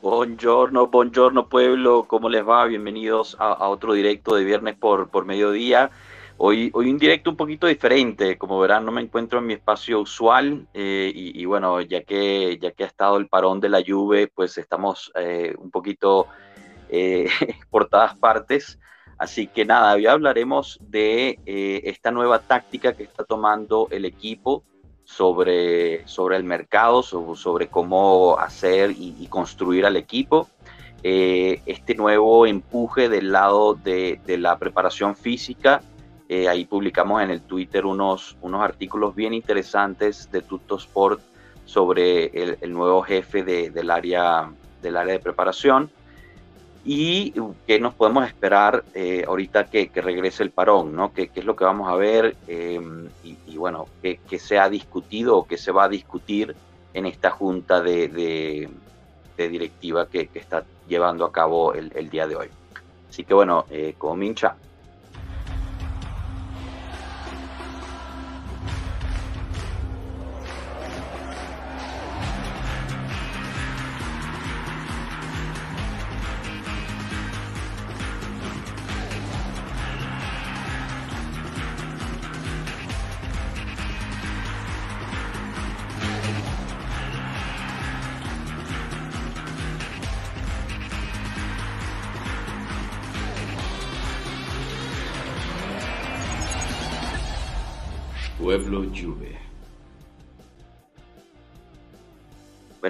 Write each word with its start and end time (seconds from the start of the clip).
Buongiorno, 0.00 0.86
buongiorno 0.86 1.48
pueblo, 1.48 2.04
¿cómo 2.06 2.28
les 2.28 2.46
va? 2.46 2.64
Bienvenidos 2.66 3.36
a, 3.40 3.68
otro 3.68 3.94
directo 3.94 4.36
de 4.36 4.44
viernes 4.44 4.76
por, 4.76 5.10
por 5.10 5.24
mediodía. 5.24 5.90
Hoy, 6.36 6.70
hoy 6.72 6.88
un 6.88 6.98
directo 6.98 7.30
un 7.30 7.36
poquito 7.36 7.66
diferente, 7.66 8.38
como 8.38 8.60
verán 8.60 8.84
no 8.84 8.92
me 8.92 9.00
encuentro 9.00 9.40
en 9.40 9.46
mi 9.46 9.54
espacio 9.54 9.98
usual 10.00 10.68
eh, 10.72 11.10
y, 11.12 11.44
bueno, 11.46 11.80
ya 11.80 12.04
que, 12.04 12.56
ya 12.62 12.70
que 12.70 12.84
ha 12.84 12.86
estado 12.86 13.16
el 13.16 13.26
parón 13.26 13.58
de 13.58 13.70
la 13.70 13.80
lluvia, 13.80 14.28
pues 14.32 14.56
estamos 14.56 15.10
eh, 15.16 15.56
un 15.58 15.72
poquito 15.72 16.28
eh, 16.88 17.28
por 17.68 17.88
todas 17.88 18.16
partes. 18.16 18.78
Así 19.18 19.48
que 19.48 19.64
nada, 19.64 19.94
hoy 19.94 20.06
hablaremos 20.06 20.78
de 20.80 21.40
esta 21.44 22.12
nueva 22.12 22.38
táctica 22.38 22.92
que 22.92 23.02
está 23.02 23.24
tomando 23.24 23.88
el 23.90 24.04
equipo 24.04 24.62
sobre, 25.08 26.06
sobre 26.06 26.36
el 26.36 26.44
mercado, 26.44 27.02
sobre, 27.02 27.68
cómo 27.68 28.38
hacer 28.38 28.90
y, 28.90 29.26
construir 29.28 29.86
al 29.86 29.96
equipo. 29.96 30.48
Eh, 31.02 31.62
este 31.64 31.94
nuevo 31.94 32.46
empuje 32.46 33.08
del 33.08 33.32
lado 33.32 33.72
de, 33.72 34.20
la 34.26 34.58
preparación 34.58 35.16
física. 35.16 35.80
Eh, 36.28 36.46
ahí 36.46 36.66
publicamos 36.66 37.22
en 37.22 37.30
el 37.30 37.40
Twitter 37.40 37.86
unos, 37.86 38.36
unos 38.42 38.62
artículos 38.62 39.14
bien 39.14 39.32
interesantes 39.32 40.30
de 40.30 40.42
Tutto 40.42 40.76
Sport 40.76 41.22
sobre 41.64 42.26
el, 42.60 42.72
nuevo 42.72 43.00
jefe 43.00 43.42
del, 43.42 43.90
área, 43.90 44.52
del 44.82 44.96
área 44.98 45.14
de 45.14 45.20
preparación 45.20 45.90
y 46.90 47.34
qué 47.66 47.78
nos 47.78 47.92
podemos 47.92 48.26
esperar 48.26 48.82
eh, 48.94 49.22
ahorita 49.28 49.66
que, 49.66 49.90
regrese 49.94 50.42
el 50.42 50.50
parón, 50.50 50.96
¿no? 50.96 51.12
¿Qué, 51.12 51.30
es 51.34 51.44
lo 51.44 51.54
que 51.54 51.66
vamos 51.66 51.86
a 51.86 51.94
ver? 51.96 52.34
Em, 52.46 53.10
y, 53.22 53.58
bueno, 53.58 53.84
qué, 54.00 54.18
se 54.38 54.58
ha 54.58 54.70
discutido 54.70 55.36
o 55.36 55.46
qué 55.46 55.58
se 55.58 55.70
va 55.70 55.84
a 55.84 55.88
discutir 55.90 56.56
en 56.94 57.04
esta 57.04 57.30
junta 57.30 57.82
de, 57.82 58.70
directiva 59.36 60.08
que, 60.08 60.30
está 60.32 60.64
llevando 60.88 61.26
a 61.26 61.30
cabo 61.30 61.74
el, 61.74 62.08
día 62.08 62.26
de 62.26 62.36
hoy. 62.36 62.48
Así 63.10 63.22
que 63.22 63.34
bueno, 63.34 63.66
eh, 63.70 63.94
comincia. 63.98 64.54
Pueblo 64.54 64.67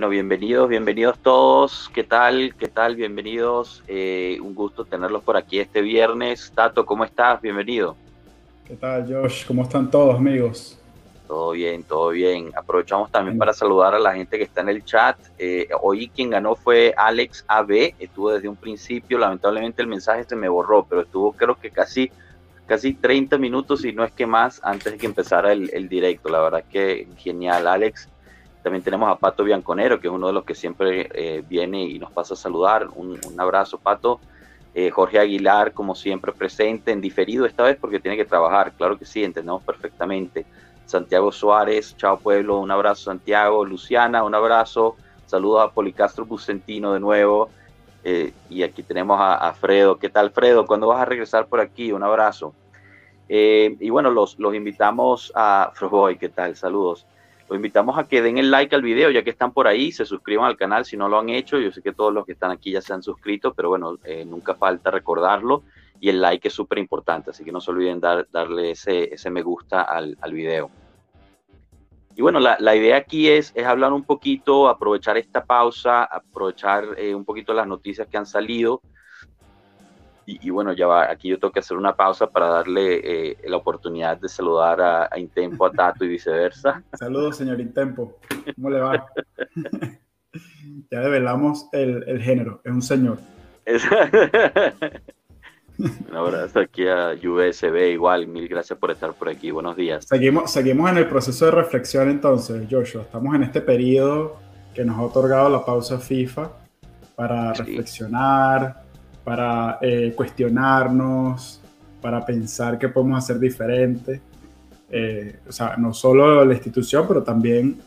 Bueno, 0.09 0.23
bienvenidos, 0.23 0.71
bienvenidos 0.71 1.19
todos. 1.19 1.91
¿Qué 1.93 2.03
tal? 2.03 2.55
¿Qué 2.59 2.69
tal? 2.69 2.97
Bienvenidos. 2.97 3.85
Eh, 3.87 4.39
un 4.41 4.55
gusto 4.55 4.87
tenerlos 4.87 5.23
por 5.23 5.37
aquí 5.37 5.61
este 5.61 5.83
viernes. 5.83 6.51
Tato, 6.55 6.87
¿cómo 6.87 7.05
estás? 7.05 7.43
Bienvenido. 7.43 7.95
¿Qué 8.67 8.75
tal, 8.75 9.07
Josh? 9.07 9.45
¿Cómo 9.45 9.65
están 9.65 9.91
todos, 9.91 10.17
amigos? 10.17 10.79
Todo 11.27 11.51
bien, 11.51 11.83
todo 11.83 12.09
bien. 12.09 12.53
Aprovechamos 12.57 13.13
también 13.13 13.37
para 13.37 13.53
saludar 13.53 13.95
a 13.95 13.99
la 13.99 14.15
gente 14.15 14.39
que 14.39 14.45
está 14.45 14.63
en 14.63 14.71
el 14.71 14.83
chat. 14.83 15.19
Eh, 15.37 15.69
hoy 15.83 16.09
quien 16.09 16.31
ganó 16.31 16.55
fue 16.55 16.95
Alex 16.97 17.45
AB. 17.47 17.93
Estuvo 17.99 18.31
desde 18.31 18.49
un 18.49 18.57
principio. 18.57 19.19
Lamentablemente 19.19 19.83
el 19.83 19.89
mensaje 19.89 20.25
se 20.25 20.37
me 20.37 20.49
borró, 20.49 20.87
pero 20.89 21.03
estuvo 21.03 21.33
creo 21.33 21.55
que 21.55 21.69
casi 21.71 22.11
casi 22.67 22.95
30 22.95 23.37
minutos, 23.37 23.85
y 23.85 23.93
no 23.93 24.05
es 24.05 24.13
que 24.13 24.27
más, 24.27 24.61
antes 24.63 24.93
de 24.93 24.99
que 24.99 25.07
empezara 25.07 25.53
el, 25.53 25.89
directo. 25.89 26.31
La 26.31 26.41
verdad 26.41 26.65
que 26.71 27.09
genial, 27.19 27.67
Alex. 27.67 28.09
También 28.63 28.83
tenemos 28.83 29.09
a 29.09 29.17
Pato 29.17 29.45
Bianconero, 29.45 30.01
que 30.01 30.09
es 30.09 30.13
uno 30.13 30.27
de 30.27 30.33
los 30.33 30.45
que 30.45 30.55
siempre 30.55 31.09
eh, 31.15 31.45
viene 31.49 31.85
y 31.85 31.99
nos 31.99 32.11
pasa 32.11 32.35
a 32.35 32.37
saludar. 32.37 32.89
Un, 32.95 33.19
abrazo, 33.39 33.79
Pato. 33.79 34.21
Eh, 34.75 34.91
Jorge 34.91 35.19
Aguilar, 35.19 35.73
como 35.73 35.95
siempre, 35.95 36.33
presente 36.33 36.93
en 36.93 37.01
diferido 37.01 37.47
esta 37.47 37.63
vez 37.63 37.77
porque 37.81 38.01
tiene 38.01 38.17
que 38.17 38.25
trabajar. 38.25 38.73
Claro 38.73 38.99
que 38.99 39.05
sí, 39.05 39.25
entendemos 39.25 39.63
perfectamente. 39.63 40.45
Santiago 40.87 41.31
Suárez, 41.33 41.97
chao 41.97 42.19
pueblo, 42.19 42.59
un 42.59 42.71
abrazo 42.71 43.05
Santiago. 43.05 43.65
Luciana, 43.65 44.25
un 44.25 44.35
abrazo. 44.35 44.97
Saludos 45.27 45.63
a 45.63 45.71
Policastro 45.73 46.25
Bucentino 46.25 46.93
de 46.93 47.01
nuevo. 47.01 47.51
Eh, 48.05 48.33
y 48.49 48.63
aquí 48.63 48.83
tenemos 48.83 49.19
a, 49.21 49.53
Fredo. 49.55 49.99
¿Qué 49.99 50.09
tal, 50.09 50.31
Fredo? 50.31 50.67
¿Cuándo 50.67 50.89
vas 50.89 51.01
a 51.01 51.05
regresar 51.05 51.47
por 51.47 51.61
aquí? 51.61 51.93
Un 51.93 52.03
abrazo. 52.03 52.55
Y 53.29 53.91
bueno, 53.91 54.11
los, 54.11 54.39
los 54.39 54.55
invitamos 54.55 55.31
a 55.35 55.71
Froboy, 55.75 56.17
¿qué 56.17 56.31
tal? 56.31 56.57
Saludos. 56.57 57.07
Los 57.49 57.57
invitamos 57.57 57.99
a 57.99 58.07
que 58.07 58.21
den 58.21 58.37
el 58.37 58.51
like 58.51 58.75
al 58.75 58.83
video, 58.83 59.11
ya 59.11 59.23
que 59.23 59.31
están 59.31 59.53
por 59.53 59.67
ahí, 59.67 59.91
se 59.91 60.05
suscriban 60.05 60.47
al 60.47 60.57
canal 60.57 60.85
si 60.85 60.99
no 60.99 61.09
lo 61.09 61.19
han 61.19 61.31
hecho. 61.31 61.59
Yo 61.59 61.73
sé 61.73 61.81
que 61.81 61.93
todos 61.93 62.13
los 62.13 62.27
que 62.27 62.33
están 62.33 62.51
aquí 62.51 62.73
ya 62.73 62.83
se 62.83 62.93
han 62.93 63.03
suscrito, 63.03 63.55
pero 63.55 63.71
bueno, 63.71 63.97
eh, 64.05 64.25
nunca 64.27 64.55
falta 64.55 64.91
recordarlo. 64.91 65.63
Y 65.99 66.11
el 66.11 66.21
like 66.21 66.49
es 66.49 66.55
súper 66.55 66.79
importante, 66.79 67.31
así 67.31 67.45
que 67.45 67.51
no 67.51 67.61
se 67.61 67.71
olviden 67.71 68.01
dar, 68.01 68.29
darle 68.31 68.73
ese, 68.73 69.15
ese 69.15 69.31
me 69.31 69.43
gusta 69.43 69.83
al, 69.83 70.17
al 70.21 70.33
video. 70.33 70.71
Y 72.15 72.23
bueno, 72.23 72.39
la, 72.39 72.57
la 72.61 72.77
idea 72.77 72.97
aquí 72.97 73.29
es, 73.29 73.53
es, 73.55 73.65
hablar 73.65 73.93
un 73.93 74.05
poquito, 74.05 74.69
aprovechar 74.69 75.17
esta 75.17 75.45
pausa, 75.45 76.05
aprovechar 76.05 76.85
eh, 76.99 77.15
un 77.15 77.25
poquito 77.25 77.55
las 77.55 77.67
noticias 77.67 78.09
que 78.09 78.19
han 78.19 78.27
salido. 78.27 78.83
Y, 80.31 80.51
bueno, 80.51 80.75
ya 80.75 80.87
va, 80.87 81.11
aquí 81.11 81.29
yo 81.31 81.39
tengo 81.39 81.53
que 81.53 81.61
hacer 81.61 81.79
una 81.79 81.97
pausa 81.97 82.27
para 82.27 82.49
darle 82.49 83.31
eh, 83.31 83.39
la 83.47 83.57
oportunidad 83.57 84.19
de 84.19 84.29
saludar 84.29 84.79
a, 84.79 85.09
a, 85.11 85.19
Intempo, 85.19 85.65
a 85.65 85.71
Tato 85.71 86.05
y 86.05 86.09
viceversa. 86.09 86.83
Saludos, 86.93 87.39
señor 87.39 87.59
Intempo. 87.61 88.19
¿Cómo 88.55 88.69
le 88.69 88.79
va? 88.79 89.07
ya 90.91 91.01
develamos 91.01 91.67
el, 91.73 92.05
el 92.07 92.21
género, 92.21 92.61
es 92.63 92.73
un 92.73 92.83
señor. 92.83 93.19
Un 95.79 96.15
abrazo 96.15 96.61
aquí 96.61 96.87
a 96.89 97.13
USB, 97.13 97.93
igual, 97.93 98.27
mil 98.27 98.49
gracias 98.49 98.79
por 98.79 98.91
estar 98.91 99.15
por 99.15 99.31
aquí, 99.31 99.51
buenos 99.51 99.77
días. 99.77 100.05
Seguimos, 100.07 100.51
seguimos 100.51 100.91
en 100.91 100.99
el 100.99 101.09
proceso 101.09 101.47
de 101.47 101.53
reflexión 101.53 102.11
entonces, 102.11 102.67
Joshua, 102.69 103.03
estamos 103.03 103.35
en 103.35 103.45
este 103.45 103.63
periodo 103.63 104.37
que 104.75 104.85
nos 104.85 104.99
ha 104.99 105.03
otorgado 105.03 105.49
la 105.49 105.65
pausa 105.65 105.99
FIFA 105.99 106.51
para 107.15 107.55
reflexionar, 107.55 108.88
para 109.29 109.79
eh, 109.83 110.15
cuestionarnos, 110.17 111.61
para 112.01 112.25
pensar 112.25 112.79
qué 112.79 112.89
podemos 112.89 113.19
hacer 113.19 113.39
diferente. 113.39 114.23
Eh, 114.91 115.41
o 115.47 115.53
sea, 115.53 115.77
no 115.77 115.93
solo 115.93 116.41
a 116.41 116.47
la 116.47 116.55
institución, 116.55 117.05
pero 117.07 117.23
también 117.23 117.79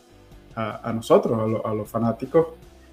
a, 0.54 0.92
nosotros, 0.92 1.60
a, 1.64 1.68
a 1.68 1.74
los 1.74 1.90
fanáticos 1.90 2.46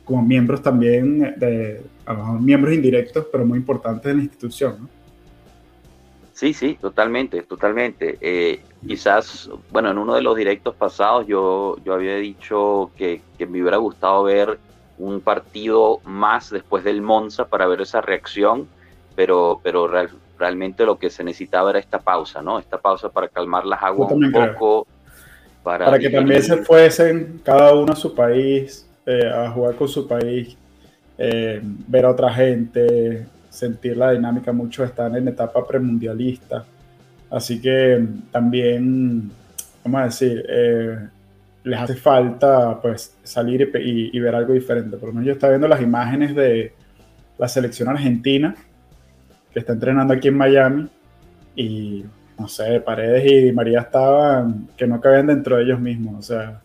como 0.03 0.23
miembros 0.23 0.63
también, 0.63 1.35
de, 1.37 1.83
a 2.07 2.13
los 2.13 2.41
miembros 2.41 2.73
indirectos, 2.73 3.27
pero 3.31 3.45
muy 3.45 3.59
importantes 3.59 4.05
de 4.05 4.15
la 4.15 4.23
institución. 4.23 4.77
¿no? 4.81 4.89
Sí, 6.33 6.55
sí, 6.55 6.75
totalmente, 6.81 7.43
totalmente. 7.43 8.17
Eh, 8.19 8.61
quizás, 8.87 9.47
bueno, 9.71 9.91
en 9.91 9.99
uno 9.99 10.15
de 10.15 10.23
los 10.23 10.35
directos 10.35 10.73
pasados 10.73 11.27
yo, 11.27 11.75
yo 11.85 11.93
había 11.93 12.15
dicho 12.15 12.89
que, 12.97 13.21
que, 13.37 13.45
me 13.45 13.61
hubiera 13.61 13.77
gustado 13.77 14.23
ver 14.23 14.57
un 14.99 15.21
partido 15.21 16.01
más 16.03 16.51
después 16.51 16.83
del 16.83 17.01
Monza 17.01 17.45
para 17.45 17.65
ver 17.67 17.81
esa 17.81 18.01
reacción, 18.01 18.67
pero, 19.15 19.59
pero 19.63 19.89
realmente 20.37 20.85
lo 20.85 20.99
que 20.99 21.09
se 21.09 21.23
necesitaba 21.23 21.71
era 21.71 21.79
esta 21.79 21.99
pausa, 21.99 22.41
¿no? 22.41 22.59
Esta 22.59 22.77
pausa 22.77 23.09
para 23.09 23.29
calmar 23.29 23.65
las 23.65 23.81
aguas 23.81 24.11
un 24.11 24.31
poco. 24.31 24.85
Para, 25.63 25.85
para 25.85 25.99
que 25.99 26.09
también 26.09 26.43
se 26.43 26.57
fuesen 26.57 27.41
cada 27.43 27.73
uno 27.73 27.93
a 27.93 27.95
su 27.95 28.13
país, 28.13 28.87
eh, 29.05 29.27
a 29.27 29.49
jugar 29.51 29.75
con 29.75 29.87
su 29.87 30.07
país, 30.07 30.55
eh, 31.17 31.59
ver 31.63 32.05
a 32.05 32.11
otra 32.11 32.33
gente, 32.33 33.25
sentir 33.49 33.97
la 33.97 34.11
dinámica. 34.11 34.51
Muchos 34.51 34.87
están 34.87 35.15
en 35.15 35.27
etapa 35.27 35.65
premundialista. 35.65 36.65
Así 37.29 37.61
que 37.61 37.97
mm, 37.97 38.31
también, 38.31 39.31
vamos 39.83 40.01
a 40.01 40.05
decir, 40.05 40.45
eh, 40.47 40.97
les 41.63 41.79
hace 41.79 41.95
falta 41.95 42.79
pues 42.81 43.17
salir 43.23 43.71
y, 43.81 44.19
ver 44.19 44.35
algo 44.35 44.53
diferente. 44.53 44.97
Por 44.97 45.09
lo 45.09 45.13
menos 45.13 45.27
yo 45.27 45.33
estaba 45.33 45.51
viendo 45.51 45.67
las 45.67 45.81
imágenes 45.81 46.35
de 46.35 46.73
la 47.37 47.47
selección 47.47 47.89
argentina 47.89 48.55
que 49.53 49.59
está 49.59 49.73
entrenando 49.73 50.13
aquí 50.13 50.27
en 50.27 50.37
Miami 50.37 50.89
y 51.55 52.05
no 52.37 52.47
sé, 52.47 52.79
Paredes 52.79 53.49
y 53.49 53.51
María 53.51 53.81
estaban 53.81 54.69
que 54.77 54.87
no 54.87 55.01
cabían 55.01 55.27
dentro 55.27 55.57
de 55.57 55.63
ellos 55.63 55.79
mismos. 55.79 56.19
O 56.19 56.21
sea, 56.21 56.61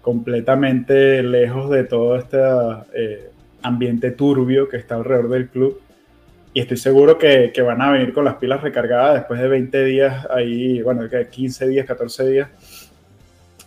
completamente 0.00 1.22
lejos 1.22 1.70
de 1.70 1.84
todo 1.84 2.16
este 2.16 2.38
eh, 2.92 3.30
ambiente 3.62 4.10
turbio 4.10 4.68
que 4.68 4.76
está 4.76 4.96
alrededor 4.96 5.30
del 5.30 5.48
club. 5.48 5.80
Y 6.52 6.60
estoy 6.60 6.76
seguro 6.76 7.18
que, 7.18 7.50
que, 7.52 7.62
van 7.62 7.82
a 7.82 7.90
venir 7.90 8.12
con 8.12 8.24
las 8.24 8.36
pilas 8.36 8.62
recargadas 8.62 9.14
después 9.14 9.40
de 9.40 9.48
20 9.48 9.84
días 9.84 10.26
ahí, 10.30 10.82
bueno, 10.82 11.02
15 11.08 11.66
días, 11.66 11.84
14 11.84 12.28
días, 12.28 12.48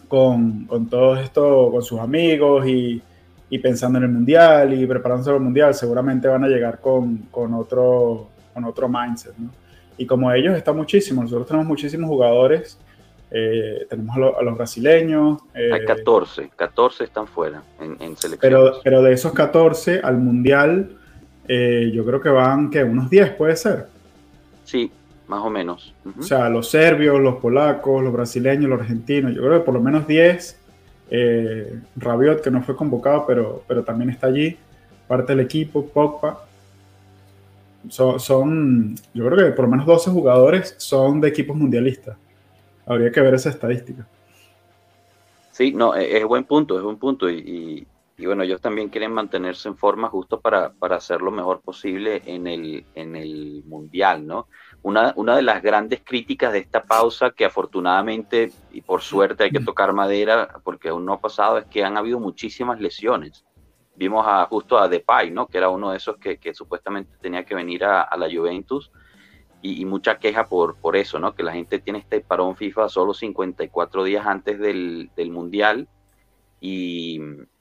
con, 0.08 0.66
con 0.66 0.88
todo 0.88 1.18
esto, 1.18 1.70
con 1.72 1.82
sus 1.82 2.00
amigos 2.00 2.68
y, 2.68 3.02
y 3.50 3.60
pensando 3.60 3.98
en 3.98 4.06
el 4.06 4.12
mundial 4.12 4.74
y 4.74 4.86
preparándose 4.86 5.30
para 5.30 5.38
el 5.38 5.44
mundial, 5.44 5.74
seguramente 5.74 6.28
van 6.28 6.44
a 6.44 6.48
llegar 6.48 6.80
con, 6.80 7.18
con 7.32 7.54
otro, 7.54 8.30
con 8.54 8.66
otro 8.66 8.90
mindset. 8.90 9.36
¿no? 9.38 9.50
Y 9.98 10.06
como 10.06 10.32
ellos 10.32 10.56
está 10.56 10.74
muchísimo, 10.74 11.22
nosotros 11.22 11.48
tenemos 11.48 11.68
muchísimos 11.68 12.10
jugadores, 12.10 12.78
eh, 13.32 13.86
tenemos 13.90 14.16
a, 14.16 14.42
los 14.42 14.58
brasileños. 14.58 15.40
Eh, 15.54 15.72
Hay 15.74 15.86
14, 15.86 16.52
14 16.56 17.04
están 17.04 17.28
fuera 17.28 17.64
en, 17.80 17.98
en 18.00 18.16
selección. 18.16 18.40
Pero, 18.40 18.80
pero 18.84 19.02
de 19.02 19.14
esos 19.14 19.34
14 19.34 20.02
al 20.04 20.18
mundial, 20.18 20.98
eh, 21.48 21.92
yo 21.94 22.06
creo 22.06 22.22
que 22.22 22.30
van, 22.30 22.70
que 22.70 22.84
Unos 22.84 23.10
10 23.10 23.32
puede 23.32 23.56
ser. 23.56 23.88
Sí, 24.64 24.92
más 25.28 25.42
o 25.44 25.50
menos. 25.50 25.94
O 26.18 26.24
sea, 26.24 26.50
los 26.50 26.70
serbios, 26.70 27.20
los 27.20 27.36
polacos, 27.36 28.04
los 28.04 28.14
brasileños, 28.14 28.70
los 28.70 28.80
argentinos, 28.80 29.34
yo 29.34 29.42
creo 29.42 29.60
que 29.60 29.66
por 29.66 29.74
lo 29.74 29.82
menos 29.82 30.08
10. 30.08 30.62
Eh, 31.10 31.80
Rabiot, 31.96 32.42
que 32.42 32.52
no 32.52 32.62
fue 32.62 32.76
convocado, 32.76 33.26
pero, 33.26 33.64
pero 33.68 33.84
también 33.84 34.10
está 34.10 34.28
allí, 34.28 34.58
parte 35.08 35.34
del 35.34 35.46
equipo, 35.46 35.86
Pogba. 35.86 36.44
Son, 37.90 38.20
son, 38.20 38.96
yo 39.14 39.26
creo 39.26 39.38
que 39.38 39.52
por 39.54 39.66
lo 39.66 39.72
menos 39.72 39.86
12 39.86 40.12
jugadores 40.12 40.76
son 40.78 41.22
de 41.22 41.30
equipos 41.30 41.56
mundialistas. 41.56 42.18
Habría 42.86 43.12
que 43.12 43.22
ver 43.22 43.36
esa 43.36 43.50
estadística. 43.50 44.06
Sí, 45.52 45.72
no, 45.72 45.96
e, 45.96 46.18
es, 46.18 46.26
buen 46.26 46.44
punto, 46.44 46.78
es 46.78 46.84
buen 46.84 46.98
punto. 46.98 47.30
Y, 47.30 47.88
y, 48.18 48.26
bueno, 48.26 48.44
ellos 48.44 48.62
también 48.62 48.90
quieren 48.90 49.12
mantenerse 49.12 49.70
en 49.70 49.78
forma 49.78 50.10
justo 50.10 50.40
para, 50.42 50.72
para 50.74 50.98
hacer 50.98 51.22
lo 51.22 51.32
mejor 51.32 51.62
posible 51.62 52.22
en 52.26 52.48
el, 52.48 52.86
en 52.96 53.16
el 53.16 53.64
Mundial, 53.66 54.28
¿no? 54.28 54.48
Una, 54.88 55.12
una, 55.18 55.36
de 55.36 55.42
las 55.42 55.62
grandes 55.62 56.00
críticas 56.02 56.54
de 56.54 56.60
esta 56.60 56.82
pausa, 56.82 57.32
que 57.32 57.44
afortunadamente 57.44 58.54
y 58.72 58.80
por 58.80 59.02
suerte 59.02 59.44
hay 59.44 59.52
que 59.52 59.60
tocar 59.60 59.92
madera, 59.92 60.62
porque 60.64 60.88
aún 60.88 61.04
no 61.04 61.12
ha 61.12 61.20
pasado, 61.20 61.58
es 61.58 61.66
que 61.66 61.84
han 61.84 61.98
habido 61.98 62.22
muchísimas 62.22 62.80
lesiones. 62.80 63.44
Vimos 63.98 64.26
a, 64.26 64.46
justo 64.46 64.78
a 64.78 64.88
Depay, 64.88 65.30
¿no? 65.30 65.48
que 65.48 65.58
era 65.58 65.68
uno 65.68 65.92
de 65.92 65.98
esos 65.98 66.16
que, 66.16 66.38
que 66.38 66.54
supuestamente 66.54 67.18
tenía 67.20 67.44
que 67.44 67.54
venir 67.54 67.84
a, 67.84 68.04
a 68.04 68.16
la 68.16 68.30
Juventus, 68.34 68.90
y, 69.62 69.82
y, 69.82 69.84
mucha 69.84 70.20
queja 70.20 70.46
por, 70.48 70.78
por 70.78 70.96
eso, 70.96 71.20
¿no? 71.20 71.36
que 71.36 71.44
la 71.44 71.52
gente 71.52 71.80
tiene 71.80 72.00
este 72.00 72.22
parón 72.22 72.56
FIFA 72.56 72.88
solo 72.88 73.14
54 73.14 74.06
días 74.06 74.26
antes 74.26 74.58
del, 74.58 75.12
del 75.18 75.32
Mundial, 75.32 75.90
y, 76.62 77.20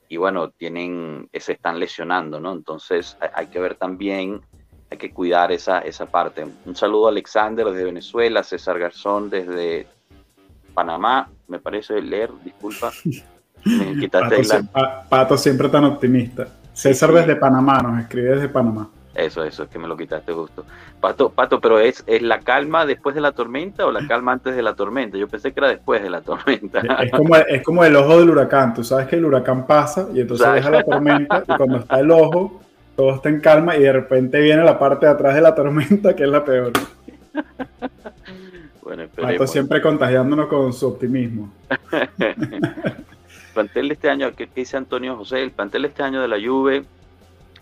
y 0.09 0.17
bueno, 0.17 0.51
tienen, 0.51 1.29
se 1.33 1.55
están 1.55 1.81
lesionando, 1.81 2.39
¿no? 2.39 2.53
Entonces 2.53 3.19
hay 3.35 3.49
que 3.49 3.59
ver 3.59 3.75
también 3.75 4.43
hay 4.91 4.99
que 4.99 5.13
cuidar 5.13 5.53
esa, 5.53 5.81
esa 5.81 6.07
parte. 6.07 6.47
Un 6.65 6.77
saludo 6.77 7.07
a 7.07 7.11
Alexander 7.11 7.67
desde 7.67 7.85
Venezuela, 7.85 8.43
César 8.43 8.79
Garzón 8.79 9.31
desde 9.31 9.87
Panamá, 10.75 11.29
me 11.49 11.59
parece 11.59 12.01
leer, 12.01 12.31
disculpa. 12.45 12.93
Pato, 15.09 15.37
siempre 15.37 15.69
tan 15.69 15.85
optimista. 15.85 16.47
César 16.73 17.13
desde 17.13 17.37
Panamá, 17.37 17.81
nos 17.83 18.01
escribe 18.01 18.35
desde 18.35 18.49
Panamá. 18.49 18.89
Eso, 19.15 19.43
eso, 19.43 19.63
es 19.63 19.71
que 19.71 19.79
me 19.79 19.89
lo 19.89 19.97
quitaste 19.97 20.31
justo. 20.33 20.67
Pato, 21.01 21.31
Pato, 21.31 21.59
pero 21.59 21.79
es, 21.79 22.05
¿es 22.07 22.21
la 22.21 22.41
calma 22.41 22.85
después 22.85 23.15
de 23.15 23.23
la 23.23 23.33
tormenta 23.33 23.87
o 23.87 23.91
la 23.91 24.07
calma 24.07 24.33
antes 24.33 24.55
de 24.55 24.63
la 24.63 24.75
tormenta? 24.75 25.17
Yo 25.17 25.27
pensé 25.27 25.53
que 25.53 25.61
era 25.61 25.69
después 25.69 26.03
de 26.03 26.11
la 26.11 26.21
tormenta. 26.21 26.81
Es 27.03 27.11
como, 27.11 27.35
es 27.35 27.63
como 27.63 27.83
el 27.83 27.97
ojo 27.97 28.19
del 28.19 28.29
huracán. 28.29 28.75
Tú 28.75 28.85
sabes 28.85 29.07
que 29.07 29.17
el 29.17 29.25
huracán 29.25 29.67
pasa 29.67 30.09
y 30.13 30.21
entonces 30.21 30.53
deja 30.53 30.71
la 30.71 30.85
tormenta 30.85 31.43
y 31.49 31.57
cuando 31.57 31.79
está 31.79 31.99
el 31.99 32.11
ojo, 32.11 32.61
todo 32.97 33.15
está 33.15 33.29
en 33.29 33.41
calma 33.41 33.77
y 33.77 33.83
de 33.83 33.93
repente 33.93 34.41
viene 34.41 34.65
la 34.65 34.79
parte 34.79 35.07
de 35.07 35.13
atrás 35.13 35.35
de 35.35 35.43
la 35.43 35.55
tormenta 35.55 36.17
que 36.17 36.25
es 36.25 36.29
la 36.29 36.45
peor. 36.45 36.73
bueno, 38.83 39.07
siempre 39.47 39.83
contagiándonos 39.83 40.47
con 40.47 40.73
su 40.73 40.89
optimismo. 40.89 41.53
el 42.19 42.35
plantel 43.55 43.89
de 43.89 43.95
este 43.95 44.09
año, 44.09 44.33
¿qué 44.35 44.49
dice 44.53 44.77
Antonio 44.77 45.17
José? 45.17 45.43
El 45.43 45.51
plantel 45.51 45.83
de 45.83 45.89
este 45.89 46.03
año 46.03 46.23
de 46.23 46.29
la 46.29 46.37
Juve 46.37 46.85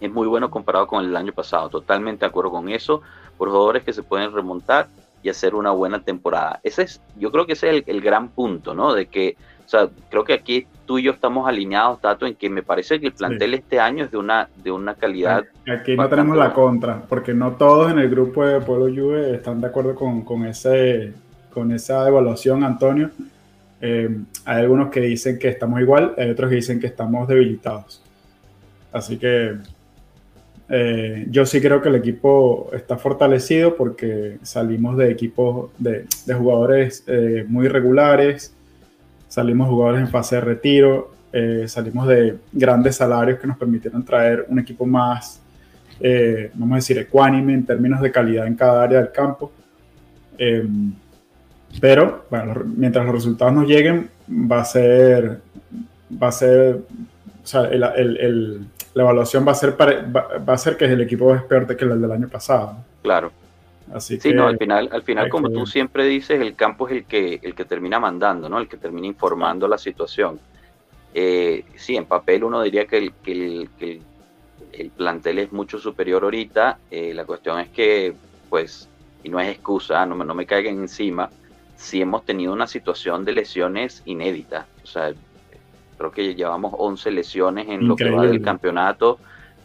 es 0.00 0.12
muy 0.12 0.28
bueno 0.28 0.50
comparado 0.50 0.86
con 0.86 1.04
el 1.04 1.16
año 1.16 1.32
pasado. 1.32 1.68
Totalmente 1.68 2.20
de 2.20 2.28
acuerdo 2.28 2.52
con 2.52 2.68
eso. 2.68 3.02
Por 3.36 3.48
jugadores 3.48 3.82
que 3.82 3.92
se 3.92 4.04
pueden 4.04 4.32
remontar 4.32 4.86
y 5.24 5.28
hacer 5.28 5.56
una 5.56 5.72
buena 5.72 6.00
temporada. 6.02 6.60
Ese 6.62 6.82
es, 6.82 7.00
yo 7.18 7.32
creo 7.32 7.46
que 7.46 7.54
ese 7.54 7.68
es 7.68 7.74
el, 7.74 7.84
el 7.86 8.00
gran 8.00 8.28
punto, 8.28 8.74
¿no? 8.74 8.94
De 8.94 9.06
que 9.06 9.36
o 9.64 9.68
sea, 9.68 9.88
creo 10.10 10.24
que 10.24 10.34
aquí 10.34 10.66
tú 10.86 10.98
y 10.98 11.04
yo 11.04 11.12
estamos 11.12 11.48
alineados, 11.48 12.00
Tato, 12.00 12.26
en 12.26 12.34
que 12.34 12.48
me 12.50 12.62
parece 12.62 13.00
que 13.00 13.06
el 13.06 13.12
plantel 13.12 13.54
este 13.54 13.80
año 13.80 14.04
es 14.04 14.10
de 14.10 14.18
una, 14.18 14.48
de 14.62 14.70
una 14.70 14.94
calidad. 14.94 15.44
Aquí 15.66 15.96
no 15.96 16.08
tenemos 16.08 16.36
la 16.36 16.52
contra, 16.52 17.02
porque 17.02 17.34
no 17.34 17.52
todos 17.52 17.92
en 17.92 17.98
el 17.98 18.08
grupo 18.08 18.44
de 18.44 18.60
Pueblo 18.60 18.86
Juve 18.86 19.34
están 19.34 19.60
de 19.60 19.66
acuerdo 19.66 19.94
con, 19.94 20.22
con, 20.22 20.46
ese, 20.46 21.12
con 21.52 21.72
esa 21.72 22.06
evaluación, 22.06 22.64
Antonio. 22.64 23.10
Eh, 23.80 24.08
hay 24.44 24.62
algunos 24.62 24.90
que 24.90 25.00
dicen 25.00 25.38
que 25.38 25.48
estamos 25.48 25.80
igual, 25.80 26.14
hay 26.16 26.30
otros 26.30 26.48
que 26.48 26.56
dicen 26.56 26.80
que 26.80 26.86
estamos 26.86 27.28
debilitados. 27.28 28.02
Así 28.92 29.18
que 29.18 29.56
eh, 30.68 31.26
yo 31.28 31.44
sí 31.44 31.60
creo 31.60 31.82
que 31.82 31.90
el 31.90 31.96
equipo 31.96 32.70
está 32.72 32.96
fortalecido 32.96 33.76
porque 33.76 34.38
salimos 34.42 34.96
de 34.96 35.10
equipos 35.10 35.70
de, 35.78 36.06
de 36.24 36.34
jugadores 36.34 37.04
eh, 37.06 37.44
muy 37.46 37.68
regulares 37.68 38.53
salimos 39.34 39.68
jugadores 39.68 40.00
en 40.00 40.08
fase 40.08 40.36
de 40.36 40.42
retiro, 40.42 41.10
eh, 41.32 41.64
salimos 41.66 42.06
de 42.06 42.38
grandes 42.52 42.94
salarios 42.94 43.40
que 43.40 43.48
nos 43.48 43.58
permitieron 43.58 44.04
traer 44.04 44.46
un 44.48 44.60
equipo 44.60 44.86
más, 44.86 45.42
eh, 45.98 46.52
vamos 46.54 46.74
a 46.74 46.76
decir, 46.76 46.98
ecuánime 46.98 47.52
en 47.52 47.66
términos 47.66 48.00
de 48.00 48.12
calidad 48.12 48.46
en 48.46 48.54
cada 48.54 48.84
área 48.84 49.00
del 49.00 49.10
campo. 49.10 49.50
Em, 50.38 50.92
pero 51.80 52.26
bueno, 52.30 52.54
mientras 52.76 53.04
los 53.04 53.12
resultados 53.12 53.52
nos 53.54 53.66
lleguen, 53.66 54.08
va 54.30 54.60
a 54.60 54.64
ser, 54.64 55.40
va 56.22 56.28
a 56.28 56.32
ser, 56.32 56.76
o 57.42 57.46
sea, 57.46 57.62
el, 57.62 57.82
el, 57.82 58.66
la 58.94 59.02
evaluación 59.02 59.44
va 59.44 59.50
a 59.50 59.56
ser, 59.56 59.74
va, 59.76 60.54
a 60.54 60.58
ser 60.58 60.76
que 60.76 60.84
el 60.84 61.00
equipo 61.00 61.34
es 61.34 61.42
peor 61.42 61.66
que 61.76 61.84
el 61.84 62.00
del 62.00 62.12
año 62.12 62.28
pasado. 62.28 62.76
Claro. 63.02 63.32
Así 63.92 64.18
sí, 64.18 64.32
no, 64.32 64.46
al 64.46 64.58
final, 64.58 64.88
al 64.92 65.02
final 65.02 65.28
como 65.28 65.50
tú 65.50 65.66
siempre 65.66 66.06
dices, 66.06 66.40
el 66.40 66.54
campo 66.54 66.88
es 66.88 66.94
el 66.94 67.04
que, 67.04 67.40
el 67.42 67.54
que 67.54 67.64
termina 67.64 68.00
mandando, 68.00 68.48
¿no? 68.48 68.58
El 68.58 68.68
que 68.68 68.76
termina 68.76 69.06
informando 69.06 69.68
la 69.68 69.78
situación. 69.78 70.40
Eh, 71.12 71.64
sí, 71.76 71.96
en 71.96 72.06
papel 72.06 72.44
uno 72.44 72.62
diría 72.62 72.86
que 72.86 72.98
el, 72.98 73.12
que 73.22 73.32
el, 73.32 74.02
el, 74.72 74.90
plantel 74.90 75.38
es 75.38 75.52
mucho 75.52 75.78
superior 75.78 76.24
ahorita. 76.24 76.78
Eh, 76.90 77.12
la 77.14 77.24
cuestión 77.24 77.60
es 77.60 77.68
que, 77.68 78.14
pues, 78.48 78.88
y 79.22 79.28
no 79.28 79.38
es 79.38 79.48
excusa, 79.48 80.04
no, 80.06 80.16
no 80.16 80.34
me 80.34 80.46
caigan 80.46 80.78
encima, 80.78 81.30
sí 81.76 82.00
hemos 82.00 82.24
tenido 82.24 82.52
una 82.52 82.66
situación 82.66 83.24
de 83.24 83.32
lesiones 83.32 84.02
inédita. 84.06 84.66
O 84.82 84.86
sea, 84.86 85.12
creo 85.98 86.10
que 86.10 86.34
llevamos 86.34 86.74
11 86.76 87.10
lesiones 87.10 87.68
en 87.68 87.86
lo 87.86 87.96
que 87.96 88.10
va 88.10 88.26
del 88.26 88.42
campeonato. 88.42 89.18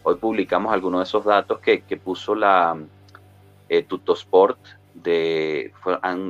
Hoy 0.03 0.15
publicamos 0.15 0.73
algunos 0.73 0.99
de 0.99 1.03
esos 1.03 1.25
datos 1.25 1.59
que, 1.59 1.81
que 1.81 1.97
puso 1.97 2.35
la, 2.35 2.77
eh, 3.69 3.83
Tutosport, 3.83 4.59
de, 4.93 5.71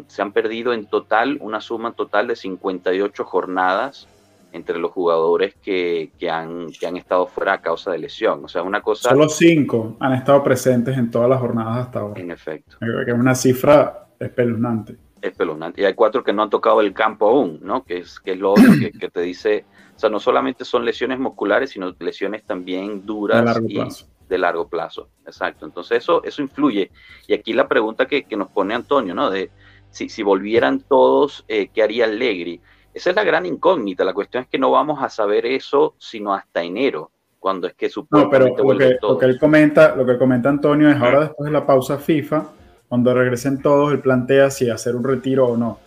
se 0.08 0.22
han 0.22 0.32
perdido 0.32 0.74
en 0.74 0.86
total 0.86 1.38
una 1.42 1.62
suma 1.62 1.94
total 1.94 2.28
de 2.28 2.36
58 2.36 3.24
jornadas 3.24 4.08
entre 4.52 4.80
los 4.80 4.92
jugadores 4.92 5.56
que, 5.62 6.12
que, 6.18 6.30
han, 6.30 6.68
que 6.72 6.88
han 6.88 6.98
estado 6.98 7.28
fuera 7.28 7.54
a 7.54 7.62
causa 7.62 7.92
de 7.92 8.00
lesión. 8.00 8.44
O 8.44 8.48
sea, 8.48 8.64
una 8.64 8.82
cosa... 8.82 9.10
Solo 9.10 9.30
cinco 9.30 9.96
han 10.00 10.14
estado 10.14 10.44
presentes 10.44 10.98
en 10.98 11.12
todas 11.12 11.30
las 11.30 11.40
jornadas 11.40 11.86
hasta 11.86 12.00
ahora. 12.00 12.20
En 12.20 12.32
efecto. 12.32 12.78
Que 12.80 13.12
es 13.12 13.18
una 13.18 13.36
cifra 13.36 14.08
espeluznante. 14.20 14.98
Espeluznante. 15.22 15.82
Y 15.82 15.86
hay 15.86 15.94
cuatro 15.94 16.24
que 16.24 16.34
no 16.34 16.44
han 16.44 16.50
tocado 16.50 16.82
el 16.82 16.94
campo 16.94 17.30
aún, 17.30 17.60
¿no? 17.62 17.84
Que 17.84 18.00
es, 18.00 18.20
que 18.20 18.32
es 18.32 18.40
lo 18.40 18.52
otro 18.52 18.72
que, 18.80 18.92
que 18.92 19.10
te 19.10 19.22
dice... 19.22 19.66
O 19.96 20.00
sea, 20.00 20.10
no 20.10 20.20
solamente 20.20 20.64
son 20.64 20.86
lesiones 20.86 21.20
musculares, 21.20 21.72
sino 21.72 21.94
lesiones 22.00 22.44
también 22.46 23.06
duras. 23.06 23.44
largo 23.44 23.68
plazo 23.68 24.08
de 24.30 24.38
largo 24.38 24.70
plazo. 24.70 25.10
Exacto. 25.26 25.66
Entonces 25.66 25.98
eso, 25.98 26.24
eso 26.24 26.42
influye. 26.42 26.92
Y 27.28 27.34
aquí 27.34 27.52
la 27.52 27.68
pregunta 27.68 28.06
que, 28.06 28.26
nos 28.38 28.50
pone 28.50 28.74
Antonio, 28.74 29.14
¿no? 29.14 29.30
De 29.30 29.50
si, 29.90 30.08
si 30.08 30.24
volvieran 30.24 30.80
todos, 30.80 31.44
eh, 31.48 31.70
¿qué 31.74 31.84
haría 31.84 32.06
Allegri? 32.06 32.62
Esa 32.94 33.10
es 33.10 33.16
la 33.16 33.24
gran 33.24 33.46
incógnita. 33.46 34.04
La 34.04 34.14
cuestión 34.14 34.44
es 34.44 34.50
que 34.50 34.60
no 34.60 34.72
vamos 34.72 35.02
a 35.04 35.10
saber 35.10 35.46
eso 35.46 35.96
sino 35.98 36.34
hasta 36.34 36.64
enero, 36.64 37.12
cuando 37.40 37.68
es 37.68 37.74
que 37.74 37.90
supuestamente 37.90 38.50
no, 38.50 38.68
pero 38.68 38.74
lo 38.74 38.78
que, 38.78 38.98
lo 39.02 39.18
que, 39.18 39.26
él 39.26 39.40
comenta, 39.40 39.96
lo 39.96 40.06
que 40.06 40.18
comenta 40.18 40.50
Antonio 40.50 40.90
es 40.90 41.02
ahora 41.02 41.22
después 41.22 41.46
de 41.48 41.52
la 41.52 41.66
pausa 41.66 41.98
FIFA, 41.98 42.50
cuando 42.88 43.14
regresen 43.14 43.62
todos, 43.62 43.92
él 43.92 44.00
plantea 44.00 44.50
si 44.50 44.70
hacer 44.70 44.96
un 44.96 45.04
retiro 45.04 45.48
o 45.48 45.58
no. 45.58 45.80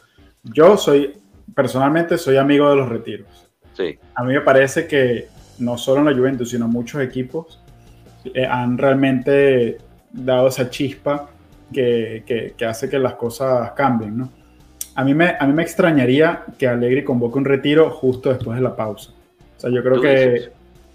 Yo 0.43 0.77
soy, 0.77 1.15
personalmente, 1.55 2.19
soy 2.19 2.37
amigo 2.37 2.69
de 2.71 2.77
los 2.77 2.89
retiros. 2.89 3.49
Sí. 3.75 3.99
A 4.15 4.25
mí 4.25 4.35
me 4.35 4.41
parece 4.41 4.87
que 4.87 5.29
no 5.59 5.79
solo 5.79 6.01
en 6.01 6.07
la 6.07 6.15
Juventus, 6.15 6.51
sino 6.51 6.69
muchos 6.69 7.01
equipos 7.01 7.62
eh, 8.35 8.47
han 8.47 8.79
realmente 8.79 9.79
dado 10.13 10.49
esa 10.49 10.69
chispa 10.71 11.29
que, 11.73 12.55
que, 12.57 12.65
hace 12.67 12.89
que 12.89 12.99
las 12.99 13.15
cosas 13.15 13.73
cambien, 13.73 14.19
¿no? 14.19 14.31
A 14.95 15.05
mí, 15.05 15.15
me, 15.15 15.37
a 15.39 15.47
mí 15.47 15.55
me 15.55 15.63
extrañaría 15.63 16.45
que 16.59 16.69
Allegri 16.69 17.03
convoque 17.03 17.39
un 17.39 17.47
retiro 17.47 17.91
justo 17.91 18.29
después 18.31 18.59
de 18.59 18.63
la 18.63 18.77
pausa. 18.77 19.13
O 19.57 19.61
sea, 19.61 19.71
yo 19.71 19.83
creo 19.83 20.01
que 20.01 20.53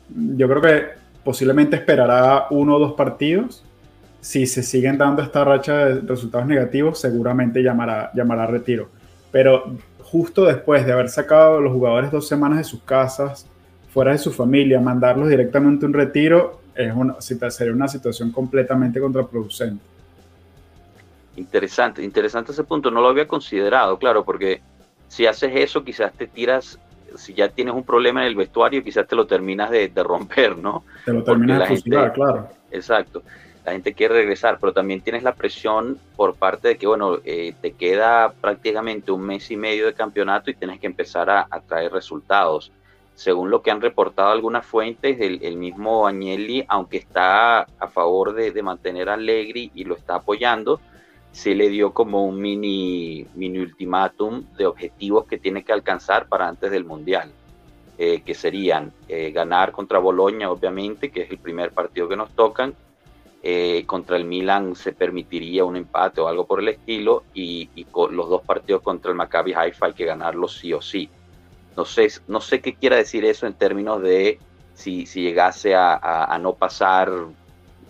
yo 0.09 0.47
creo 0.47 0.61
que 0.61 0.85
posiblemente 1.23 1.75
esperará 1.75 2.47
uno 2.51 2.75
o 2.75 2.79
dos 2.79 2.93
partidos. 2.93 3.63
Si 4.21 4.45
se 4.45 4.63
siguen 4.63 4.97
dando 4.97 5.21
esta 5.21 5.43
racha 5.43 5.85
de 5.85 6.01
resultados 6.01 6.47
negativos, 6.47 6.99
seguramente 6.99 7.61
llamará, 7.61 8.11
llamará 8.13 8.45
retiro. 8.47 8.89
Pero 9.31 9.75
justo 10.01 10.45
después 10.45 10.85
de 10.85 10.93
haber 10.93 11.09
sacado 11.09 11.57
a 11.57 11.61
los 11.61 11.73
jugadores 11.73 12.11
dos 12.11 12.27
semanas 12.27 12.59
de 12.59 12.63
sus 12.63 12.81
casas, 12.83 13.45
fuera 13.89 14.11
de 14.11 14.17
su 14.17 14.31
familia, 14.31 14.79
mandarlos 14.79 15.29
directamente 15.29 15.85
a 15.85 15.87
un 15.87 15.93
retiro, 15.93 16.61
es 16.77 16.93
una, 16.93 17.19
sería 17.21 17.73
una 17.73 17.87
situación 17.87 18.31
completamente 18.31 18.99
contraproducente. 18.99 19.83
Interesante, 21.35 22.03
interesante 22.03 22.51
ese 22.51 22.63
punto, 22.63 22.89
no 22.89 23.01
lo 23.01 23.09
había 23.09 23.27
considerado, 23.27 23.97
claro, 23.97 24.23
porque 24.23 24.61
si 25.07 25.25
haces 25.25 25.51
eso, 25.55 25.83
quizás 25.83 26.13
te 26.13 26.27
tiras, 26.27 26.79
si 27.15 27.33
ya 27.33 27.49
tienes 27.49 27.73
un 27.73 27.83
problema 27.83 28.21
en 28.21 28.27
el 28.27 28.35
vestuario, 28.35 28.83
quizás 28.83 29.07
te 29.07 29.15
lo 29.15 29.27
terminas 29.27 29.69
de, 29.69 29.91
romper, 29.95 30.57
¿no? 30.57 30.83
Te 31.05 31.13
lo 31.13 31.23
terminas 31.23 31.59
de 31.59 31.65
fusilar, 31.67 32.13
claro. 32.13 32.49
Exacto, 32.71 33.21
la 33.67 33.73
gente 33.73 33.93
quiere 33.93 34.13
regresar, 34.13 34.59
pero 34.61 34.71
también 34.71 35.01
tienes 35.01 35.23
la 35.23 35.35
presión 35.35 35.99
por 36.15 36.35
parte 36.35 36.69
de 36.69 36.77
que, 36.77 36.87
bueno, 36.87 37.17
eh, 37.25 37.53
te 37.61 37.73
queda 37.73 38.31
prácticamente 38.31 39.11
un 39.11 39.21
mes 39.21 39.51
y 39.51 39.57
medio 39.57 39.87
de 39.87 39.93
campeonato 39.93 40.49
y 40.49 40.53
tienes 40.53 40.79
que 40.79 40.87
empezar 40.87 41.29
a, 41.29 41.45
traer 41.67 41.91
resultados. 41.91 42.71
Según 43.17 43.49
lo 43.49 43.63
que 43.63 43.71
han 43.71 43.81
reportado 43.81 44.29
algunas 44.29 44.63
fuentes, 44.63 45.17
el, 45.19 45.57
mismo 45.57 46.05
Agnelli, 46.05 46.63
aunque 46.67 46.97
está 46.97 47.61
a 47.61 47.87
favor 47.87 48.35
de, 48.35 48.61
mantener 48.61 49.09
a 49.09 49.15
Allegri 49.15 49.71
y 49.73 49.85
lo 49.85 49.95
está 49.95 50.17
apoyando, 50.17 50.79
se 51.31 51.55
le 51.55 51.69
dio 51.69 51.93
como 51.93 52.27
un 52.27 52.39
mini, 52.39 53.25
mini 53.33 53.57
ultimátum 53.57 54.43
de 54.55 54.67
objetivos 54.67 55.25
que 55.25 55.39
tiene 55.39 55.63
que 55.63 55.73
alcanzar 55.73 56.27
para 56.27 56.47
antes 56.47 56.69
del 56.69 56.85
Mundial, 56.85 57.31
eh, 57.97 58.21
que 58.23 58.35
serían 58.35 58.93
eh, 59.07 59.31
ganar 59.31 59.71
contra 59.71 59.97
Boloña, 59.97 60.51
obviamente, 60.51 61.09
que 61.09 61.23
es 61.23 61.31
el 61.31 61.39
primer 61.39 61.71
partido 61.71 62.07
que 62.07 62.15
nos 62.15 62.29
tocan, 62.35 62.75
eh, 63.41 63.83
contra 63.87 64.15
el 64.15 64.25
Milan 64.25 64.75
se 64.75 64.93
permitiría 64.93 65.65
un 65.65 65.75
empate 65.75 66.21
o 66.21 66.27
algo 66.27 66.45
por 66.45 66.59
el 66.59 66.67
estilo, 66.67 67.23
y, 67.33 67.67
los 68.11 68.29
dos 68.29 68.43
partidos 68.43 68.83
contra 68.83 69.09
el 69.09 69.17
Maccabi 69.17 69.53
Haifa 69.53 69.87
hay 69.87 69.93
que 69.93 70.05
ganarlos 70.05 70.55
sí 70.55 70.71
o 70.71 70.83
sí. 70.83 71.09
No 71.77 71.85
sé, 71.85 72.09
no 72.27 72.41
sé 72.41 72.59
qué 72.59 72.73
quiera 72.73 72.97
decir 72.97 73.23
eso 73.23 73.47
en 73.47 73.53
términos 73.53 74.01
de 74.01 74.39
si, 74.73 75.05
si 75.05 75.21
llegase 75.21 75.75
a, 75.75 75.95
a 76.25 76.37
no 76.39 76.53
pasar 76.53 77.11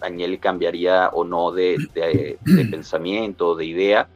Agnelli 0.01 0.37
cambiaría 0.37 1.09
o 1.09 1.23
no 1.23 1.51
de, 1.51 1.77
de, 1.93 2.37
de 2.43 2.65
pensamiento, 2.71 3.55
de 3.55 3.65
idea, 3.65 4.07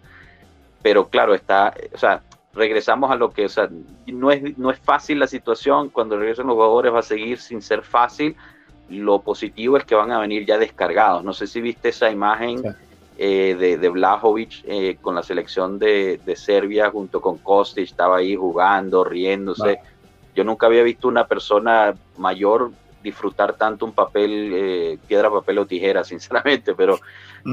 pero 0.81 1.07
claro, 1.09 1.33
está, 1.33 1.73
o 1.93 1.97
sea, 1.97 2.21
regresamos 2.53 3.11
a 3.11 3.15
lo 3.15 3.31
que, 3.31 3.45
o 3.45 3.49
sea, 3.49 3.69
no 4.07 4.31
es, 4.31 4.57
no 4.57 4.71
es 4.71 4.79
fácil 4.79 5.19
la 5.19 5.27
situación, 5.27 5.89
cuando 5.89 6.17
regresen 6.17 6.47
los 6.47 6.55
jugadores 6.55 6.93
va 6.93 6.99
a 6.99 7.03
seguir 7.03 7.39
sin 7.39 7.61
ser 7.61 7.83
fácil, 7.83 8.35
lo 8.89 9.21
positivo 9.21 9.77
es 9.77 9.85
que 9.85 9.95
van 9.95 10.11
a 10.11 10.19
venir 10.19 10.45
ya 10.45 10.57
descargados, 10.57 11.23
no 11.23 11.33
sé 11.33 11.47
si 11.47 11.61
viste 11.61 11.89
esa 11.89 12.11
imagen 12.11 12.61
eh, 13.17 13.55
de, 13.59 13.77
de 13.77 13.89
Blajovic 13.89 14.63
eh, 14.65 14.97
con 15.01 15.15
la 15.15 15.23
selección 15.23 15.77
de, 15.77 16.19
de, 16.25 16.35
Serbia 16.35 16.89
junto 16.89 17.21
con 17.21 17.37
Kostic, 17.37 17.85
estaba 17.85 18.17
ahí 18.17 18.35
jugando, 18.35 19.03
riéndose, 19.03 19.79
yo 20.35 20.43
nunca 20.43 20.67
había 20.67 20.83
visto 20.83 21.07
una 21.07 21.27
persona 21.27 21.93
mayor 22.17 22.71
disfrutar 23.03 23.53
tanto 23.53 23.85
un 23.85 23.93
papel, 23.93 24.51
eh, 24.53 24.97
piedra, 25.07 25.29
papel 25.29 25.59
o 25.59 25.65
tijera, 25.65 26.03
sinceramente, 26.05 26.73
pero, 26.75 26.99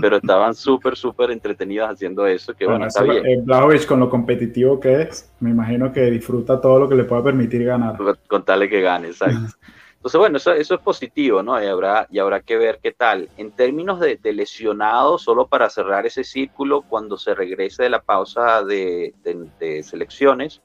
pero 0.01 0.19
estaban 0.19 0.55
súper, 0.55 0.97
súper 0.97 1.31
entretenidos 1.31 1.91
haciendo 1.91 2.27
eso, 2.27 2.55
que 2.55 2.67
bueno, 2.67 2.87
está 2.87 3.03
bien. 3.03 3.25
Eh, 3.27 3.87
con 3.87 4.01
lo 4.01 4.11
competitivo 4.11 4.79
que 4.79 5.03
es, 5.03 5.31
me 5.41 5.51
imagino 5.51 5.93
que 5.93 6.11
disfruta 6.11 6.61
todo 6.61 6.79
lo 6.79 6.89
que 6.89 6.95
le 6.95 7.05
pueda 7.05 7.25
permitir 7.25 7.65
ganar. 7.65 7.97
Con 8.27 8.45
tal 8.45 8.69
que 8.69 8.81
gane, 8.81 9.09
exacto. 9.09 9.39
Entonces, 9.99 10.19
bueno, 10.19 10.37
eso, 10.37 10.53
eso, 10.53 10.75
es 10.75 10.81
positivo, 10.81 11.43
¿no? 11.43 11.63
Y 11.63 11.67
habrá, 11.67 12.07
y 12.11 12.21
habrá 12.21 12.41
que 12.41 12.57
ver 12.57 12.79
qué 12.81 12.93
tal. 12.93 13.29
En 13.37 13.51
términos 13.51 13.99
de, 13.99 14.17
de 14.17 14.33
lesionados, 14.33 15.23
solo 15.23 15.49
para 15.49 15.69
cerrar 15.69 16.07
ese 16.07 16.23
círculo, 16.23 16.83
cuando 16.83 17.19
se 17.19 17.35
regrese 17.35 17.83
de 17.83 17.91
la 17.91 18.01
pausa 18.01 18.63
de, 18.63 19.13
de 19.25 19.83
selecciones, 19.83 20.63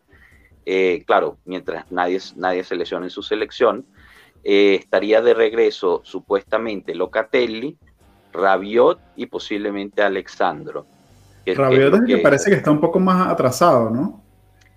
eh, 0.65 1.03
claro, 1.05 1.37
mientras 1.45 1.91
nadie, 1.91 2.19
nadie 2.35 2.63
se 2.63 2.75
lesione 2.75 3.07
en 3.07 3.09
su 3.09 3.21
selección, 3.21 3.85
eh, 4.43 4.75
estaría 4.75 5.21
de 5.21 5.33
regreso 5.33 6.01
supuestamente 6.03 6.95
Locatelli, 6.95 7.77
Rabiot 8.31 8.99
y 9.15 9.25
posiblemente 9.25 10.01
Alexandro. 10.01 10.85
Rabiot 11.45 11.95
es 11.95 12.01
que, 12.07 12.17
parece 12.19 12.49
que 12.49 12.57
está 12.57 12.71
un 12.71 12.79
poco 12.79 12.99
más 12.99 13.27
atrasado, 13.27 13.89
¿no? 13.89 14.22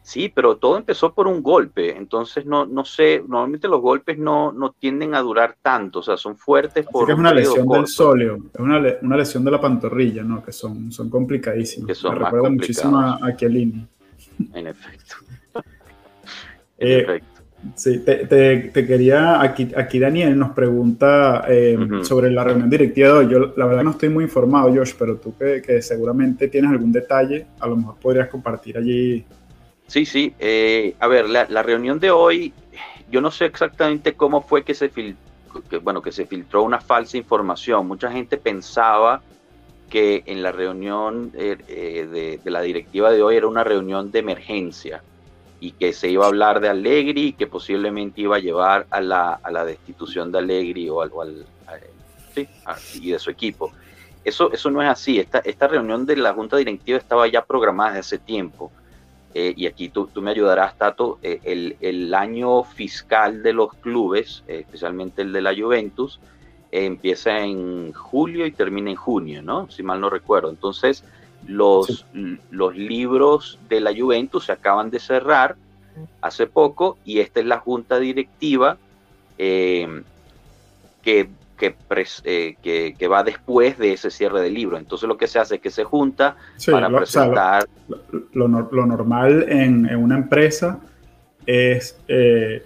Sí, 0.07 0.31
pero 0.33 0.57
todo 0.57 0.77
empezó 0.77 1.13
por 1.13 1.27
un 1.27 1.43
golpe, 1.43 1.97
entonces 1.97 2.47
no, 2.47 2.65
no 2.65 2.85
sé, 2.85 3.25
normalmente 3.27 3.67
los 3.67 3.81
golpes 3.81 4.17
no, 4.17 4.53
no 4.53 4.71
tienden 4.71 5.17
a 5.17 5.21
durar 5.21 5.57
tanto, 5.61 5.99
o 5.99 6.03
sea, 6.03 6.17
son 6.17 6.37
fuertes 6.37 6.87
por... 6.87 7.11
es 7.11 7.19
una 7.19 7.35
lesión 7.35 7.67
del 7.67 7.89
sóleo, 7.89 8.39
es 8.55 8.61
una, 8.61 8.81
una, 9.03 9.17
lesión 9.17 9.45
de 9.45 9.51
la 9.51 9.61
pantorrilla, 9.61 10.23
¿no? 10.23 10.45
Que 10.45 10.53
son, 10.53 10.93
son 10.93 11.11
complicadísimas. 11.11 11.89
Que 11.89 11.95
son 11.97 12.17
Me 12.17 12.25
recuerda 12.25 12.51
muchísimo 12.51 13.01
a, 13.01 13.35
Chiellini. 13.35 13.85
En 14.55 14.69
efecto. 14.69 15.17
en 16.79 16.89
eh, 16.89 16.99
efecto. 17.01 17.43
Sí, 17.75 17.99
te, 17.99 18.71
quería, 18.73 19.43
aquí, 19.43 19.73
aquí 19.77 19.99
Daniel 19.99 20.39
nos 20.39 20.51
pregunta 20.51 21.47
eh, 21.49 21.77
sobre 22.03 22.31
la 22.31 22.45
reunión 22.45 22.71
directiva 22.71 23.09
de 23.09 23.15
hoy. 23.15 23.29
Yo 23.29 23.55
la 23.57 23.67
verdad 23.67 23.83
no 23.83 23.91
estoy 23.91 24.11
muy 24.11 24.23
informado, 24.23 24.73
Josh, 24.73 24.93
pero 24.97 25.17
tú 25.17 25.35
que, 25.37 25.83
seguramente 25.83 26.47
tienes 26.47 26.71
algún 26.71 26.93
detalle, 26.93 27.49
a 27.59 27.67
lo 27.67 27.75
mejor 27.75 27.97
podrías 27.97 28.29
compartir 28.29 28.79
allí. 28.79 29.25
Sí, 29.87 30.05
sí. 30.05 30.35
Eh, 30.39 30.95
a 30.99 31.07
ver, 31.07 31.29
la, 31.29 31.63
reunión 31.63 32.01
de 32.01 32.11
hoy, 32.11 32.53
yo 33.11 33.21
no 33.21 33.31
sé 33.31 33.45
exactamente 33.45 34.15
cómo 34.15 34.43
fue 34.43 34.65
que 34.65 34.75
se, 34.75 34.91
bueno, 35.83 36.03
que 36.03 36.13
se 36.13 36.27
filtró 36.27 36.63
una 36.63 36.81
falsa 36.81 37.17
información. 37.17 37.87
Mucha 37.87 38.11
gente 38.11 38.37
pensaba 38.37 39.23
que 39.89 40.25
en 40.27 40.43
la 40.43 40.51
reunión 40.51 41.31
eh, 41.35 41.57
de, 41.67 42.41
de 42.43 42.51
la 42.51 42.61
directiva 42.61 43.11
de 43.13 43.23
hoy 43.23 43.37
era 43.37 43.47
una 43.47 43.63
reunión 43.63 44.11
de 44.11 44.19
emergencia 44.19 45.03
y 45.61 45.73
que 45.73 45.93
se 45.93 46.09
iba 46.09 46.25
a 46.25 46.29
hablar 46.29 46.61
de 46.61 46.69
Allegri 46.69 47.29
y 47.29 47.33
que 47.33 47.47
posiblemente 47.47 48.21
iba 48.21 48.37
a 48.37 48.41
llevar 48.41 48.87
a 48.91 49.01
la, 49.01 49.35
a 49.35 49.51
la 49.51 49.65
destitución 49.65 50.31
de 50.31 50.39
Allegri 50.39 50.89
o 50.89 51.01
al, 51.01 51.47
sí, 52.35 52.49
y 52.95 53.11
de 53.11 53.19
su 53.19 53.31
equipo. 53.31 53.73
Eso, 54.25 54.53
eso 54.53 54.71
no 54.71 54.83
es 54.83 54.89
así. 54.89 55.19
Esta, 55.19 55.39
esta 55.39 55.69
reunión 55.69 56.05
de 56.05 56.17
la 56.17 56.35
Junta 56.35 56.57
Directiva 56.57 56.99
estaba 56.99 57.27
ya 57.29 57.45
programada 57.45 57.91
desde 57.91 58.01
hace 58.01 58.19
tiempo. 58.19 58.71
Eh, 59.39 59.53
y 59.55 59.67
aquí 59.67 59.91
tú, 59.91 60.07
tú, 60.07 60.23
me 60.23 60.31
ayudarás, 60.31 60.79
Tato, 60.79 61.19
eh, 61.23 61.41
el, 61.45 61.77
el, 61.83 62.15
año 62.15 62.65
fiscal 62.65 63.43
de 63.43 63.53
los 63.53 63.75
clubes, 63.75 64.43
eh, 64.49 64.61
especialmente 64.61 65.21
el 65.21 65.31
de 65.35 65.43
la 65.43 65.55
Juventus, 65.55 66.21
empieza 66.73 67.41
en 67.41 67.93
julio 67.93 68.47
y 68.47 68.53
termina 68.53 68.89
en 68.89 68.97
junio, 68.97 69.43
¿no? 69.43 69.69
Si 69.71 69.83
mal 69.83 70.01
no 70.01 70.09
recuerdo. 70.09 70.49
Entonces, 70.49 71.05
los, 71.47 72.07
los 72.51 72.77
libros 72.79 73.59
de 73.69 73.81
la 73.81 73.95
Juventus 73.95 74.47
se 74.47 74.53
acaban 74.53 74.89
de 74.89 75.01
cerrar 75.01 75.57
hace 76.23 76.47
poco 76.47 76.97
y 77.05 77.21
esta 77.21 77.41
es 77.41 77.47
la 77.47 77.59
junta 77.59 77.99
directiva 77.99 78.79
eh, 79.37 80.03
que, 81.57 81.75
eh, 82.25 82.57
que, 82.63 82.95
que, 82.99 83.09
va 83.09 83.23
después 83.23 83.79
de 83.79 83.93
ese 83.93 84.11
cierre 84.11 84.41
del 84.43 84.55
libro. 84.55 84.79
Entonces 84.79 85.09
lo 85.09 85.17
que 85.17 85.27
se 85.27 85.39
hace 85.39 85.57
es 85.57 85.61
que 85.61 85.71
se 85.71 85.85
junta 85.85 86.37
para 86.71 86.89
presentar... 86.91 87.67
lo, 88.33 88.49
lo, 88.49 88.87
normal 88.87 89.47
en, 89.49 89.87
en, 89.87 89.97
una 89.97 90.17
empresa 90.17 90.79
es 91.47 91.99
eh, 92.09 92.63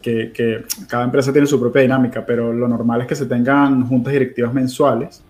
que, 0.00 0.32
que, 0.32 0.64
cada 0.88 1.04
empresa 1.04 1.32
tiene 1.32 1.46
su 1.46 1.60
propia 1.60 1.82
dinámica, 1.82 2.24
pero 2.26 2.52
lo 2.52 2.68
normal 2.68 3.02
es 3.02 3.06
que 3.06 3.14
se 3.14 3.26
tengan 3.26 3.86
juntas 3.86 4.12
directivas 4.12 4.52
mensuales 4.52 5.22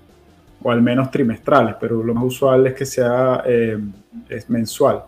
o 0.62 0.70
al 0.70 0.82
menos 0.82 1.10
trimestrales, 1.10 1.74
pero 1.80 2.02
lo 2.02 2.14
más 2.14 2.24
usual 2.24 2.66
es 2.66 2.74
que 2.74 2.86
sea 2.86 3.42
eh, 3.46 3.78
es 4.28 4.48
mensual. 4.48 5.02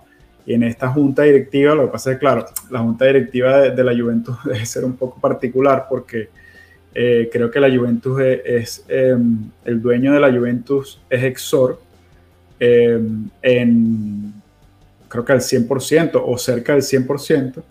Y 0.46 0.54
en 0.54 0.64
esta 0.64 0.88
junta 0.88 1.22
directiva, 1.22 1.74
lo 1.74 1.86
que 1.86 1.92
pasa 1.92 2.10
es 2.10 2.16
que, 2.16 2.20
claro, 2.20 2.44
la 2.70 2.80
junta 2.80 3.06
directiva 3.06 3.60
de, 3.60 3.84
la 3.84 3.92
Juventus 3.92 4.36
debe 4.44 4.66
ser 4.66 4.84
un 4.84 4.96
poco 4.96 5.20
particular 5.20 5.86
porque 5.88 6.28
eh, 6.94 7.28
creo 7.32 7.50
que 7.50 7.60
la 7.60 7.74
Juventus 7.74 8.20
es, 8.20 8.84
em, 8.88 9.50
el 9.64 9.82
dueño 9.82 10.12
de 10.12 10.20
la 10.20 10.32
Juventus 10.32 11.00
es 11.10 11.22
Exor 11.24 11.80
em, 12.60 13.28
en 13.42 14.32
creo 15.08 15.24
que 15.24 15.32
al 15.32 15.40
100% 15.40 16.22
o 16.24 16.36
cerca 16.38 16.72
del 16.72 16.82
100%, 16.82 17.62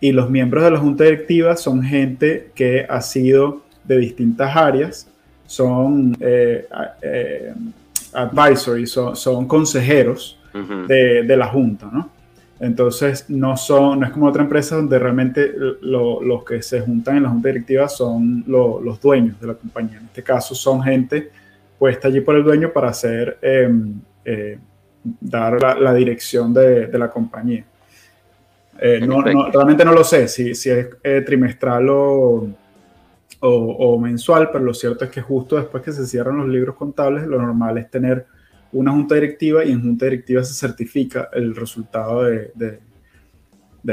y 0.00 0.12
los 0.12 0.28
miembros 0.28 0.64
de 0.64 0.70
la 0.72 0.78
junta 0.78 1.04
directiva 1.04 1.56
son 1.56 1.82
gente 1.82 2.50
que 2.54 2.84
ha 2.88 3.00
sido 3.00 3.62
de 3.84 3.98
distintas 3.98 4.56
áreas 4.56 5.08
son 5.46 6.16
eh, 6.20 6.66
eh, 7.02 7.54
advisory, 8.12 8.86
son, 8.86 9.46
consejeros 9.46 10.38
de, 10.88 11.36
la 11.36 11.46
Junta, 11.48 11.88
¿no? 11.92 12.10
Entonces, 12.64 13.28
no, 13.28 13.56
son, 13.56 14.00
no 14.00 14.06
es 14.06 14.12
como 14.12 14.26
otra 14.26 14.42
empresa 14.42 14.76
donde 14.76 14.98
realmente 14.98 15.52
los 15.80 16.44
que 16.44 16.62
se 16.62 16.80
juntan 16.80 17.18
en 17.18 17.22
la 17.24 17.28
Junta 17.28 17.48
Directiva 17.48 17.88
son 17.88 18.44
los 18.46 19.00
dueños 19.00 19.40
de 19.40 19.46
la 19.48 19.54
compañía. 19.54 19.98
En 19.98 20.06
este 20.06 20.22
caso, 20.22 20.54
son 20.54 20.82
gente 20.82 21.30
puesta 21.78 22.08
allí 22.08 22.20
por 22.20 22.36
el 22.36 22.44
dueño 22.44 22.72
para 22.72 22.88
hacer, 22.88 23.38
em, 23.42 24.00
eh, 24.24 24.58
dar 25.20 25.60
la, 25.78 25.94
dirección 25.94 26.54
de, 26.54 26.88
la 26.98 27.10
compañía. 27.10 27.64
realmente 28.80 29.84
no 29.84 29.92
lo 29.92 30.02
sé 30.02 30.28
si, 30.28 30.54
si 30.54 30.70
es 30.70 31.24
trimestral 31.24 31.86
o 31.90 32.48
o, 33.46 33.98
mensual, 33.98 34.50
pero 34.50 34.64
lo 34.64 34.74
cierto 34.74 35.04
es 35.04 35.10
que 35.10 35.20
justo 35.20 35.56
después 35.56 35.82
que 35.82 35.92
se 35.92 36.06
cierran 36.06 36.38
los 36.38 36.48
libros 36.48 36.76
contables, 36.76 37.26
lo 37.26 37.40
normal 37.40 37.76
es 37.78 37.90
tener 37.90 38.26
una 38.74 38.92
junta 38.92 39.14
directiva 39.14 39.64
y 39.64 39.72
en 39.72 39.80
junta 39.80 40.06
directiva 40.06 40.44
se 40.44 40.54
certifica 40.54 41.30
el 41.32 41.54
resultado 41.54 42.24
de, 42.24 42.80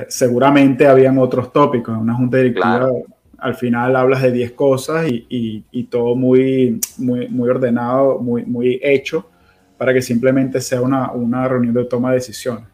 seguramente 0.08 0.88
habían 0.88 1.18
otros 1.18 1.54
tópicos. 1.54 1.96
En 1.96 2.02
una 2.02 2.16
junta 2.16 2.38
directiva 2.38 2.90
al 3.38 3.56
final 3.56 3.96
hablas 3.96 4.22
de 4.22 4.32
10 4.32 4.52
cosas 4.52 5.08
y, 5.10 5.88
todo 5.90 6.16
muy, 6.16 6.80
muy, 6.98 7.28
muy 7.28 7.50
ordenado, 7.50 8.20
muy, 8.20 8.46
muy 8.46 8.80
hecho 8.84 9.30
para 9.78 9.94
que 9.94 10.02
simplemente 10.02 10.62
sea 10.62 10.82
una, 10.82 11.12
una 11.12 11.48
reunión 11.48 11.74
de 11.74 11.86
toma 11.86 12.10
de 12.10 12.16
decisiones. 12.16 12.66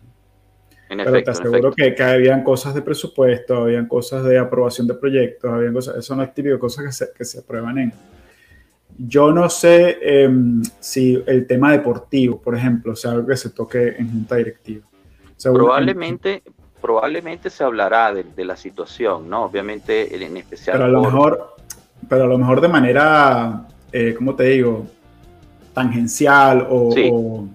Pero 0.89 1.23
te 1.23 1.31
aseguro 1.31 1.71
que, 1.73 1.95
que, 1.95 2.03
habían 2.03 2.43
cosas 2.43 2.73
de 2.75 2.81
presupuesto, 2.81 3.63
habían 3.63 3.87
cosas 3.87 4.23
de 4.23 4.37
aprobación 4.37 4.87
de 4.87 4.93
proyectos, 4.93 5.51
habían 5.51 5.73
cosas, 5.73 5.97
eso 5.97 6.15
no 6.15 6.23
es 6.23 6.33
típico, 6.33 6.59
cosas 6.59 6.85
que 6.85 6.91
se, 6.91 7.07
que 7.17 7.25
se 7.25 7.39
aprueban 7.39 7.77
en... 7.77 7.93
Yo 8.97 9.31
no 9.31 9.49
sé 9.49 9.97
em, 10.01 10.61
si 10.79 11.23
el 11.27 11.45
tema 11.45 11.71
deportivo, 11.71 12.39
por 12.41 12.55
ejemplo, 12.55 12.95
sea 12.95 13.11
algo 13.11 13.27
que 13.27 13.37
se 13.37 13.51
toque 13.51 13.95
en 13.97 14.11
junta 14.11 14.35
directiva. 14.35 14.85
probablemente, 15.43 16.43
probablemente 16.81 17.49
se 17.49 17.63
hablará 17.63 18.13
de, 18.13 18.45
la 18.45 18.55
situación, 18.55 19.29
¿no? 19.29 19.43
Obviamente, 19.43 20.15
en 20.15 20.37
especial. 20.37 20.77
Pero 20.77 20.85
a 20.85 20.89
lo 20.89 21.01
mejor, 21.01 21.55
pero 22.09 22.23
a 22.23 22.27
lo 22.27 22.37
mejor 22.37 22.61
de 22.61 22.67
manera, 22.67 23.67
eh, 23.91 24.15
¿cómo 24.17 24.35
te 24.35 24.45
digo? 24.45 24.87
Tangencial 25.73 26.67
o 26.69 27.47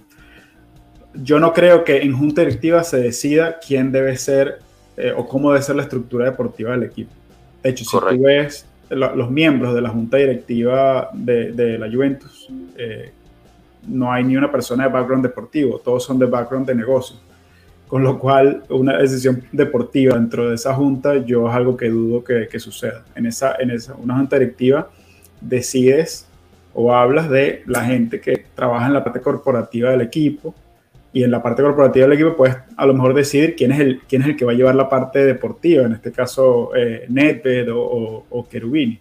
yo 1.15 1.39
no 1.39 1.53
creo 1.53 1.85
que 1.85 2.03
en 2.03 2.17
junta 2.17 2.43
directiva 2.43 2.83
se 2.85 2.99
decida 2.99 3.59
quién 3.59 3.93
debe 3.93 4.17
ser 4.17 4.61
eh, 4.97 5.13
o 5.17 5.27
cómo 5.27 5.53
debe 5.53 5.63
ser 5.63 5.77
la 5.77 5.83
estructura 5.83 6.27
deportiva 6.27 6.73
del 6.73 6.85
equipo. 6.85 7.13
De 7.63 7.71
hecho, 7.71 7.85
si 7.85 7.91
tú 7.99 8.23
ves 8.23 8.67
los 8.97 9.31
miembros 9.31 9.75
de 9.75 9.81
la 9.81 9.89
junta 9.89 10.17
directiva 10.17 11.11
de, 11.13 11.79
la 11.79 11.91
Juventus, 11.91 12.49
eh, 12.77 13.13
no 13.89 14.13
hay 14.13 14.25
ni 14.25 14.37
una 14.37 14.51
persona 14.51 14.85
de 14.85 14.93
background 14.93 15.25
deportivo, 15.25 15.79
todos 15.79 16.05
son 16.05 16.19
de 16.19 16.27
background 16.27 16.67
de 16.67 16.75
negocio. 16.75 17.17
Con 17.89 18.03
lo 18.03 18.19
cual, 18.19 18.63
una 18.71 18.97
decisión 18.97 19.43
deportiva 19.53 20.15
dentro 20.15 20.49
de 20.49 20.55
esa 20.55 20.73
junta, 20.75 21.17
yo 21.19 21.49
es 21.49 21.55
algo 21.55 21.77
que 21.77 21.91
dudo 21.91 22.25
que, 22.25 22.49
que 22.51 22.59
suceda. 22.59 23.05
En 23.15 23.27
esa, 23.27 23.57
en 23.59 23.71
esa, 23.71 23.95
una 23.95 24.17
junta 24.17 24.39
directiva 24.39 24.89
decides 25.41 26.27
o 26.75 26.95
hablas 26.95 27.29
de 27.29 27.63
la 27.67 27.85
gente 27.85 28.21
que 28.21 28.47
trabaja 28.55 28.87
en 28.87 28.95
la 28.95 29.05
parte 29.05 29.21
corporativa 29.21 29.91
del 29.91 30.01
equipo, 30.01 30.55
y 31.13 31.23
en 31.25 31.31
la 31.31 31.43
parte 31.43 31.63
corporativa 31.63 32.07
del 32.07 32.15
equipo 32.15 32.37
puedes 32.37 32.57
a 32.77 32.87
lo 32.87 32.95
mejor 32.95 33.15
decidir 33.15 33.55
quién 33.55 33.73
es 33.73 33.81
el, 33.81 34.01
quién 34.09 34.23
es 34.23 34.29
el 34.29 34.37
que 34.37 34.45
va 34.45 34.53
a 34.53 34.55
llevar 34.55 34.75
la 34.75 34.89
parte 34.89 35.25
deportiva, 35.25 35.85
en 35.85 35.93
este 35.93 36.11
caso 36.11 36.75
eh, 36.75 37.05
Nedved 37.09 37.71
o, 37.73 38.25
o, 38.31 38.49
Cherubini. 38.51 38.99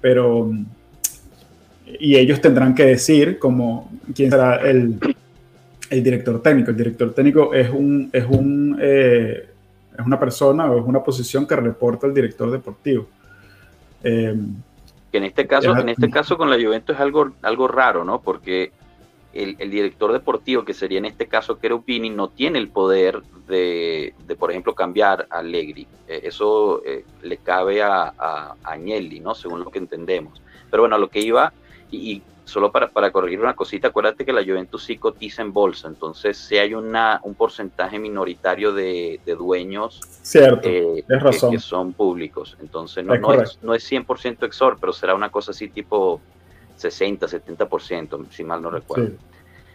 Pero, 0.00 0.50
y 1.86 2.16
ellos 2.16 2.40
tendrán 2.40 2.74
que 2.74 2.84
decir 2.84 3.38
como 3.38 3.90
quién 4.14 4.30
será 4.30 4.56
el, 4.56 4.98
el 5.90 6.02
director 6.02 6.40
técnico. 6.42 6.70
El 6.70 6.76
director 6.76 7.12
técnico 7.12 7.54
es, 7.54 7.68
un, 7.70 8.10
es, 8.12 8.24
un, 8.24 8.78
eh, 8.80 9.48
es 9.98 10.06
una 10.06 10.18
persona 10.18 10.70
o 10.70 10.80
es 10.80 10.86
una 10.86 11.02
posición 11.02 11.46
que 11.46 11.54
reporta 11.54 12.06
al 12.06 12.14
director 12.14 12.50
deportivo. 12.50 13.06
Eh, 14.02 14.34
que 15.12 15.18
en 15.18 15.24
este 15.24 15.46
caso, 15.46 15.76
en 15.76 15.88
este 15.88 16.08
caso 16.08 16.36
con 16.36 16.48
la 16.48 16.56
Juventus 16.56 16.94
es 16.94 17.00
algo, 17.00 17.32
algo 17.42 17.68
raro, 17.68 18.04
¿no? 18.04 18.20
Porque 18.20 18.72
el, 19.32 19.70
director 19.70 20.12
deportivo, 20.12 20.64
que 20.64 20.74
sería 20.74 20.98
en 20.98 21.04
este 21.04 21.26
caso 21.26 21.58
Cherubini, 21.60 22.10
no 22.10 22.28
tiene 22.28 22.58
el 22.58 22.68
poder 22.68 23.22
de, 23.46 24.14
por 24.38 24.50
ejemplo, 24.50 24.74
cambiar 24.74 25.26
a 25.30 25.38
Allegri. 25.38 25.86
Eh, 26.08 26.20
eso 26.24 26.82
eh, 26.84 27.04
le 27.22 27.38
cabe 27.38 27.82
a, 27.82 28.12
a, 28.16 28.56
Agnelli, 28.62 29.20
¿no? 29.20 29.34
Según 29.34 29.60
lo 29.60 29.70
que 29.70 29.78
entendemos. 29.78 30.40
Pero 30.70 30.84
bueno, 30.84 30.98
lo 30.98 31.08
que 31.08 31.20
iba, 31.20 31.52
y, 31.90 32.22
solo 32.44 32.72
para, 32.72 32.88
para, 32.88 33.12
corregir 33.12 33.40
una 33.40 33.54
cosita, 33.54 33.88
acuérdate 33.88 34.24
que 34.24 34.32
la 34.32 34.44
Juventus 34.44 34.84
sí 34.84 34.96
cotiza 34.96 35.42
en 35.42 35.52
bolsa, 35.52 35.88
entonces 35.88 36.36
si 36.36 36.58
hay 36.58 36.74
una, 36.74 37.20
un 37.22 37.34
porcentaje 37.34 37.98
minoritario 37.98 38.72
de, 38.72 39.20
dueños 39.38 40.00
Cierto, 40.22 40.68
eh, 40.68 41.04
razón. 41.08 41.52
Que, 41.52 41.58
son 41.58 41.92
públicos. 41.92 42.56
Entonces 42.60 43.04
no, 43.04 43.16
no, 43.16 43.32
es, 43.34 43.58
no 43.62 43.74
es 43.74 43.90
100% 43.90 44.44
exor, 44.44 44.76
pero 44.80 44.92
será 44.92 45.14
una 45.14 45.30
cosa 45.30 45.52
así 45.52 45.68
tipo 45.68 46.20
60, 46.80 47.26
70%, 47.26 48.30
si 48.30 48.44
mal 48.44 48.62
no 48.62 48.70
recuerdo. 48.70 49.16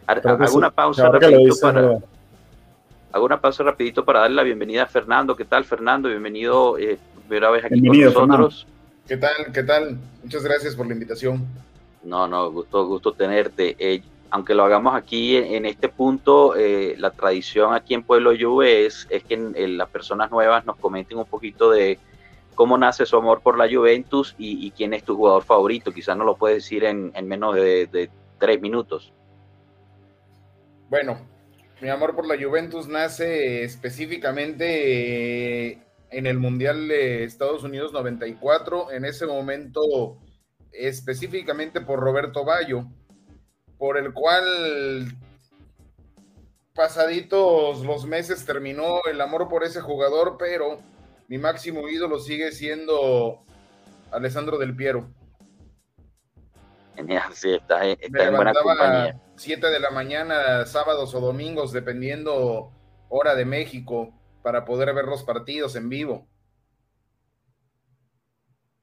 Hago 0.08 0.58
una 0.58 0.72
pausa 0.72 1.10
rapidito 1.10 1.56
para... 1.62 1.98
Hago 3.12 3.26
una 3.26 3.40
pausa 3.40 3.64
rapidito 3.64 4.04
para 4.04 4.22
darle 4.22 4.36
la 4.36 4.44
bienvenida 4.44 4.84
a 4.84 4.88
Fernando. 4.88 5.36
¿Qué 5.38 5.46
tal, 5.46 5.64
Fernando? 5.64 6.10
Bienvenido, 6.10 6.78
eh, 6.78 6.98
primera 7.28 7.50
vez 7.50 7.64
aquí 7.64 7.82
con 7.82 8.28
nosotros. 8.28 8.68
¿Qué 9.08 9.16
tal? 9.16 9.54
¿Qué 9.54 9.64
tal? 9.64 9.98
Muchas 10.22 10.44
gracias 10.44 10.76
por 10.76 10.86
la 10.86 10.94
invitación. 10.94 11.46
No, 12.04 12.28
no, 12.28 12.52
gusto, 12.52 12.86
gusto 12.86 13.14
tenerte. 13.14 13.76
Eh, 13.80 14.02
aunque 14.32 14.54
lo 14.54 14.66
hagamos 14.66 14.96
aquí 14.96 15.38
en, 15.38 15.66
este 15.66 15.88
punto, 15.88 16.58
eh, 16.58 16.96
la 16.98 17.12
tradición 17.12 17.74
aquí 17.74 17.94
en 17.94 18.04
Pueblo 18.04 18.34
Juve 18.38 18.86
es, 18.86 19.08
es 19.10 19.24
que 19.24 19.38
las 19.38 19.88
personas 19.90 20.30
nuevas 20.30 20.66
nos 20.66 20.76
comenten 20.76 21.18
un 21.18 21.26
poquito 21.26 21.72
de 21.72 21.98
cómo 22.56 22.78
nace 22.78 23.06
su 23.06 23.18
amor 23.18 23.42
por 23.42 23.58
la 23.58 23.68
Juventus 23.72 24.36
y, 24.38 24.72
quién 24.72 24.94
es 24.94 25.04
tu 25.04 25.16
jugador 25.16 25.44
favorito. 25.44 25.92
Quizás 25.92 26.18
no 26.18 26.24
lo 26.24 26.38
puedes 26.38 26.64
decir 26.64 26.84
en, 26.84 27.12
menos 27.28 27.56
de, 27.56 28.10
tres 28.40 28.62
minutos. 28.62 29.14
Bueno, 30.90 31.20
mi 31.82 31.90
amor 31.90 32.16
por 32.16 32.26
la 32.26 32.42
Juventus 32.42 32.88
nace 32.88 33.64
específicamente 33.64 35.72
eh, 35.72 35.82
en 36.10 36.26
el 36.26 36.40
Mundial 36.40 36.88
de 36.88 37.24
Estados 37.24 37.64
Unidos 37.64 37.92
94, 37.92 38.92
en 38.92 39.06
ese 39.06 39.26
momento 39.26 40.18
específicamente 40.72 41.82
por 41.82 42.00
Roberto 42.00 42.46
Bayo, 42.46 42.86
por 43.78 43.98
el 43.98 44.14
cual 44.14 45.08
pasaditos 46.74 47.86
los 47.86 48.06
meses 48.06 48.46
terminó 48.46 49.00
el 49.10 49.22
amor 49.22 49.48
por 49.48 49.64
ese 49.64 49.82
jugador, 49.82 50.36
pero 50.38 50.80
mi 51.28 51.38
máximo 51.38 51.88
ídolo 51.90 52.20
sigue 52.20 52.52
siendo 52.52 53.44
Alessandro 54.12 54.58
Del 54.58 54.76
Piero. 54.76 55.10
Genial, 56.96 57.34
sí, 57.34 57.54
está, 57.54 57.86
está 57.86 58.24
en 58.26 58.36
buena 58.36 58.54
compañía. 58.54 59.20
7 59.36 59.68
de 59.68 59.80
la 59.80 59.92
mañana, 59.92 60.66
sábados 60.66 61.14
o 61.14 61.20
domingos, 61.20 61.74
dependiendo 61.74 62.72
hora 63.10 63.36
de 63.36 63.46
México, 63.46 64.14
para 64.44 64.64
poder 64.64 64.94
ver 64.94 65.06
los 65.06 65.24
partidos 65.24 65.76
en 65.76 65.90
vivo. 65.90 66.28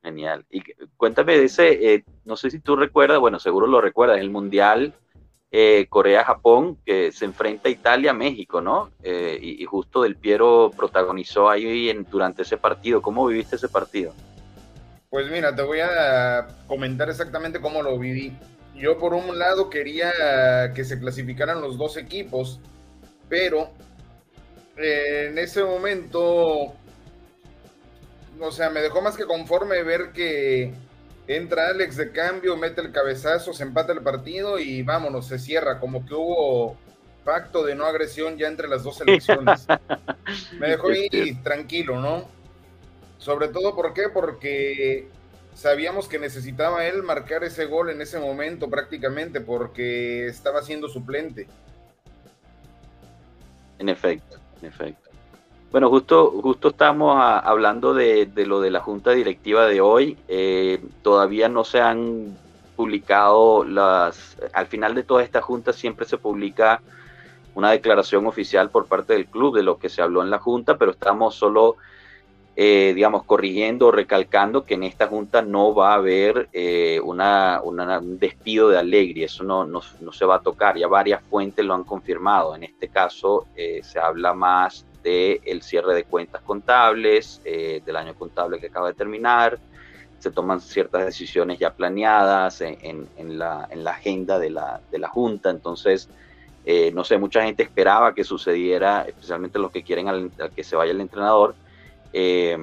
Genial. 0.02 0.44
Y 0.50 0.62
cuéntame 0.96 1.42
ese, 1.42 1.94
eh, 1.94 2.04
no 2.24 2.36
sé 2.36 2.50
si 2.50 2.58
tú 2.58 2.76
recuerdas, 2.76 3.18
bueno, 3.20 3.38
seguro 3.38 3.66
lo 3.66 3.80
recuerdas, 3.80 4.18
el 4.18 4.30
Mundial 4.30 4.94
eh, 5.54 5.86
Corea-Japón, 5.90 6.78
que 6.84 7.12
se 7.12 7.26
enfrenta 7.26 7.68
a 7.68 7.72
Italia-México, 7.72 8.62
¿no? 8.62 8.90
Eh, 9.02 9.38
y, 9.40 9.62
justo 9.66 10.02
Del 10.02 10.16
Piero 10.16 10.70
protagonizó 10.74 11.50
ahí 11.50 11.90
en, 11.90 12.04
durante 12.10 12.40
ese 12.40 12.56
partido. 12.56 13.02
¿Cómo 13.02 13.26
viviste 13.26 13.56
ese 13.56 13.68
partido? 13.68 14.14
Pues 15.10 15.30
mira, 15.30 15.54
te 15.54 15.60
voy 15.60 15.80
a 15.80 16.48
comentar 16.66 17.10
exactamente 17.10 17.60
cómo 17.60 17.82
lo 17.82 17.98
viví. 17.98 18.32
Yo 18.74 18.98
por 18.98 19.12
un 19.12 19.38
lado 19.38 19.68
quería 19.68 20.10
que 20.74 20.84
se 20.84 20.98
clasificaran 20.98 21.60
los 21.60 21.76
dos 21.76 21.98
equipos, 21.98 22.58
pero 23.28 23.68
eh, 24.78 25.28
en 25.30 25.38
ese 25.38 25.62
momento, 25.62 26.72
o 28.40 28.50
sea, 28.50 28.70
me 28.70 28.80
dejó 28.80 29.02
más 29.02 29.16
que 29.18 29.26
conforme 29.26 29.82
ver 29.82 30.12
que 30.12 30.72
Entra 31.28 31.68
Alex 31.68 31.96
de 31.96 32.10
cambio, 32.10 32.56
mete 32.56 32.80
el 32.80 32.90
cabezazo, 32.90 33.52
se 33.52 33.62
empata 33.62 33.92
el 33.92 34.02
partido 34.02 34.58
y 34.58 34.82
vámonos, 34.82 35.28
se 35.28 35.38
cierra. 35.38 35.78
Como 35.78 36.04
que 36.04 36.14
hubo 36.14 36.76
pacto 37.24 37.64
de 37.64 37.74
no 37.74 37.86
agresión 37.86 38.36
ya 38.36 38.48
entre 38.48 38.68
las 38.68 38.82
dos 38.82 38.98
selecciones. 38.98 39.66
Me 40.58 40.70
dejó 40.70 40.90
ir 40.90 41.42
tranquilo, 41.42 42.00
¿no? 42.00 42.28
Sobre 43.18 43.48
todo, 43.48 43.76
¿por 43.76 43.94
qué? 43.94 44.08
Porque 44.08 45.06
sabíamos 45.54 46.08
que 46.08 46.18
necesitaba 46.18 46.86
él 46.86 47.04
marcar 47.04 47.44
ese 47.44 47.66
gol 47.66 47.90
en 47.90 48.00
ese 48.00 48.18
momento 48.18 48.68
prácticamente, 48.68 49.40
porque 49.40 50.26
estaba 50.26 50.62
siendo 50.62 50.88
suplente. 50.88 51.46
En 53.78 53.88
efecto, 53.88 54.38
en 54.60 54.68
efecto. 54.68 55.11
Bueno, 55.72 55.88
justo, 55.88 56.30
justo 56.42 56.68
estamos 56.68 57.16
hablando 57.18 57.94
de, 57.94 58.30
lo 58.46 58.60
de 58.60 58.70
la 58.70 58.80
junta 58.80 59.12
directiva 59.12 59.66
de 59.66 59.80
hoy. 59.80 60.18
Eh, 60.28 60.84
todavía 61.00 61.48
no 61.48 61.64
se 61.64 61.80
han 61.80 62.36
publicado 62.76 63.64
las... 63.64 64.36
Al 64.52 64.66
final 64.66 64.94
de 64.94 65.02
toda 65.02 65.22
esta 65.22 65.40
junta 65.40 65.72
siempre 65.72 66.04
se 66.04 66.18
publica 66.18 66.82
una 67.54 67.70
declaración 67.70 68.26
oficial 68.26 68.68
por 68.68 68.84
parte 68.84 69.14
del 69.14 69.24
club 69.24 69.56
de 69.56 69.62
lo 69.62 69.78
que 69.78 69.88
se 69.88 70.02
habló 70.02 70.20
en 70.22 70.28
la 70.28 70.38
junta, 70.40 70.76
pero 70.76 70.90
estamos 70.90 71.36
solo, 71.36 71.76
eh, 72.54 72.92
digamos, 72.94 73.24
corrigiendo, 73.24 73.90
recalcando 73.90 74.64
que 74.64 74.74
en 74.74 74.82
esta 74.82 75.06
junta 75.06 75.40
no 75.40 75.74
va 75.74 75.92
a 75.92 75.96
haber 75.96 76.50
eh, 76.52 77.00
una, 77.02 77.62
un 77.62 78.18
despido 78.18 78.68
de 78.68 78.76
Alegri, 78.76 79.24
eso 79.24 79.42
no, 79.42 79.64
no, 79.64 79.80
no, 80.02 80.12
se 80.12 80.26
va 80.26 80.34
a 80.36 80.42
tocar, 80.42 80.76
ya 80.76 80.86
varias 80.86 81.22
fuentes 81.22 81.64
lo 81.64 81.72
han 81.72 81.84
confirmado, 81.84 82.54
en 82.54 82.64
este 82.64 82.88
caso 82.88 83.46
se 83.54 83.98
habla 83.98 84.34
más 84.34 84.84
del 85.02 85.62
cierre 85.62 85.94
de 85.94 86.04
cuentas 86.04 86.42
contables, 86.42 87.40
eh, 87.44 87.82
del 87.84 87.96
año 87.96 88.14
contable 88.14 88.60
que 88.60 88.66
acaba 88.66 88.88
de 88.88 88.94
terminar, 88.94 89.58
se 90.22 90.30
toman 90.30 90.60
ciertas 90.60 91.04
decisiones 91.04 91.58
ya 91.58 91.74
planeadas 91.74 92.60
en, 92.60 93.08
la, 93.38 93.68
agenda 93.86 94.38
de 94.38 94.50
la, 94.50 95.08
Junta, 95.08 95.50
entonces 95.50 96.08
Eh, 96.64 96.92
no 96.94 97.02
sé, 97.02 97.18
mucha 97.18 97.42
gente 97.42 97.64
esperaba 97.64 98.14
que 98.14 98.22
sucediera, 98.22 99.02
especialmente 99.02 99.58
los 99.58 99.72
que 99.72 99.82
quieren 99.82 100.06
al, 100.06 100.30
que 100.54 100.62
se 100.62 100.76
vaya 100.76 100.92
el 100.92 101.00
entrenador. 101.00 101.56
Eh, 102.12 102.56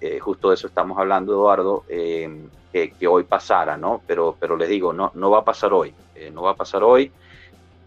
eh, 0.00 0.18
justo 0.18 0.48
de 0.48 0.54
eso 0.54 0.66
estamos 0.66 0.96
hablando, 0.98 1.32
Eduardo, 1.32 1.84
que, 1.86 3.06
hoy 3.06 3.24
pasara, 3.24 3.76
¿no? 3.76 4.00
Pero, 4.06 4.34
pero 4.40 4.56
les 4.56 4.70
digo, 4.70 4.94
no, 4.94 5.12
no 5.14 5.30
va 5.30 5.40
a 5.40 5.44
pasar 5.44 5.74
hoy, 5.74 5.92
no 6.32 6.40
va 6.40 6.52
a 6.52 6.56
pasar 6.56 6.82
hoy. 6.82 7.12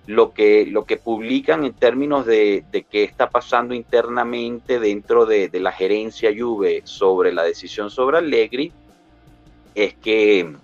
Lo 0.08 0.34
que, 0.34 0.65
lo 0.65 0.86
que 0.86 0.98
publican 0.98 1.65
en 1.65 1.74
términos 1.74 2.26
de, 2.26 2.63
de 2.72 2.84
qué 2.84 3.04
está 3.04 3.30
pasando 3.30 3.74
internamente 3.74 4.80
dentro 4.80 5.26
de, 5.26 5.50
de 5.50 5.60
la 5.60 5.72
gerencia 5.72 6.32
Juve 6.36 6.82
sobre 6.86 7.34
la 7.34 7.43
decisión 7.43 7.89
sobre 7.89 8.17
Allegri 8.17 8.72
es 9.76 9.93
que 9.96 10.56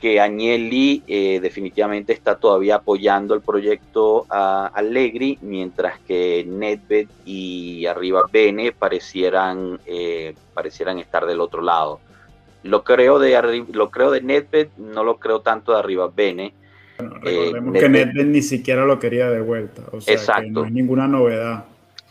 que 0.00 0.20
Agnelli 0.20 1.02
eh, 1.08 1.40
definitivamente 1.40 2.12
está 2.12 2.36
todavía 2.36 2.76
apoyando 2.76 3.34
el 3.34 3.40
proyecto 3.40 4.26
a 4.30 4.66
Allegri, 4.68 5.38
mientras 5.42 5.98
que 6.00 6.44
Nedved 6.46 7.08
y 7.24 7.86
Arriba 7.86 8.22
Bene 8.30 8.70
parecieran, 8.72 9.80
eh, 9.86 10.34
parecieran 10.54 10.98
estar 10.98 11.26
del 11.26 11.40
otro 11.40 11.62
lado. 11.62 12.00
Lo 12.62 12.84
creo 12.84 13.18
de, 13.18 13.64
lo 13.72 13.90
de 14.10 14.20
Nedved, 14.20 14.68
no 14.76 15.02
lo 15.02 15.18
creo 15.18 15.40
tanto 15.40 15.72
de 15.72 15.78
Arriba 15.78 16.10
Bene. 16.14 16.54
Eh, 16.98 17.04
recordemos 17.20 17.78
que 17.78 17.88
Nedved 17.88 18.26
ni 18.26 18.42
siquiera 18.42 18.84
lo 18.84 18.98
quería 18.98 19.30
de 19.30 19.40
vuelta, 19.40 19.82
o 19.92 20.00
sea 20.00 20.14
exacto. 20.14 20.48
no 20.50 20.64
hay 20.64 20.72
ninguna 20.72 21.06
novedad. 21.06 21.64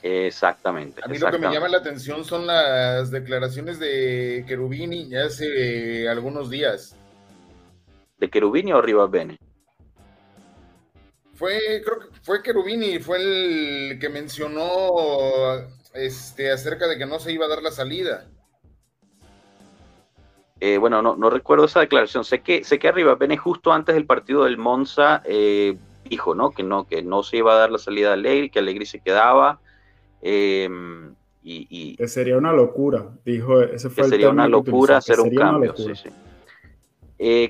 Exactamente. 0.03 1.01
A 1.03 1.07
mí 1.07 1.17
lo 1.17 1.29
que 1.31 1.37
me 1.39 1.51
llama 1.51 1.67
la 1.67 1.79
atención 1.79 2.23
son 2.23 2.47
las 2.47 3.11
declaraciones 3.11 3.79
de 3.79 4.45
Cherubini 4.47 5.13
hace 5.15 6.07
algunos 6.07 6.49
días 6.49 6.95
de 8.17 8.29
Cherubini 8.29 8.73
o 8.73 8.81
Rivas 8.81 9.09
Bene? 9.09 9.37
Fue, 11.33 11.81
creo 11.85 11.99
que 11.99 12.07
fue 12.21 12.41
Cherubini, 12.41 12.99
fue 12.99 13.17
el 13.17 13.99
que 13.99 14.09
mencionó 14.09 14.89
este, 15.93 16.51
acerca 16.51 16.87
de 16.87 16.97
que 16.97 17.05
no 17.05 17.19
se 17.19 17.31
iba 17.31 17.45
a 17.45 17.49
dar 17.49 17.61
la 17.61 17.71
salida. 17.71 18.27
Eh, 20.59 20.77
bueno, 20.77 21.01
no, 21.01 21.15
no, 21.15 21.29
recuerdo 21.29 21.65
esa 21.65 21.81
declaración. 21.81 22.23
Sé 22.23 22.41
que, 22.41 22.63
sé 22.63 22.79
que 22.79 22.87
Arriba 22.87 23.15
Bene 23.15 23.37
justo 23.37 23.71
antes 23.71 23.93
del 23.95 24.05
partido 24.05 24.45
del 24.45 24.57
Monza 24.57 25.21
eh, 25.25 25.77
dijo, 26.09 26.33
¿no? 26.33 26.51
Que 26.51 26.63
no, 26.63 26.87
que 26.87 27.03
no 27.03 27.23
se 27.23 27.37
iba 27.37 27.53
a 27.53 27.57
dar 27.57 27.71
la 27.71 27.77
salida 27.77 28.09
a 28.09 28.13
Allegri, 28.13 28.49
que 28.49 28.59
Allegri 28.59 28.85
se 28.85 28.99
quedaba. 28.99 29.59
Eh, 30.21 30.67
y, 31.43 31.95
que 31.95 32.07
sería 32.09 32.37
una 32.37 32.51
locura, 32.51 33.07
dijo. 33.23 33.61
Ese 33.61 33.89
fue 33.89 34.03
que 34.03 34.09
sería 34.09 34.29
una 34.29 34.49
locura 34.49 34.97
hacer 34.97 35.21
un 35.21 35.33
cambio. 35.33 35.73
Sí, 35.77 35.93
sí. 35.95 36.09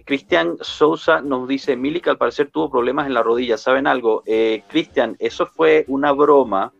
Cristian 0.05 0.57
Sousa 0.61 1.21
nos 1.21 1.47
dice, 1.47 1.75
Milik 1.75 2.07
al 2.07 2.17
parecer 2.17 2.51
tuvo 2.51 2.69
problemas 2.69 3.07
en 3.07 3.15
la 3.15 3.23
rodilla, 3.23 3.57
¿saben 3.57 3.87
algo? 3.87 4.21
Eh, 4.27 4.61
Cristian, 4.67 5.15
eso 5.17 5.47
fue 5.47 5.83
una 5.87 6.11
broma 6.11 6.73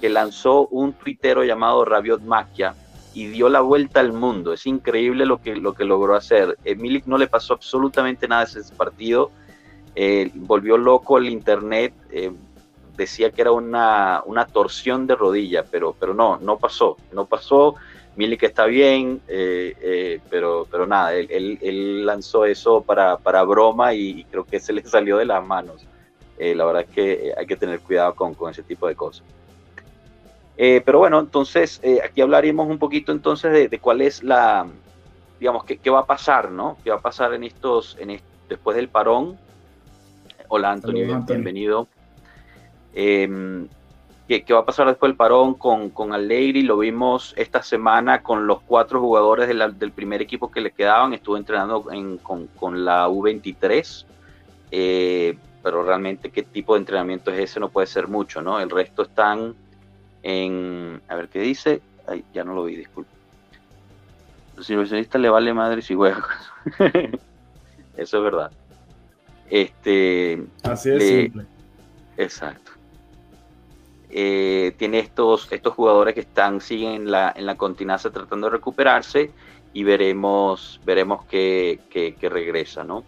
que 0.00 0.10
lanzó 0.10 0.66
un 0.68 0.92
tuitero 0.92 1.44
llamado 1.44 1.84
Rabiot 1.84 2.20
Maquia 2.20 2.74
y 3.14 3.28
dio 3.28 3.48
la 3.48 3.60
vuelta 3.60 4.00
al 4.00 4.12
mundo. 4.12 4.52
Es 4.52 4.66
increíble 4.66 5.24
lo 5.24 5.40
que, 5.40 5.56
lo 5.56 5.72
que 5.72 5.84
logró 5.84 6.14
hacer. 6.14 6.58
Eh, 6.64 6.74
Milik 6.74 7.06
no 7.06 7.16
le 7.16 7.26
pasó 7.26 7.54
absolutamente 7.54 8.28
nada 8.28 8.42
ese 8.42 8.62
partido. 8.74 9.30
Eh, 9.94 10.30
volvió 10.34 10.76
loco 10.76 11.16
el 11.18 11.28
internet. 11.28 11.94
decía 12.96 13.30
que 13.30 13.40
era 13.40 13.52
una, 13.52 14.22
una 14.26 14.46
torsión 14.46 15.06
de 15.06 15.14
rodilla, 15.14 15.64
pero, 15.64 15.94
pero 15.98 16.12
no, 16.12 16.38
no 16.38 16.58
pasó. 16.58 16.96
No 17.12 17.24
pasó 17.26 17.76
Milik 18.16 18.44
está 18.44 18.66
bien, 18.66 19.20
eh, 19.26 19.74
eh, 19.80 20.20
pero, 20.30 20.68
pero 20.70 20.86
nada, 20.86 21.14
él, 21.14 22.06
lanzó 22.06 22.44
eso 22.44 22.80
para, 22.80 23.16
para, 23.16 23.42
broma 23.42 23.92
y 23.92 24.24
creo 24.24 24.44
que 24.44 24.60
se 24.60 24.72
le 24.72 24.82
salió 24.88 25.16
de 25.16 25.24
las 25.24 25.44
manos. 25.44 25.86
Eh, 26.38 26.54
la 26.54 26.64
verdad 26.64 26.82
es 26.82 26.94
que 26.94 27.34
hay 27.36 27.46
que 27.46 27.56
tener 27.56 27.80
cuidado 27.80 28.14
con, 28.14 28.34
con 28.34 28.50
ese 28.50 28.62
tipo 28.62 28.86
de 28.86 28.94
cosas. 28.94 29.24
Pero 30.56 30.98
bueno, 31.00 31.20
entonces 31.20 31.80
aquí 32.04 32.20
hablaríamos 32.20 32.68
un 32.68 32.78
poquito 32.78 33.12
entonces 33.12 33.70
de, 33.70 33.78
cuál 33.78 34.00
es 34.00 34.22
la, 34.22 34.66
digamos, 35.40 35.64
qué, 35.64 35.78
qué, 35.78 35.90
va 35.90 36.00
a 36.00 36.06
pasar, 36.06 36.50
¿no? 36.50 36.78
¿Qué 36.84 36.90
va 36.90 36.96
a 36.96 37.00
pasar 37.00 37.34
en 37.34 37.44
estos, 37.44 37.96
en 37.98 38.20
después 38.48 38.76
del 38.76 38.88
parón? 38.88 39.36
Hola 40.48 40.72
Antonio, 40.72 41.20
bienvenido. 41.26 41.88
Em, 42.94 43.66
¿Qué, 44.28 44.44
va 44.52 44.60
a 44.60 44.64
pasar 44.64 44.86
después 44.86 45.10
del 45.10 45.16
parón 45.16 45.54
con, 45.54 45.90
con 45.90 46.12
Allegri? 46.12 46.62
Lo 46.62 46.78
vimos 46.78 47.34
esta 47.36 47.62
semana 47.62 48.22
con 48.22 48.46
los 48.46 48.60
cuatro 48.62 49.00
jugadores 49.00 49.48
del 49.48 49.92
primer 49.92 50.22
equipo 50.22 50.50
que 50.50 50.60
le 50.60 50.70
quedaban. 50.70 51.12
Estuvo 51.12 51.36
entrenando 51.36 51.84
con, 52.22 52.84
la 52.84 53.08
U23. 53.08 54.06
Eh, 54.70 55.36
pero 55.62 55.82
realmente 55.82 56.30
qué 56.30 56.42
tipo 56.42 56.74
de 56.74 56.80
entrenamiento 56.80 57.30
es 57.30 57.38
ese 57.38 57.60
no 57.60 57.68
puede 57.68 57.86
ser 57.86 58.08
mucho, 58.08 58.42
¿no? 58.42 58.60
El 58.60 58.70
resto 58.70 59.02
están 59.02 59.54
en... 60.24 61.00
A 61.08 61.14
ver 61.14 61.28
qué 61.28 61.40
dice. 61.40 61.80
Ay, 62.08 62.24
ya 62.34 62.42
no 62.42 62.54
lo 62.54 62.64
vi, 62.64 62.74
disculpe. 62.74 63.10
Los 64.56 64.68
inversionistas 64.70 65.20
le 65.20 65.28
vale 65.28 65.54
madre 65.54 65.82
si 65.82 65.94
juega. 65.94 66.26
Eso 67.96 68.16
es 68.18 68.22
verdad. 68.24 68.50
Este, 69.48 70.42
Así 70.64 70.90
es 70.90 71.06
simple. 71.06 71.44
Exacto. 72.16 72.72
Eh, 74.10 74.74
tiene 74.78 75.00
estos, 75.00 75.50
estos 75.50 75.74
jugadores 75.74 76.14
que 76.14 76.20
están, 76.20 76.60
siguen 76.60 76.92
en 76.92 77.10
la, 77.10 77.32
en 77.36 77.46
la 77.46 77.56
tratando 77.56 78.46
de 78.46 78.50
recuperarse 78.50 79.30
y 79.72 79.82
veremos, 79.82 80.80
veremos 80.84 81.24
que, 81.26 81.80
regresa, 82.22 82.84
¿no? 82.84 83.02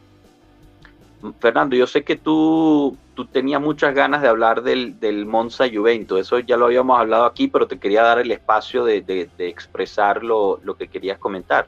Fernando, 1.39 1.77
yo 1.77 1.87
sé 1.87 2.03
que 2.03 2.17
tú, 2.17 2.97
tú 3.17 3.27
tenías 3.27 3.61
muchas 3.61 3.95
ganas 3.95 4.23
de 4.23 4.29
hablar 4.29 4.63
del, 4.63 5.01
del 5.01 5.27
Monza 5.27 5.65
Juventus, 5.73 6.21
eso 6.21 6.39
ya 6.39 6.57
lo 6.57 6.67
habíamos 6.67 7.01
hablado 7.01 7.25
aquí, 7.25 7.49
pero 7.49 7.67
te 7.67 7.79
quería 7.79 8.03
dar 8.03 8.21
el 8.21 8.31
espacio 8.31 8.85
de, 8.85 9.01
de, 9.01 9.29
de 9.37 9.49
expresar 9.49 10.23
lo, 10.23 10.61
lo 10.63 10.77
que 10.77 10.87
querías 10.87 11.19
comentar. 11.19 11.67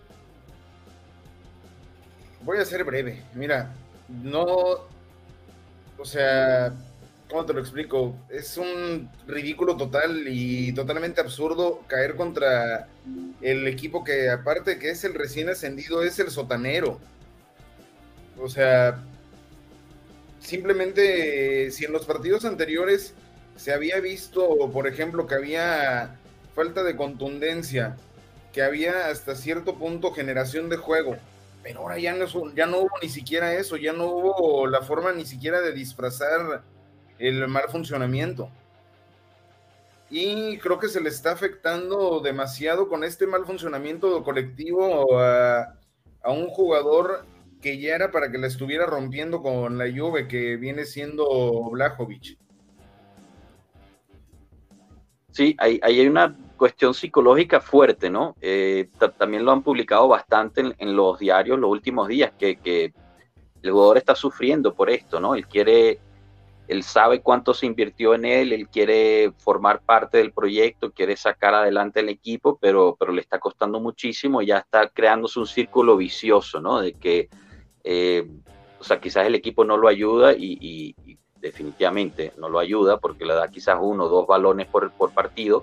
Voy 2.42 2.58
a 2.58 2.64
ser 2.64 2.84
breve, 2.84 3.24
mira, 3.34 3.74
no, 4.08 4.44
o 5.98 6.04
sea, 6.04 6.72
¿Cómo 7.28 7.44
te 7.44 7.52
lo 7.52 7.60
explico? 7.60 8.16
Es 8.30 8.56
un 8.56 9.10
ridículo 9.26 9.76
total 9.76 10.24
y 10.28 10.72
totalmente 10.72 11.20
absurdo 11.20 11.82
caer 11.86 12.16
contra 12.16 12.88
el 13.42 13.66
equipo 13.66 14.02
que, 14.02 14.30
aparte 14.30 14.78
que 14.78 14.90
es 14.90 15.04
el 15.04 15.12
recién 15.12 15.50
ascendido, 15.50 16.02
es 16.02 16.18
el 16.18 16.30
sotanero. 16.30 16.98
O 18.40 18.48
sea, 18.48 19.04
simplemente 20.48 21.70
si 21.70 21.84
en 21.84 21.92
los 21.92 22.06
partidos 22.06 22.46
anteriores 22.46 23.14
se 23.56 23.74
había 23.74 24.00
visto, 24.00 24.70
por 24.72 24.86
ejemplo, 24.86 25.26
que 25.26 25.34
había 25.34 26.16
falta 26.54 26.82
de 26.82 26.96
contundencia, 26.96 27.96
que 28.52 28.62
había 28.62 29.08
hasta 29.08 29.34
cierto 29.34 29.74
punto 29.74 30.12
generación 30.12 30.70
de 30.70 30.78
juego, 30.78 31.16
pero 31.62 31.80
ahora 31.80 31.98
ya 31.98 32.14
no, 32.14 32.26
ya 32.54 32.64
no 32.64 32.78
hubo 32.78 32.90
ni 33.02 33.10
siquiera 33.10 33.54
eso, 33.54 33.76
ya 33.76 33.92
no 33.92 34.06
hubo 34.06 34.66
la 34.66 34.80
forma 34.80 35.12
ni 35.12 35.26
siquiera 35.26 35.60
de 35.60 35.72
disfrazar 35.72 36.62
el 37.18 37.46
mal 37.46 37.64
funcionamiento. 37.68 38.48
Y 40.08 40.56
creo 40.58 40.78
que 40.78 40.88
se 40.88 41.02
le 41.02 41.10
está 41.10 41.32
afectando 41.32 42.20
demasiado 42.20 42.88
con 42.88 43.04
este 43.04 43.26
mal 43.26 43.44
funcionamiento 43.44 44.24
colectivo 44.24 45.18
a, 45.20 45.74
un 46.24 46.46
jugador 46.48 47.26
que 47.60 47.78
ya 47.78 47.94
era 47.94 48.10
para 48.10 48.30
que 48.30 48.38
la 48.38 48.46
estuviera 48.46 48.86
rompiendo 48.86 49.42
con 49.42 49.78
la 49.78 49.86
Juve, 49.90 50.28
que 50.28 50.56
viene 50.56 50.84
siendo 50.84 51.70
Blajovic. 51.70 52.38
Sí, 55.30 55.54
ahí, 55.58 55.78
hay 55.82 56.06
una 56.06 56.36
cuestión 56.56 56.94
psicológica 56.94 57.60
fuerte, 57.60 58.10
¿no? 58.10 58.34
Eh, 58.40 58.88
también 59.18 59.44
lo 59.44 59.52
han 59.52 59.62
publicado 59.62 60.08
bastante 60.08 60.74
en, 60.76 60.96
los 60.96 61.18
diarios 61.18 61.58
los 61.58 61.70
últimos 61.70 62.08
días, 62.08 62.32
que, 62.38 62.56
que, 62.56 62.92
el 63.62 63.72
jugador 63.72 63.98
está 63.98 64.14
sufriendo 64.14 64.74
por 64.74 64.88
esto, 64.88 65.20
¿no? 65.20 65.34
Él 65.34 65.46
quiere 65.46 65.98
él 66.68 66.82
sabe 66.82 67.22
cuánto 67.22 67.54
se 67.54 67.64
invirtió 67.64 68.14
en 68.14 68.26
él, 68.26 68.52
él 68.52 68.68
quiere 68.68 69.32
formar 69.38 69.80
parte 69.80 70.18
del 70.18 70.32
proyecto, 70.32 70.92
quiere 70.92 71.16
sacar 71.16 71.54
adelante 71.54 72.00
el 72.00 72.10
equipo, 72.10 72.58
pero, 72.60 72.94
pero 72.98 73.10
le 73.10 73.22
está 73.22 73.38
costando 73.38 73.80
muchísimo, 73.80 74.42
ya 74.42 74.58
está 74.58 74.88
creándose 74.88 75.40
un 75.40 75.46
círculo 75.46 75.96
vicioso, 75.96 76.60
¿no? 76.60 76.80
De 76.80 76.92
que, 76.92 77.30
eh, 77.84 78.26
o 78.80 78.84
sea, 78.84 79.00
quizás 79.00 79.26
el 79.26 79.34
equipo 79.34 79.64
no 79.64 79.76
lo 79.76 79.88
ayuda 79.88 80.32
y, 80.32 80.94
definitivamente 81.40 82.32
no 82.36 82.48
lo 82.48 82.58
ayuda 82.58 82.96
porque 82.96 83.24
le 83.24 83.32
da 83.32 83.46
quizás 83.46 83.78
uno 83.80 84.06
o 84.06 84.08
dos 84.08 84.26
balones 84.26 84.66
por, 84.66 84.90
por 84.90 85.12
partido, 85.12 85.62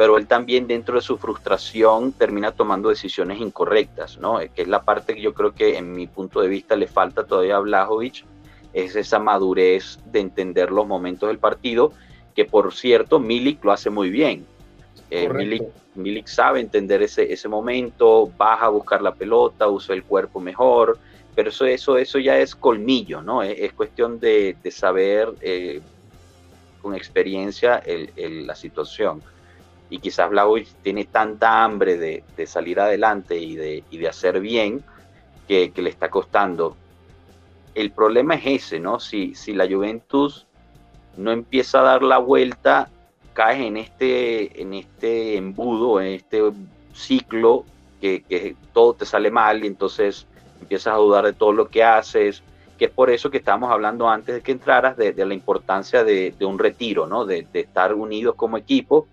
pero 0.00 0.16
él 0.16 0.26
también 0.26 0.66
dentro 0.66 0.94
de 0.94 1.02
su 1.02 1.18
frustración 1.18 2.12
termina 2.12 2.52
tomando 2.52 2.88
decisiones 2.88 3.38
incorrectas, 3.38 4.16
¿no? 4.16 4.38
Que 4.38 4.62
es 4.62 4.68
la 4.68 4.82
parte 4.82 5.14
que 5.14 5.20
yo 5.20 5.34
creo 5.34 5.54
que 5.54 5.76
en 5.76 5.92
mi 5.92 6.06
punto 6.06 6.40
de 6.40 6.48
vista 6.48 6.74
le 6.74 6.86
falta 6.86 7.26
todavía 7.26 7.56
a 7.56 7.60
Blajovic, 7.60 8.24
es 8.72 8.96
esa 8.96 9.18
madurez 9.18 9.98
de 10.06 10.20
entender 10.20 10.70
los 10.70 10.86
momentos 10.86 11.28
del 11.28 11.38
partido, 11.38 11.92
que 12.34 12.46
por 12.46 12.72
cierto, 12.72 13.18
Milik 13.18 13.62
lo 13.62 13.72
hace 13.72 13.90
muy 13.90 14.08
bien. 14.08 14.46
Eh, 15.10 15.28
Milik, 15.96 16.26
sabe 16.28 16.60
entender 16.60 17.02
ese, 17.02 17.30
ese 17.32 17.48
momento, 17.48 18.30
baja 18.38 18.66
a 18.66 18.70
buscar 18.70 19.02
la 19.02 19.14
pelota, 19.14 19.68
usa 19.68 19.94
el 19.94 20.04
cuerpo 20.04 20.40
mejor, 20.40 20.98
pero 21.34 21.50
eso, 21.50 21.66
eso, 21.66 21.98
eso 21.98 22.18
ya 22.18 22.38
es 22.38 22.54
colmillo, 22.54 23.22
¿no? 23.22 23.42
Es, 23.42 23.72
cuestión 23.72 24.18
de, 24.20 24.56
saber 24.70 25.32
eh, 25.40 25.80
con 26.82 26.94
experiencia 26.94 27.82
la 28.16 28.54
situación. 28.54 29.22
Y 29.88 29.98
quizás 29.98 30.30
Blagovic 30.30 30.68
tiene 30.82 31.04
tanta 31.04 31.64
hambre 31.64 31.96
de, 31.96 32.46
salir 32.46 32.80
adelante 32.80 33.36
y 33.36 33.56
de, 33.56 33.84
de 33.90 34.08
hacer 34.08 34.40
bien 34.40 34.82
que, 35.48 35.72
le 35.74 35.90
está 35.90 36.08
costando. 36.10 36.76
El 37.74 37.90
problema 37.90 38.34
es 38.34 38.64
ese, 38.64 38.80
¿no? 38.80 39.00
Si, 39.00 39.34
si 39.34 39.52
la 39.52 39.66
Juventus 39.66 40.46
no 41.16 41.32
empieza 41.32 41.80
a 41.80 41.82
dar 41.82 42.02
la 42.02 42.18
vuelta, 42.18 42.88
caes 43.32 43.60
en 43.60 43.76
este, 43.76 44.60
en 44.60 44.74
este 44.74 45.36
embudo, 45.36 46.00
en 46.00 46.08
este 46.08 46.42
ciclo 46.94 47.64
que, 48.00 48.56
todo 48.72 48.94
te 48.94 49.04
sale 49.04 49.30
mal 49.30 49.64
y 49.64 49.66
entonces 49.66 50.26
empiezas 50.70 50.94
a 50.94 50.98
dudar 50.98 51.24
de 51.24 51.32
todo 51.32 51.52
lo 51.52 51.68
que 51.68 51.82
haces, 51.82 52.44
que 52.78 52.84
es 52.84 52.90
por 52.92 53.10
eso 53.10 53.28
que 53.28 53.38
estábamos 53.38 53.72
hablando 53.72 54.08
antes 54.08 54.36
de 54.36 54.40
que 54.40 54.52
entraras 54.52 54.96
de, 54.96 55.12
la 55.26 55.34
importancia 55.34 56.04
de, 56.04 56.32
un 56.42 56.60
retiro, 56.60 57.08
¿no? 57.08 57.26
De, 57.26 57.44
estar 57.52 57.92
unidos 57.92 58.36
como 58.36 58.56
equipo, 58.56 59.08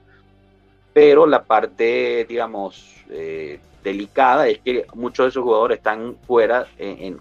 pero 0.93 1.25
la 1.25 1.43
parte, 1.43 2.27
digamos, 2.29 3.03
eh, 3.09 3.59
delicada 3.83 4.47
es 4.47 4.59
que 4.59 4.85
muchos 4.93 5.25
de 5.25 5.29
esos 5.29 5.43
jugadores 5.43 5.79
están 5.79 6.15
fuera 6.27 6.67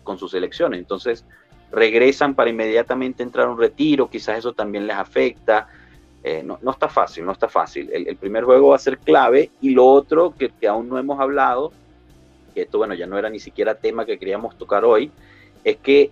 con 0.05 0.19
sus 0.19 0.33
selecciones, 0.33 0.81
entonces 0.81 1.25
regresan 1.73 2.35
para 2.35 2.51
inmediatamente 2.51 3.23
entrar 3.23 3.47
a 3.47 3.51
un 3.51 3.59
retiro, 3.59 4.11
quizás 4.11 4.39
eso 4.39 4.53
también 4.53 4.87
les 4.87 4.97
afecta. 4.97 5.67
Eh, 6.23 6.43
no, 6.43 6.59
no, 6.61 6.73
está 6.73 6.89
fácil, 6.89 7.25
no 7.25 7.33
está 7.33 7.49
fácil. 7.49 7.89
El, 7.91 8.17
primer 8.17 8.45
juego 8.45 8.69
va 8.69 8.77
a 8.77 8.81
ser 8.81 8.99
clave 8.99 9.51
y 9.63 9.71
lo 9.71 9.87
otro 9.87 10.35
que, 10.37 10.51
que, 10.51 10.69
aún 10.69 10.89
no 10.89 10.99
hemos 10.99 11.21
hablado, 11.21 11.73
que 12.57 12.63
esto 12.63 12.79
bueno, 12.79 12.95
ya 12.95 13.07
no 13.07 13.19
era 13.19 13.29
ni 13.29 13.39
siquiera 13.39 13.75
tema 13.75 14.07
que 14.07 14.19
queríamos 14.19 14.57
tocar 14.57 14.83
hoy, 14.83 15.11
es 15.63 15.77
que 15.77 16.11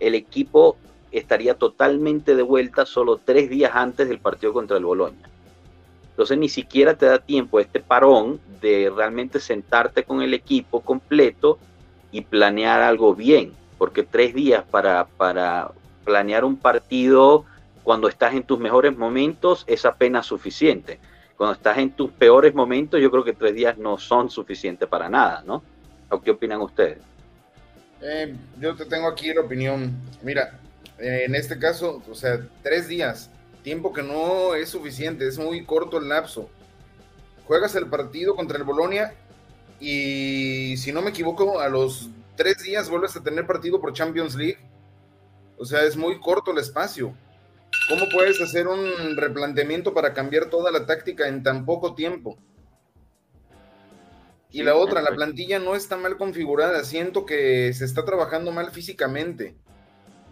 el 0.00 0.16
equipo 0.16 0.76
estaría 1.12 1.54
totalmente 1.54 2.34
de 2.34 2.42
vuelta 2.42 2.84
solo 2.84 3.20
tres 3.24 3.48
días 3.48 3.70
antes 3.72 4.08
del 4.08 4.18
partido 4.18 4.52
contra 4.52 4.76
el 4.76 4.84
Boloña. 4.84 5.30
Entonces 6.10 6.38
ni 6.38 6.48
siquiera 6.48 6.94
te 6.94 7.06
da 7.06 7.20
tiempo 7.20 7.60
este 7.60 7.78
parón 7.78 8.40
de 8.60 8.92
realmente 8.94 9.38
sentarte 9.38 10.02
con 10.02 10.22
el 10.22 10.34
equipo 10.34 10.80
completo 10.80 11.60
y 12.10 12.22
planear 12.22 12.82
algo 12.82 13.14
bien 13.14 13.52
porque 13.78 14.02
tres 14.02 14.34
días 14.34 14.64
para, 14.68 15.06
para 15.06 15.70
planear 16.04 16.44
un 16.44 16.56
partido 16.56 17.44
cuando 17.84 18.08
estás 18.08 18.34
en 18.34 18.42
tus 18.42 18.58
mejores 18.58 18.96
momentos 18.96 19.62
es 19.68 19.84
apenas 19.84 20.26
suficiente. 20.26 20.98
Cuando 21.36 21.54
estás 21.54 21.78
en 21.78 21.90
tus 21.90 22.10
peores 22.12 22.54
momentos, 22.54 23.00
yo 23.00 23.10
creo 23.10 23.24
que 23.24 23.32
tres 23.32 23.54
días 23.54 23.76
no 23.76 23.98
son 23.98 24.30
suficientes 24.30 24.88
para 24.88 25.08
nada, 25.08 25.42
¿no? 25.44 25.62
¿O 26.08 26.20
qué 26.20 26.30
opinan 26.30 26.60
ustedes? 26.60 26.98
Eh, 28.00 28.36
yo 28.60 28.76
te 28.76 28.84
tengo 28.84 29.08
aquí 29.08 29.32
la 29.32 29.40
opinión. 29.40 29.92
Mira, 30.22 30.60
eh, 30.98 31.24
en 31.26 31.34
este 31.34 31.58
caso, 31.58 32.02
o 32.08 32.14
sea, 32.14 32.46
tres 32.62 32.86
días, 32.86 33.30
tiempo 33.62 33.92
que 33.92 34.02
no 34.02 34.54
es 34.54 34.68
suficiente, 34.68 35.26
es 35.26 35.38
muy 35.38 35.64
corto 35.64 35.98
el 35.98 36.08
lapso. 36.08 36.48
Juegas 37.46 37.74
el 37.74 37.86
partido 37.86 38.36
contra 38.36 38.58
el 38.58 38.64
Bolonia 38.64 39.14
y, 39.80 40.76
si 40.76 40.92
no 40.92 41.02
me 41.02 41.10
equivoco, 41.10 41.60
a 41.60 41.68
los 41.68 42.10
tres 42.36 42.62
días 42.62 42.88
vuelves 42.88 43.16
a 43.16 43.22
tener 43.22 43.46
partido 43.46 43.80
por 43.80 43.92
Champions 43.92 44.34
League. 44.34 44.58
O 45.58 45.64
sea, 45.64 45.82
es 45.82 45.96
muy 45.96 46.20
corto 46.20 46.52
el 46.52 46.58
espacio. 46.58 47.14
¿Cómo 47.88 48.08
puedes 48.08 48.40
hacer 48.40 48.66
un 48.66 49.16
replanteamiento 49.16 49.92
para 49.92 50.14
cambiar 50.14 50.46
toda 50.46 50.70
la 50.70 50.86
táctica 50.86 51.28
en 51.28 51.42
tan 51.42 51.64
poco 51.66 51.94
tiempo? 51.94 52.38
Y 54.50 54.62
la 54.62 54.76
otra, 54.76 55.02
la 55.02 55.10
plantilla 55.10 55.58
no 55.58 55.74
está 55.74 55.96
mal 55.96 56.16
configurada. 56.16 56.84
Siento 56.84 57.26
que 57.26 57.72
se 57.72 57.84
está 57.84 58.04
trabajando 58.04 58.52
mal 58.52 58.70
físicamente. 58.70 59.56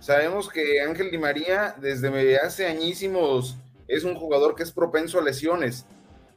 Sabemos 0.01 0.49
que 0.49 0.81
Ángel 0.81 1.11
Di 1.11 1.19
María 1.19 1.75
desde 1.79 2.39
hace 2.39 2.67
añísimos 2.67 3.57
es 3.89 4.05
un 4.05 4.15
jugador 4.15 4.55
que 4.55 4.63
es 4.63 4.73
propenso 4.73 5.19
a 5.19 5.23
lesiones. 5.23 5.87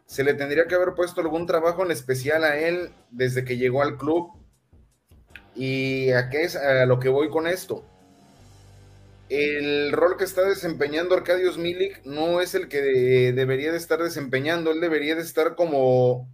Se 0.06 0.24
le 0.24 0.34
tendría 0.34 0.68
que 0.68 0.76
haber 0.76 0.94
puesto 0.96 1.22
algún 1.22 1.46
trabajo 1.46 1.84
en 1.84 1.92
especial 1.92 2.44
a 2.44 2.58
él 2.58 2.92
desde 3.10 3.46
que 3.46 3.58
llegó 3.58 3.82
al 3.82 3.98
club 3.98 4.32
¿Y 5.56 6.12
a 6.12 6.30
qué 6.30 6.44
es 6.44 6.56
a 6.56 6.86
lo 6.86 7.00
que 7.00 7.10
voy 7.10 7.30
con 7.30 7.48
esto? 7.48 7.86
El 9.30 9.92
rol 9.92 10.18
que 10.18 10.24
está 10.24 10.44
desempeñando 10.44 11.16
Arcadios 11.16 11.58
Milik 11.58 12.06
no 12.06 12.42
es 12.42 12.54
el 12.54 12.68
que 12.68 12.82
debería 13.34 13.72
de 13.72 13.78
estar 13.78 14.00
desempeñando, 14.00 14.72
él 14.72 14.80
debería 14.80 15.16
de 15.16 15.24
estar 15.24 15.56
como 15.56 16.30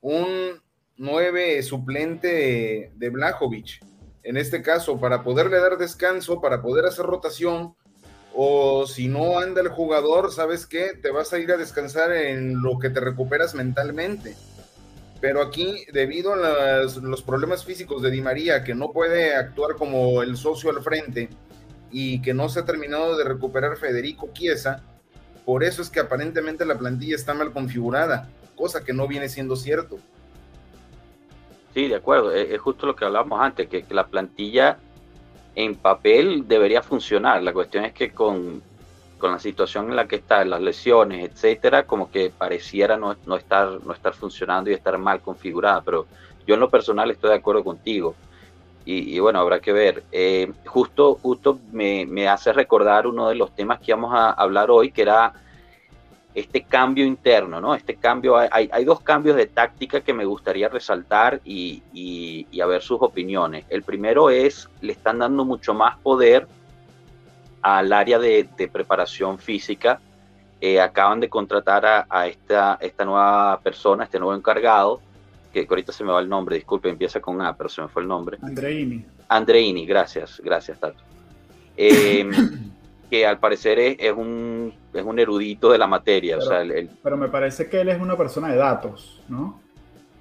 un 0.00 0.62
nueve 0.96 1.60
suplente 1.64 2.28
de, 2.28 2.92
de 2.94 3.10
Blajovic, 3.10 3.80
en 4.22 4.36
este 4.36 4.62
caso, 4.62 5.00
para 5.00 5.24
poderle 5.24 5.58
dar 5.58 5.76
descanso, 5.76 6.40
para 6.40 6.62
poder 6.62 6.84
hacer 6.86 7.04
rotación, 7.06 7.74
o 8.32 8.86
si 8.86 9.08
no 9.08 9.38
anda 9.38 9.60
el 9.60 9.68
jugador, 9.68 10.32
¿sabes 10.32 10.66
qué? 10.66 10.92
Te 11.00 11.10
vas 11.10 11.32
a 11.32 11.38
ir 11.38 11.50
a 11.50 11.56
descansar 11.56 12.12
en 12.12 12.62
lo 12.62 12.78
que 12.78 12.90
te 12.90 13.00
recuperas 13.00 13.54
mentalmente. 13.54 14.36
Pero 15.20 15.42
aquí, 15.42 15.86
debido 15.92 16.34
a 16.34 16.82
los 17.02 17.22
problemas 17.22 17.64
físicos 17.64 18.02
de 18.02 18.10
Di 18.10 18.20
María, 18.20 18.62
que 18.62 18.74
no 18.74 18.92
puede 18.92 19.34
actuar 19.34 19.76
como 19.76 20.22
el 20.22 20.36
socio 20.36 20.70
al 20.70 20.82
frente 20.82 21.30
y 21.98 22.20
que 22.20 22.34
no 22.34 22.50
se 22.50 22.60
ha 22.60 22.66
terminado 22.66 23.16
de 23.16 23.24
recuperar 23.24 23.78
Federico 23.78 24.28
Chiesa, 24.34 24.82
por 25.46 25.64
eso 25.64 25.80
es 25.80 25.88
que 25.88 25.98
aparentemente 25.98 26.66
la 26.66 26.76
plantilla 26.76 27.16
está 27.16 27.32
mal 27.32 27.52
configurada, 27.52 28.28
cosa 28.54 28.84
que 28.84 28.92
no 28.92 29.08
viene 29.08 29.30
siendo 29.30 29.56
cierto. 29.56 29.96
Sí, 31.72 31.88
de 31.88 31.94
acuerdo, 31.94 32.32
es, 32.32 32.60
justo 32.60 32.84
lo 32.84 32.94
que 32.94 33.06
hablábamos 33.06 33.40
antes, 33.40 33.66
que 33.70 33.82
la 33.88 34.06
plantilla 34.08 34.76
en 35.54 35.74
papel 35.74 36.46
debería 36.46 36.82
funcionar. 36.82 37.42
La 37.42 37.54
cuestión 37.54 37.86
es 37.86 37.94
que 37.94 38.10
con 38.10 38.60
con 39.18 39.32
la 39.32 39.38
situación 39.38 39.88
en 39.88 39.96
la 39.96 40.06
que 40.06 40.16
está, 40.16 40.44
las 40.44 40.60
lesiones, 40.60 41.30
etcétera, 41.30 41.86
como 41.86 42.10
que 42.10 42.30
pareciera 42.30 42.98
no, 42.98 43.16
no, 43.24 43.36
estar, 43.36 43.80
no 43.82 43.94
estar 43.94 44.12
funcionando 44.12 44.70
y 44.70 44.74
estar 44.74 44.98
mal 44.98 45.22
configurada. 45.22 45.80
Pero 45.80 46.06
yo 46.46 46.54
en 46.54 46.60
lo 46.60 46.68
personal 46.68 47.10
estoy 47.10 47.30
de 47.30 47.36
acuerdo 47.36 47.64
contigo. 47.64 48.14
Y, 48.88 49.18
bueno, 49.18 49.40
habrá 49.40 49.58
que 49.58 49.72
ver. 49.72 50.04
Eh, 50.12 50.52
justo 50.64 51.16
justo 51.20 51.58
me, 51.72 52.06
me, 52.06 52.28
hace 52.28 52.52
recordar 52.52 53.08
uno 53.08 53.28
de 53.28 53.34
los 53.34 53.52
temas 53.52 53.80
que 53.80 53.92
vamos 53.92 54.14
a 54.14 54.30
hablar 54.30 54.70
hoy, 54.70 54.92
que 54.92 55.02
era 55.02 55.32
este 56.36 56.62
cambio 56.62 57.04
interno, 57.04 57.60
¿no? 57.60 57.74
Este 57.74 57.96
cambio, 57.96 58.36
hay, 58.36 58.68
hay 58.70 58.84
dos 58.84 59.00
cambios 59.00 59.34
de 59.36 59.46
táctica 59.46 60.02
que 60.02 60.12
me 60.12 60.24
gustaría 60.24 60.68
resaltar 60.68 61.40
y, 61.44 61.82
y, 61.92 62.46
y 62.50 62.60
a 62.60 62.66
ver 62.66 62.80
sus 62.80 63.02
opiniones. 63.02 63.64
El 63.70 63.82
primero 63.82 64.30
es, 64.30 64.68
le 64.80 64.92
están 64.92 65.18
dando 65.18 65.44
mucho 65.44 65.74
más 65.74 65.96
poder 65.98 66.46
al 67.66 67.92
área 67.92 68.20
de, 68.20 68.48
preparación 68.70 69.40
física. 69.40 69.98
Eh, 70.60 70.80
acaban 70.80 71.18
de 71.18 71.28
contratar 71.28 72.06
a, 72.08 72.26
esta, 72.28 72.78
esta 72.80 73.04
nueva 73.04 73.58
persona, 73.60 74.04
este 74.04 74.20
nuevo 74.20 74.36
encargado, 74.36 75.00
que 75.64 75.74
ahorita 75.74 75.92
se 75.92 76.04
me 76.04 76.12
va 76.12 76.20
el 76.20 76.28
nombre, 76.28 76.56
disculpe, 76.56 76.88
empieza 76.88 77.20
con 77.20 77.40
A, 77.40 77.56
pero 77.56 77.68
se 77.68 77.82
me 77.82 77.88
fue 77.88 78.02
el 78.02 78.08
nombre. 78.08 78.38
Andreini. 78.42 79.04
Andreini, 79.28 79.86
gracias, 79.86 80.40
gracias, 80.42 80.78
Tato. 80.78 81.02
Em, 81.76 82.30
que 83.10 83.26
al 83.26 83.38
parecer 83.38 83.78
es, 83.78 84.12
un, 84.12 84.72
es 84.92 85.02
un 85.04 85.18
erudito 85.18 85.70
de 85.70 85.78
la 85.78 85.86
materia. 85.86 86.38
pero 87.02 87.16
me 87.16 87.28
parece 87.28 87.68
que 87.68 87.80
él 87.80 87.88
es 87.88 88.00
una 88.00 88.16
persona 88.16 88.48
de 88.48 88.56
datos, 88.56 89.22
¿no? 89.28 89.60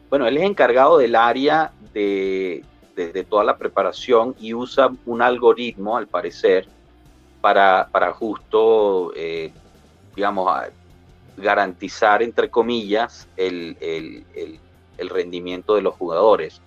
Bueno, 0.10 0.28
él 0.28 0.38
es 0.38 0.44
encargado 0.44 0.98
del 0.98 1.16
área 1.16 1.72
de, 1.94 2.64
de 2.96 3.24
toda 3.24 3.44
la 3.44 3.58
preparación 3.58 4.36
y 4.40 4.54
usa 4.54 4.90
un 5.06 5.22
algoritmo, 5.22 5.98
al 5.98 6.08
parecer, 6.08 6.68
para, 7.92 8.12
justo, 8.14 9.14
eh, 9.16 9.52
digamos, 10.16 10.52
garantizar, 11.38 12.24
entre 12.24 12.50
comillas, 12.50 13.28
el, 13.38 13.78
rendimiento 15.10 15.76
de 15.76 15.82
los 15.82 15.96
jugadores. 15.96 16.62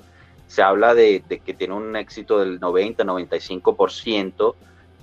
Se 0.47 0.63
habla 0.63 0.95
de, 0.95 1.23
que 1.45 1.55
tiene 1.55 1.75
un 1.75 1.95
éxito 1.97 2.39
del 2.39 2.61
90-95% 2.61 4.55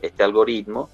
este 0.02 0.24
algoritmo 0.24 0.90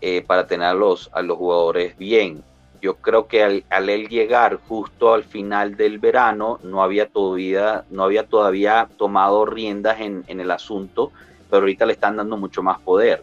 eh, 0.00 0.22
para 0.26 0.46
tener 0.46 0.68
a 0.68 0.74
los, 0.74 1.10
a 1.12 1.22
los 1.22 1.36
jugadores 1.36 1.96
bien. 1.98 2.42
Yo 2.80 2.96
creo 2.96 3.26
que 3.26 3.42
al, 3.42 3.64
al, 3.68 3.86
llegar 4.08 4.58
justo 4.68 5.12
al 5.12 5.24
final 5.24 5.76
del 5.76 5.98
verano 5.98 6.58
no 6.62 6.82
había 6.82 7.06
todavía, 7.08 7.84
no 7.90 8.04
había 8.04 8.26
todavía 8.26 8.88
tomado 8.96 9.44
riendas 9.44 10.00
en, 10.00 10.24
en 10.28 10.40
el 10.40 10.50
asunto, 10.50 11.12
pero 11.50 11.60
ahorita 11.60 11.84
le 11.84 11.92
están 11.92 12.16
dando 12.16 12.38
mucho 12.38 12.62
más 12.62 12.80
poder. 12.80 13.22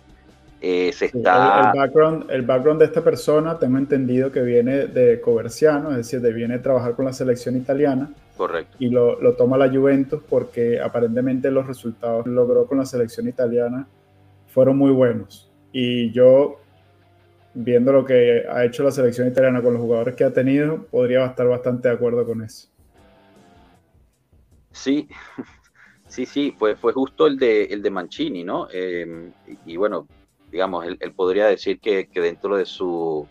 Eh, 0.62 0.90
está... 0.90 1.72
el, 1.72 1.80
background, 1.80 2.32
el 2.32 2.42
background 2.42 2.80
de 2.80 2.86
esta 2.86 3.04
persona, 3.04 3.60
tengo 3.60 3.78
entendido 3.78 4.32
que 4.32 4.42
viene 4.42 4.88
de 4.88 5.22
Coverciano, 5.22 5.92
es 5.92 5.98
decir, 5.98 6.22
de 6.22 6.34
viene 6.34 6.56
a 6.56 6.62
trabajar 6.62 6.96
con 6.96 7.06
la 7.06 7.14
selección 7.14 7.56
italiana. 7.56 8.12
Correcto. 8.36 8.76
Y 8.80 8.90
lo, 8.90 9.22
lo 9.22 9.34
toma 9.34 9.58
la 9.58 9.70
Juventus 9.70 10.22
porque 10.28 10.80
aparentemente 10.80 11.52
los 11.52 11.68
resultados 11.68 12.24
que 12.24 12.30
logró 12.30 12.66
con 12.66 12.78
la 12.78 12.86
selección 12.86 13.28
italiana 13.28 13.88
fueron 14.48 14.78
muy 14.78 14.92
buenos. 14.92 15.52
Y 15.72 16.12
yo, 16.12 16.60
viendo 17.54 17.92
lo 17.92 18.06
que 18.06 18.46
ha 18.50 18.66
hecho 18.66 18.84
la 18.84 18.92
selección 18.92 19.28
italiana 19.28 19.62
con 19.62 19.74
los 19.74 19.82
jugadores 19.82 20.16
que 20.16 20.24
ha 20.24 20.34
tenido, 20.34 20.84
podría 20.86 21.26
estar 21.26 21.48
bastante 21.48 21.88
de 21.88 21.96
acuerdo 21.96 22.26
con 22.26 22.44
eso. 22.44 22.68
Sí, 24.72 25.08
Sí, 26.08 26.26
sí, 26.26 26.56
fue, 26.58 26.76
fue 26.76 26.94
justo 26.94 27.28
el 27.28 27.38
de, 27.38 27.66
el 27.66 27.82
de 27.82 27.90
Mancini, 27.90 28.44
¿no? 28.44 28.70
Em, 28.72 29.32
y, 29.66 29.76
bueno, 29.76 30.08
digamos, 30.52 30.86
él, 30.86 31.14
podría 31.16 31.48
decir 31.48 31.80
que, 31.80 32.08
dentro 32.14 32.58
de 32.58 32.66
su 32.66 33.28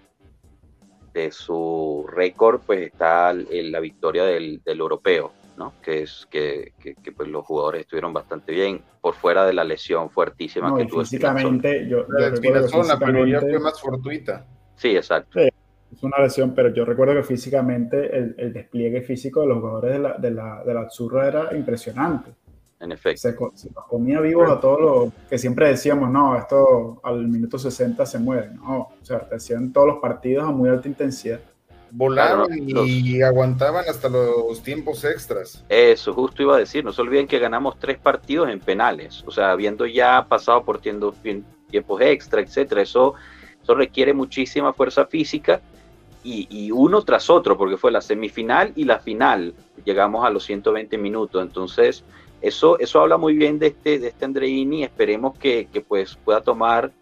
de 1.12 1.32
su 1.32 2.06
récord, 2.12 2.60
pues 2.66 2.92
está 2.92 3.32
la 3.32 3.80
victoria 3.80 4.24
del, 4.24 4.60
europeo, 4.66 5.32
¿no? 5.56 5.72
Que 5.82 6.02
es 6.02 6.26
que, 6.30 6.72
pues 7.16 7.28
los 7.28 7.46
jugadores 7.46 7.82
estuvieron 7.82 8.12
bastante 8.12 8.52
bien 8.52 8.82
por 9.00 9.14
fuera 9.14 9.46
de 9.46 9.54
la 9.54 9.64
lesión 9.64 10.10
fuertísima 10.10 10.76
que 10.76 10.84
tuvo. 10.84 11.00
Físicamente, 11.00 11.88
yo, 11.88 12.04
la 12.08 12.34
yo 12.34 13.40
fue 13.40 13.60
más 13.60 13.80
fortuita. 13.80 14.44
Sí, 14.74 14.94
exacto. 14.94 15.40
es 15.40 16.02
una 16.02 16.20
lesión, 16.20 16.54
pero 16.54 16.68
yo 16.68 16.84
recuerdo 16.84 17.14
que 17.14 17.22
físicamente 17.22 18.14
el, 18.14 18.52
despliegue 18.52 19.00
físico 19.00 19.40
de 19.40 19.46
los 19.46 19.60
jugadores 19.60 19.92
de 19.94 19.98
la, 19.98 20.18
de 20.18 20.30
la, 20.32 20.64
de 20.64 20.74
la 20.74 20.80
Azurra 20.82 21.28
era 21.28 21.56
impresionante 21.56 22.32
en 22.80 22.92
efecto. 22.92 23.52
Se, 23.54 23.68
comía 23.88 24.20
vivos 24.20 24.50
a 24.50 24.60
todos 24.60 24.80
los 24.80 25.28
que 25.28 25.38
siempre 25.38 25.68
decíamos, 25.68 26.10
no, 26.10 26.36
esto 26.36 27.00
al 27.02 27.26
minuto 27.28 27.58
60 27.58 28.04
se 28.04 28.18
muere, 28.18 28.50
no, 28.50 28.78
o 28.78 28.98
sea, 29.02 29.20
te 29.20 29.36
hacían 29.36 29.72
todos 29.72 29.86
los 29.86 29.98
partidos 29.98 30.48
a 30.48 30.52
muy 30.52 30.68
alta 30.68 30.88
intensidad. 30.88 31.40
Volaron 31.90 32.48
y 32.52 33.22
aguantaban 33.22 33.84
hasta 33.88 34.08
los 34.08 34.60
tiempos 34.62 35.04
extras. 35.04 35.64
Eso, 35.68 36.12
justo 36.12 36.42
iba 36.42 36.56
a 36.56 36.58
decir, 36.58 36.84
no 36.84 36.92
se 36.92 37.00
olviden 37.00 37.28
que 37.28 37.38
ganamos 37.38 37.78
tres 37.78 37.96
partidos 37.96 38.50
en 38.50 38.60
penales, 38.60 39.22
o 39.26 39.30
sea, 39.30 39.52
habiendo 39.52 39.86
ya 39.86 40.26
pasado 40.28 40.64
por 40.64 40.80
tiempos 40.80 41.16
extra, 42.00 42.40
etcétera, 42.40 42.82
eso, 42.82 43.14
eso 43.62 43.74
requiere 43.74 44.12
muchísima 44.12 44.72
fuerza 44.72 45.06
física 45.06 45.60
y, 46.24 46.48
y, 46.50 46.72
uno 46.72 47.02
tras 47.02 47.30
otro, 47.30 47.56
porque 47.56 47.76
fue 47.76 47.92
la 47.92 48.00
semifinal 48.00 48.72
y 48.74 48.84
la 48.84 48.98
final, 48.98 49.54
llegamos 49.84 50.26
a 50.26 50.30
los 50.30 50.44
120 50.44 50.98
minutos, 50.98 51.40
entonces 51.40 52.02
eso, 52.46 52.78
eso 52.78 53.00
habla 53.00 53.16
muy 53.16 53.34
bien 53.34 53.58
de 53.58 53.68
este, 53.68 53.98
de 53.98 54.08
este 54.08 54.24
Andreini. 54.24 54.84
Esperemos 54.84 55.36
que, 55.36 55.68
pues, 55.86 56.16
pueda 56.24 56.40
tomar, 56.40 56.92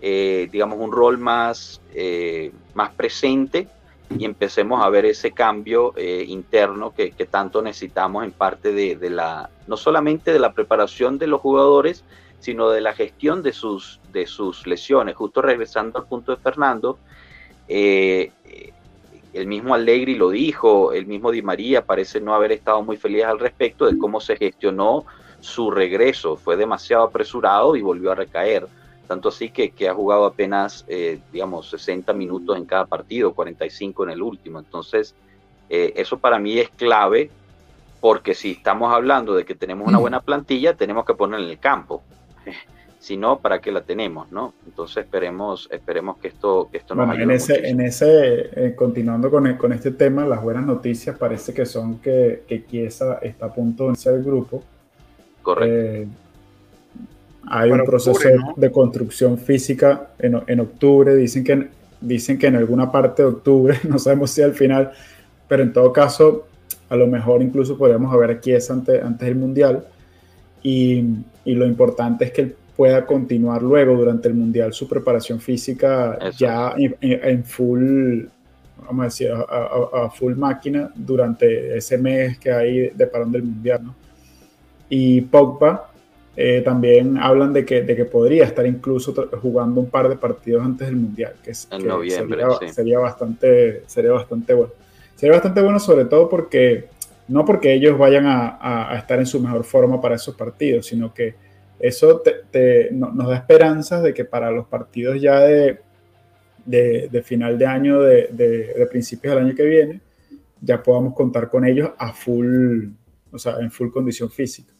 eh, 0.00 0.48
digamos, 0.52 0.78
un 0.78 0.92
rol 0.92 1.16
más, 1.16 1.80
eh, 1.94 2.52
más 2.74 2.90
presente 2.90 3.68
y 4.16 4.24
empecemos 4.24 4.84
a 4.84 4.90
ver 4.90 5.06
ese 5.06 5.32
cambio 5.32 5.94
eh, 5.96 6.24
interno 6.28 6.92
que, 6.92 7.12
tanto 7.30 7.62
necesitamos 7.62 8.24
en 8.24 8.32
parte 8.32 8.72
de, 8.72 9.10
la, 9.10 9.48
no 9.66 9.76
solamente 9.76 10.32
de 10.32 10.38
la 10.38 10.52
preparación 10.52 11.16
de 11.16 11.28
los 11.28 11.40
jugadores, 11.40 12.04
sino 12.40 12.68
de 12.68 12.80
la 12.82 12.92
gestión 12.92 13.42
de 13.42 13.52
sus, 13.52 14.00
de 14.12 14.26
sus 14.26 14.66
lesiones. 14.66 15.14
Justo 15.14 15.40
regresando 15.40 15.98
al 15.98 16.08
punto 16.08 16.34
de 16.34 16.42
Fernando, 16.42 16.98
el 19.32 19.46
mismo 19.46 19.74
Allegri 19.74 20.16
lo 20.16 20.30
dijo, 20.30 20.92
el 20.92 21.06
mismo 21.06 21.30
Di 21.30 21.42
María 21.42 21.84
parece 21.84 22.20
no 22.20 22.34
haber 22.34 22.52
estado 22.52 22.82
muy 22.82 22.96
feliz 22.96 23.24
al 23.24 23.38
respecto 23.38 23.86
de 23.86 23.96
cómo 23.98 24.20
se 24.20 24.36
gestionó 24.36 25.04
su 25.40 25.70
regreso. 25.70 26.36
Fue 26.36 26.56
demasiado 26.56 27.04
apresurado 27.04 27.76
y 27.76 27.82
volvió 27.82 28.12
a 28.12 28.14
recaer. 28.14 28.66
Tanto 29.06 29.28
así 29.28 29.50
que, 29.50 29.70
que 29.70 29.88
ha 29.88 29.94
jugado 29.94 30.24
apenas, 30.24 30.84
eh, 30.88 31.20
digamos, 31.32 31.70
60 31.70 32.12
minutos 32.12 32.56
en 32.56 32.64
cada 32.64 32.86
partido, 32.86 33.32
45 33.32 34.04
en 34.04 34.10
el 34.10 34.22
último. 34.22 34.58
Entonces, 34.58 35.14
eh, 35.68 35.92
eso 35.96 36.18
para 36.18 36.38
mí 36.38 36.58
es 36.58 36.70
clave 36.70 37.30
porque 38.00 38.34
si 38.34 38.52
estamos 38.52 38.92
hablando 38.92 39.34
de 39.34 39.44
que 39.44 39.54
tenemos 39.54 39.86
una 39.86 39.98
mm. 39.98 40.00
buena 40.00 40.20
plantilla, 40.20 40.74
tenemos 40.74 41.04
que 41.04 41.14
ponerla 41.14 41.46
en 41.46 41.52
el 41.52 41.58
campo. 41.58 42.02
si 43.00 43.16
no, 43.16 43.40
¿para 43.40 43.60
qué 43.60 43.72
la 43.72 43.80
tenemos? 43.80 44.30
¿no? 44.30 44.52
Entonces 44.66 44.98
esperemos, 44.98 45.68
esperemos 45.72 46.18
que 46.18 46.28
esto, 46.28 46.68
que 46.70 46.78
esto 46.78 46.94
nos 46.94 47.06
bueno, 47.06 47.22
En 47.22 47.30
ese, 47.30 47.66
en 47.66 47.80
ese 47.80 48.50
eh, 48.54 48.74
continuando 48.76 49.30
con, 49.30 49.54
con, 49.56 49.72
este 49.72 49.90
tema, 49.90 50.26
las 50.26 50.42
buenas 50.42 50.66
noticias 50.66 51.16
parece 51.16 51.54
que 51.54 51.64
son 51.64 51.98
que, 51.98 52.44
que 52.46 52.66
Chiesa 52.66 53.18
está 53.22 53.46
a 53.46 53.54
punto 53.54 53.88
de 53.88 53.96
ser 53.96 54.14
el 54.16 54.22
grupo. 54.22 54.62
Correcto. 55.40 55.74
Eh, 55.74 56.08
hay 57.48 57.70
un 57.70 57.84
proceso 57.84 58.28
de 58.54 58.70
construcción 58.70 59.38
física 59.38 60.10
en, 60.18 60.38
en, 60.46 60.60
octubre, 60.60 61.16
dicen 61.16 61.42
que, 61.42 61.68
dicen 62.02 62.38
que 62.38 62.48
en 62.48 62.56
alguna 62.56 62.92
parte 62.92 63.22
de 63.22 63.28
octubre, 63.28 63.78
no 63.88 63.98
sabemos 63.98 64.30
si 64.30 64.42
al 64.42 64.52
final, 64.52 64.92
pero 65.48 65.62
en 65.62 65.72
todo 65.72 65.90
caso, 65.90 66.46
a 66.90 66.96
lo 66.96 67.06
mejor 67.06 67.40
incluso 67.40 67.78
podríamos 67.78 68.14
ver 68.18 68.30
a 68.30 68.40
Chiesa 68.40 68.74
antes, 68.74 69.02
antes 69.02 69.26
del 69.26 69.36
Mundial. 69.36 69.86
Y, 70.62 71.02
y, 71.46 71.54
lo 71.54 71.64
importante 71.64 72.26
es 72.26 72.32
que 72.32 72.42
el 72.42 72.56
pueda 72.80 73.04
continuar 73.04 73.60
luego 73.62 73.94
durante 73.94 74.26
el 74.26 74.32
Mundial 74.32 74.72
su 74.72 74.88
preparación 74.88 75.38
física 75.38 76.18
ya 76.34 76.72
en, 76.78 77.44
full, 77.44 78.24
vamos 78.86 79.02
a 79.02 79.04
decir, 79.04 79.30
a, 79.30 80.08
full 80.08 80.34
máquina 80.34 80.90
durante 80.94 81.76
ese 81.76 81.98
mes 81.98 82.38
que 82.38 82.50
hay 82.50 82.88
de 82.88 83.06
parón 83.06 83.32
del 83.32 83.42
Mundial. 83.42 83.84
¿no? 83.84 83.94
Y 84.88 85.20
Pogba 85.20 85.90
eh, 86.34 86.62
también 86.64 87.18
hablan 87.18 87.52
de 87.52 87.66
que, 87.66 87.82
de 87.82 87.94
que 87.94 88.06
podría 88.06 88.44
estar 88.44 88.64
incluso 88.64 89.12
jugando 89.42 89.82
un 89.82 89.90
par 89.90 90.08
de 90.08 90.16
partidos 90.16 90.64
antes 90.64 90.88
del 90.88 90.96
Mundial, 90.96 91.34
que, 91.44 91.50
es, 91.50 91.68
en 91.70 91.86
noviembre, 91.86 92.40
sería, 92.40 92.72
sería, 92.72 92.98
bastante, 92.98 93.82
sería 93.88 94.12
bastante 94.12 94.54
bueno. 94.54 94.72
Sería 95.16 95.34
bastante 95.34 95.60
bueno 95.60 95.78
sobre 95.78 96.06
todo 96.06 96.30
porque, 96.30 96.86
no 97.28 97.44
porque 97.44 97.74
ellos 97.74 97.98
vayan 97.98 98.24
a, 98.24 98.90
a 98.90 98.96
estar 98.96 99.18
en 99.18 99.26
su 99.26 99.38
mejor 99.38 99.64
forma 99.64 100.00
para 100.00 100.14
esos 100.14 100.34
partidos, 100.34 100.86
sino 100.86 101.12
que 101.12 101.49
eso 101.80 102.20
te, 102.20 102.90
nos 102.92 103.26
da 103.26 103.36
esperanzas 103.36 104.02
de 104.02 104.12
que 104.12 104.24
para 104.24 104.50
los 104.50 104.66
partidos 104.66 105.20
ya 105.20 105.40
de, 105.40 105.80
de, 106.64 107.22
final 107.22 107.58
de 107.58 107.66
año, 107.66 108.00
de, 108.00 108.28
de, 108.30 108.86
principios 108.86 109.34
del 109.34 109.44
año 109.44 109.54
que 109.54 109.64
viene, 109.64 110.00
ya 110.60 110.82
podamos 110.82 111.14
contar 111.14 111.48
con 111.48 111.64
ellos 111.64 111.90
a 111.98 112.12
full, 112.12 112.88
o 113.32 113.38
sea, 113.38 113.56
en 113.60 113.70
full 113.70 113.90
condición 113.90 114.30
física. 114.30 114.72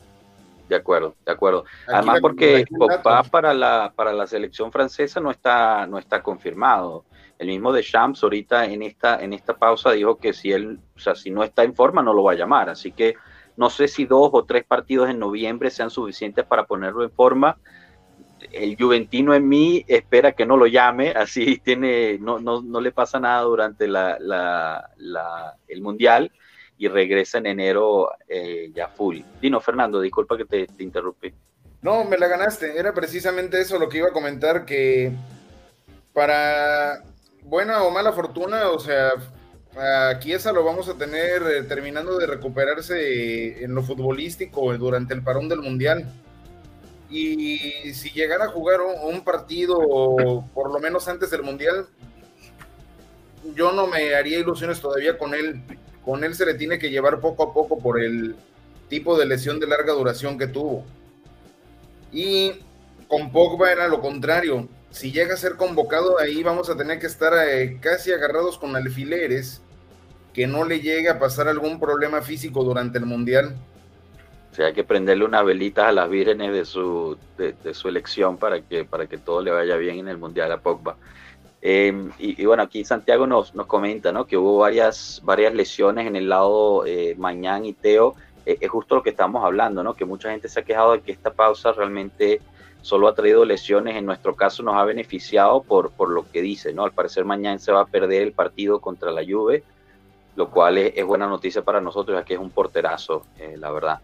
De 0.69 0.77
acuerdo, 0.77 1.17
de 1.25 1.33
acuerdo. 1.33 1.65
Además, 1.89 2.21
porque 2.21 2.65
Pogba 2.79 3.25
para 3.25 3.53
la, 3.53 3.93
para 3.97 4.13
la 4.13 4.27
selección 4.27 4.71
francesa 4.71 5.21
no 5.21 5.31
está, 5.31 5.87
no 5.87 5.99
está 5.99 6.23
confirmado. 6.23 7.05
El 7.39 7.49
mismo 7.49 7.73
de 7.73 7.83
Champs 7.83 8.23
ahorita 8.23 8.67
en 8.67 8.83
esta, 8.83 9.21
en 9.21 9.33
esta 9.33 9.57
pausa 9.57 9.93
dijo 9.93 10.19
que 10.19 10.33
si 10.33 10.53
él, 10.53 10.79
o 10.95 10.99
sea, 11.01 11.15
si 11.15 11.31
no 11.31 11.43
está 11.43 11.65
en 11.65 11.75
forma, 11.75 12.03
no 12.03 12.13
lo 12.13 12.23
va 12.23 12.33
a 12.33 12.37
llamar. 12.37 12.69
Así 12.69 12.93
que 12.93 13.17
no 13.61 13.69
sé 13.69 13.89
si 13.89 14.07
dos 14.07 14.31
o 14.33 14.47
tres 14.47 14.65
partidos 14.65 15.11
en 15.11 15.19
noviembre 15.19 15.71
sean 15.71 15.91
suficientes 15.91 16.47
para 16.47 16.65
ponerlo 16.65 17.05
en 17.05 17.11
forma. 17.11 17.59
El 18.53 18.75
Juventino 18.75 19.35
en 19.35 19.47
mí 19.47 19.85
espera 19.87 20.33
que 20.33 20.47
no 20.47 20.57
lo 20.57 20.67
llame, 20.67 21.11
así 21.11 21.59
tiene, 21.65 22.17
no, 22.19 22.39
no, 22.39 22.63
no 22.63 22.81
le 22.81 22.91
pasa 22.91 23.21
nada 23.21 23.43
durante 23.43 23.85
el 23.85 25.83
Mundial 25.83 26.33
y 26.79 26.89
regresa 26.89 27.37
en 27.37 27.49
enero 27.49 28.11
eh, 28.27 28.71
ya 28.75 28.89
full. 28.89 29.19
Dino, 29.43 29.61
Fernando, 29.61 30.01
disculpa 30.01 30.39
que 30.39 30.47
te 30.47 30.67
interrumpí. 30.79 31.31
No, 31.83 32.05
me 32.05 32.17
la 32.17 32.29
ganaste. 32.29 32.79
Era 32.79 32.95
precisamente 32.95 33.61
eso 33.61 33.79
lo 33.79 33.91
que 33.91 33.99
iba 33.99 34.09
a 34.09 34.15
comentar, 34.15 34.65
que 34.65 35.13
para 36.15 37.05
buena 37.43 37.83
o 37.83 37.91
mala 37.91 38.13
fortuna, 38.13 38.71
o 38.71 38.79
sea, 38.79 39.13
Aquí 39.77 40.33
esa 40.33 40.53
lo 40.53 40.65
vamos 40.65 40.89
a 40.89 40.95
tener 40.95 41.43
eh, 41.43 41.63
terminando 41.63 42.19
de 42.19 42.27
recuperarse 42.27 43.63
en 43.63 43.75
lo 43.75 43.83
futbolístico 43.83 44.77
durante 44.77 45.15
el 45.15 45.23
parón 45.23 45.49
del 45.49 45.61
Mundial. 45.61 46.13
Y 47.09 47.93
si 47.93 48.11
llegara 48.11 48.47
a 48.47 48.49
jugar 48.49 48.81
un, 48.81 49.23
partido, 49.23 49.79
por 50.55 50.73
lo 50.73 50.79
menos 50.79 51.09
antes 51.09 51.31
del 51.31 51.43
Mundial, 51.43 51.87
yo 53.55 53.73
no 53.73 53.87
me 53.87 54.15
haría 54.15 54.39
ilusiones 54.39 54.81
todavía 54.81 55.19
con 55.19 55.35
él. 55.35 55.63
Con 56.05 56.25
él 56.25 56.35
se 56.35 56.47
le 56.47 56.55
tiene 56.55 56.79
que 56.79 56.91
llevar 56.91 57.21
poco 57.21 57.43
a 57.43 57.53
poco 57.53 57.79
por 57.79 58.01
el 58.01 58.37
tipo 58.89 59.19
de 59.19 59.27
lesión 59.27 59.61
de 59.61 59.67
larga 59.67 59.93
duración 59.93 60.39
que 60.39 60.47
tuvo. 60.47 60.85
Y 62.13 62.53
con 63.09 63.31
Pogba 63.33 63.71
era 63.73 63.89
lo 63.89 64.01
contrario 64.01 64.69
si 64.91 65.13
llega 65.13 65.35
a 65.35 65.37
ser 65.37 65.57
convocado, 65.57 66.19
ahí 66.19 66.43
vamos 66.43 66.69
a 66.69 66.77
tener 66.77 66.99
que 66.99 67.07
estar 67.07 67.33
eh, 67.49 67.79
casi 67.81 68.13
agarrados 68.13 68.59
con 68.59 68.75
alfileres, 68.77 69.63
que 70.35 70.47
no 70.47 70.65
le 70.65 70.81
llegue 70.81 71.09
a 71.09 71.19
pasar 71.19 71.49
algún 71.49 71.81
problema 71.81 72.23
físico 72.23 72.65
durante 72.65 72.99
el 72.99 73.07
Mundial. 73.07 73.57
O 74.51 74.55
sea, 74.55 74.67
hay 74.67 74.73
que 74.73 74.85
prenderle 74.85 75.25
unas 75.25 75.45
velitas 75.45 75.87
a 75.87 75.93
las 75.93 76.11
vírgenes 76.11 76.53
de 76.53 76.65
su, 76.65 77.17
de, 77.39 77.55
su 77.73 77.89
elección 77.89 78.37
para 78.37 78.61
que, 78.61 78.85
para 78.85 79.07
que 79.07 79.17
todo 79.17 79.43
le 79.43 79.53
vaya 79.53 79.77
bien 79.77 79.99
en 80.01 80.09
el 80.09 80.19
Mundial 80.19 80.51
a 80.51 80.59
Pogba. 80.59 80.97
Em, 81.63 82.11
y, 82.19 82.45
bueno, 82.47 82.63
aquí 82.63 82.85
Santiago 82.85 83.27
nos, 83.27 83.55
nos 83.55 83.67
comenta 83.67 84.13
¿no? 84.13 84.27
que 84.27 84.37
hubo 84.37 84.59
varias, 84.59 85.21
varias 85.23 85.55
lesiones 85.55 86.07
en 86.07 86.17
el 86.17 86.29
lado 86.29 86.85
eh, 86.87 87.15
Mañán 87.17 87.65
y 87.65 87.75
Teo. 87.75 88.17
Eh, 88.47 88.59
es 88.61 88.71
justo 88.71 88.97
lo 88.97 89.03
que 89.03 89.11
estamos 89.11 89.45
hablando, 89.45 89.85
¿no? 89.85 89.95
que 89.95 90.05
mucha 90.05 90.31
gente 90.31 90.49
se 90.49 90.61
ha 90.61 90.65
quejado 90.65 90.93
de 90.93 91.03
que 91.03 91.13
esta 91.13 91.33
pausa 91.33 91.73
realmente 91.73 92.41
solo 92.83 93.09
ha 93.09 93.15
traído 93.15 93.45
lesiones, 93.45 93.97
en 93.97 94.07
nuestro 94.07 94.35
caso 94.35 94.63
nos 94.63 94.77
ha 94.77 94.85
beneficiado 94.85 95.63
por, 95.63 95.91
por 95.91 96.11
lo 96.11 96.31
que 96.31 96.43
dice, 96.43 96.73
¿no? 96.73 96.85
Al 96.85 96.93
parecer 96.93 97.25
mañana 97.25 97.59
se 97.59 97.73
va 97.73 97.83
a 97.83 97.87
perder 97.87 98.23
el 98.23 98.33
partido 98.33 98.81
contra 98.81 99.11
la 99.11 99.23
Juve, 99.23 99.63
lo 100.37 100.49
cual 100.51 100.79
es, 100.79 101.05
buena 101.05 101.27
noticia 101.27 101.63
para 101.63 101.81
nosotros, 101.81 102.19
ya 102.19 102.25
que 102.25 102.35
es 102.35 102.41
un 102.41 102.51
porterazo, 102.51 103.27
eh, 103.39 103.57
la 103.59 103.71
verdad. 103.71 104.01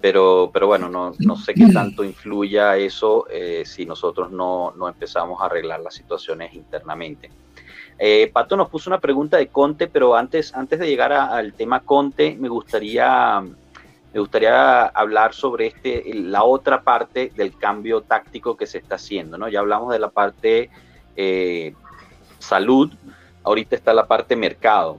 Pero, 0.00 0.50
pero 0.52 0.68
bueno, 0.68 0.88
no, 0.88 1.12
no 1.18 1.36
sé 1.36 1.54
qué 1.54 1.66
tanto 1.72 2.04
influya 2.04 2.76
eso 2.76 3.26
eh, 3.28 3.64
si 3.66 3.84
nosotros 3.84 4.30
no, 4.30 4.72
no, 4.76 4.88
empezamos 4.88 5.40
a 5.40 5.46
arreglar 5.46 5.80
las 5.80 5.94
situaciones 5.94 6.54
internamente. 6.54 7.30
Eh, 7.98 8.30
Pato 8.32 8.56
nos 8.56 8.68
puso 8.68 8.90
una 8.90 9.00
pregunta 9.00 9.38
de 9.38 9.48
Conte, 9.48 9.88
pero 9.88 10.14
antes, 10.14 10.54
antes 10.54 10.78
de 10.78 10.86
llegar 10.86 11.12
al 11.12 11.52
tema 11.52 11.80
Conte, 11.80 12.36
me 12.38 12.48
gustaría 12.48 13.42
me 14.18 14.22
gustaría 14.22 14.86
hablar 14.86 15.32
sobre 15.32 15.68
este, 15.68 16.12
la 16.12 16.42
otra 16.42 16.82
parte 16.82 17.30
del 17.36 17.56
cambio 17.56 18.00
táctico 18.00 18.56
que 18.56 18.66
se 18.66 18.78
está 18.78 18.96
haciendo, 18.96 19.38
¿no? 19.38 19.48
Ya 19.48 19.60
hablamos 19.60 19.92
de 19.92 20.00
la 20.00 20.10
parte 20.10 20.70
eh, 21.14 21.72
salud, 22.40 22.92
ahorita 23.44 23.76
está 23.76 23.92
la 23.92 24.08
parte 24.08 24.34
mercado. 24.34 24.98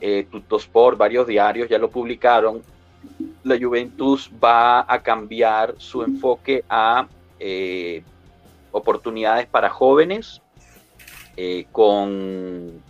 Eh, 0.00 0.26
varios 0.96 1.28
diarios 1.28 1.68
ya 1.68 1.78
lo 1.78 1.90
publicaron. 1.90 2.60
La 3.44 3.56
Juventus 3.56 4.28
va 4.42 4.84
a 4.92 5.00
cambiar 5.00 5.76
su 5.78 6.02
enfoque 6.02 6.64
a 6.68 7.06
eh, 7.38 8.02
oportunidades 8.72 9.46
para 9.46 9.70
jóvenes 9.70 10.42
eh, 11.36 11.66
con, 11.70 12.82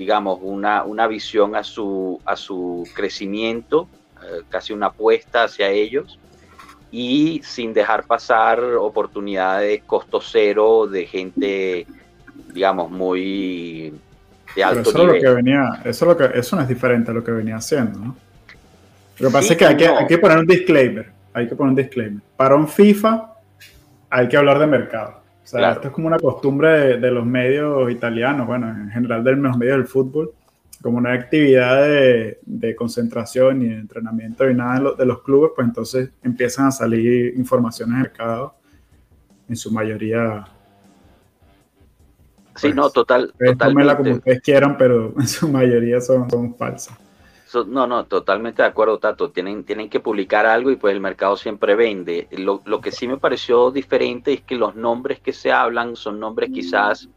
digamos, 0.00 0.38
una, 0.40 0.82
una, 0.84 1.06
visión 1.06 1.54
a 1.54 1.62
su, 1.62 2.18
a 2.24 2.34
su 2.34 2.88
crecimiento, 2.94 3.86
casi 4.48 4.72
una 4.72 4.86
apuesta 4.86 5.44
hacia 5.44 5.68
ellos 5.68 6.18
y 6.90 7.42
sin 7.44 7.74
dejar 7.74 8.04
pasar 8.04 8.62
oportunidades 8.62 9.82
costo 9.86 10.22
cero 10.22 10.86
de 10.86 11.04
gente, 11.04 11.86
digamos, 12.54 12.90
muy 12.90 13.92
de 14.56 14.64
alto 14.64 14.88
eso 14.88 14.98
nivel. 14.98 15.16
Lo 15.16 15.20
que 15.20 15.34
venía, 15.34 15.82
eso, 15.84 16.06
lo 16.06 16.16
que, 16.16 16.30
eso 16.32 16.56
no 16.56 16.62
es 16.62 16.68
diferente 16.68 17.10
a 17.10 17.14
lo 17.14 17.22
que 17.22 17.32
venía 17.32 17.56
haciendo, 17.56 17.98
¿no? 17.98 18.16
Lo 19.18 19.28
que 19.28 19.32
pasa 19.34 19.52
es 19.52 19.58
que 19.58 19.66
hay, 19.66 19.76
que 19.76 19.86
hay, 19.86 20.06
que 20.06 20.16
poner 20.16 20.38
un 20.38 20.46
disclaimer, 20.46 21.12
hay 21.34 21.46
que 21.46 21.54
poner 21.54 21.70
un 21.72 21.76
disclaimer. 21.76 22.22
Para 22.38 22.56
un 22.56 22.66
FIFA 22.66 23.34
hay 24.08 24.28
que 24.28 24.36
hablar 24.38 24.58
de 24.58 24.66
mercado. 24.66 25.19
O 25.50 25.58
sea, 25.58 25.72
esto 25.72 25.88
es 25.88 25.94
como 25.94 26.06
una 26.06 26.18
costumbre 26.18 26.68
de, 26.68 26.96
de, 26.98 27.10
los 27.10 27.26
medios 27.26 27.90
italianos, 27.90 28.46
bueno, 28.46 28.68
en 28.68 28.88
general 28.88 29.24
de 29.24 29.32
los 29.34 29.56
medios 29.56 29.78
del 29.78 29.86
fútbol, 29.88 30.32
como 30.80 30.98
una 30.98 31.12
actividad 31.12 31.82
de, 31.82 32.38
de, 32.46 32.76
concentración 32.76 33.60
y 33.62 33.68
de 33.68 33.74
entrenamiento 33.74 34.48
y 34.48 34.54
nada 34.54 34.74
de, 34.74 34.80
lo, 34.80 34.94
de, 34.94 35.06
los 35.06 35.22
clubes, 35.22 35.50
pues 35.56 35.66
entonces 35.66 36.10
empiezan 36.22 36.68
a 36.68 36.70
salir 36.70 37.34
informaciones 37.36 37.96
de 37.96 38.02
mercado, 38.02 38.54
en 39.48 39.56
su 39.56 39.72
mayoría. 39.72 40.44
Sí, 42.54 42.68
pues, 42.68 42.74
no, 42.76 42.88
total. 42.90 43.34
Totalmente. 43.36 43.96
como 43.96 44.12
ustedes 44.12 44.40
quieran, 44.42 44.78
pero 44.78 45.12
en 45.18 45.26
su 45.26 45.48
mayoría 45.48 46.00
son, 46.00 46.30
son 46.30 46.54
falsas. 46.54 46.96
No, 47.66 47.86
no, 47.86 48.06
totalmente 48.06 48.62
de 48.62 48.68
acuerdo, 48.68 48.98
Tato. 48.98 49.30
Tienen, 49.30 49.64
tienen 49.64 49.88
que 49.88 50.00
publicar 50.00 50.46
algo 50.46 50.70
y 50.70 50.76
pues 50.76 50.94
el 50.94 51.00
mercado 51.00 51.36
siempre 51.36 51.74
vende. 51.74 52.28
Lo, 52.32 52.62
lo 52.64 52.80
que 52.80 52.92
sí 52.92 53.08
me 53.08 53.18
pareció 53.18 53.70
diferente 53.70 54.32
es 54.32 54.42
que 54.42 54.54
los 54.54 54.76
nombres 54.76 55.20
que 55.20 55.32
se 55.32 55.50
hablan 55.50 55.96
son 55.96 56.20
nombres 56.20 56.50
quizás 56.52 57.08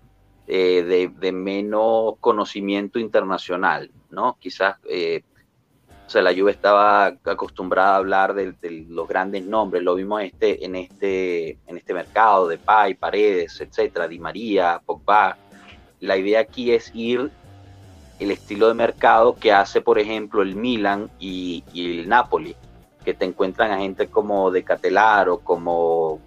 eh, 0.47 0.83
de, 0.83 1.07
de, 1.07 1.31
menos 1.31 2.15
conocimiento 2.19 2.99
internacional, 2.99 3.91
¿no? 4.09 4.37
Quizás, 4.39 4.77
eh, 4.89 5.23
o 6.05 6.09
sea, 6.09 6.21
la 6.21 6.33
Juve 6.33 6.51
estaba 6.51 7.05
acostumbrada 7.23 7.93
a 7.93 7.97
hablar 7.97 8.33
de, 8.33 8.51
de, 8.51 8.85
los 8.89 9.07
grandes 9.07 9.45
nombres, 9.45 9.83
lo 9.83 9.95
vimos 9.95 10.21
este, 10.21 10.65
en, 10.65 10.75
este, 10.75 11.59
en 11.65 11.77
este 11.77 11.93
mercado 11.93 12.49
de 12.49 12.57
Pai, 12.57 12.95
Paredes, 12.95 13.61
etcétera, 13.61 14.07
Di 14.07 14.19
María, 14.19 14.81
Pogba. 14.85 15.37
La 16.01 16.17
idea 16.17 16.41
aquí 16.41 16.71
es 16.71 16.91
ir 16.93 17.31
el 18.19 18.31
estilo 18.31 18.67
de 18.67 18.73
mercado 18.73 19.35
que 19.35 19.51
hace, 19.51 19.81
por 19.81 19.99
ejemplo, 19.99 20.41
el 20.41 20.55
Milan 20.55 21.09
y, 21.19 21.63
y 21.73 21.99
el 21.99 22.09
Napoli, 22.09 22.55
que 23.03 23.13
te 23.13 23.25
encuentran 23.25 23.71
a 23.71 23.79
gente 23.79 24.07
como 24.07 24.51
de 24.51 24.63
Catelaro, 24.63 25.39
como 25.39 26.19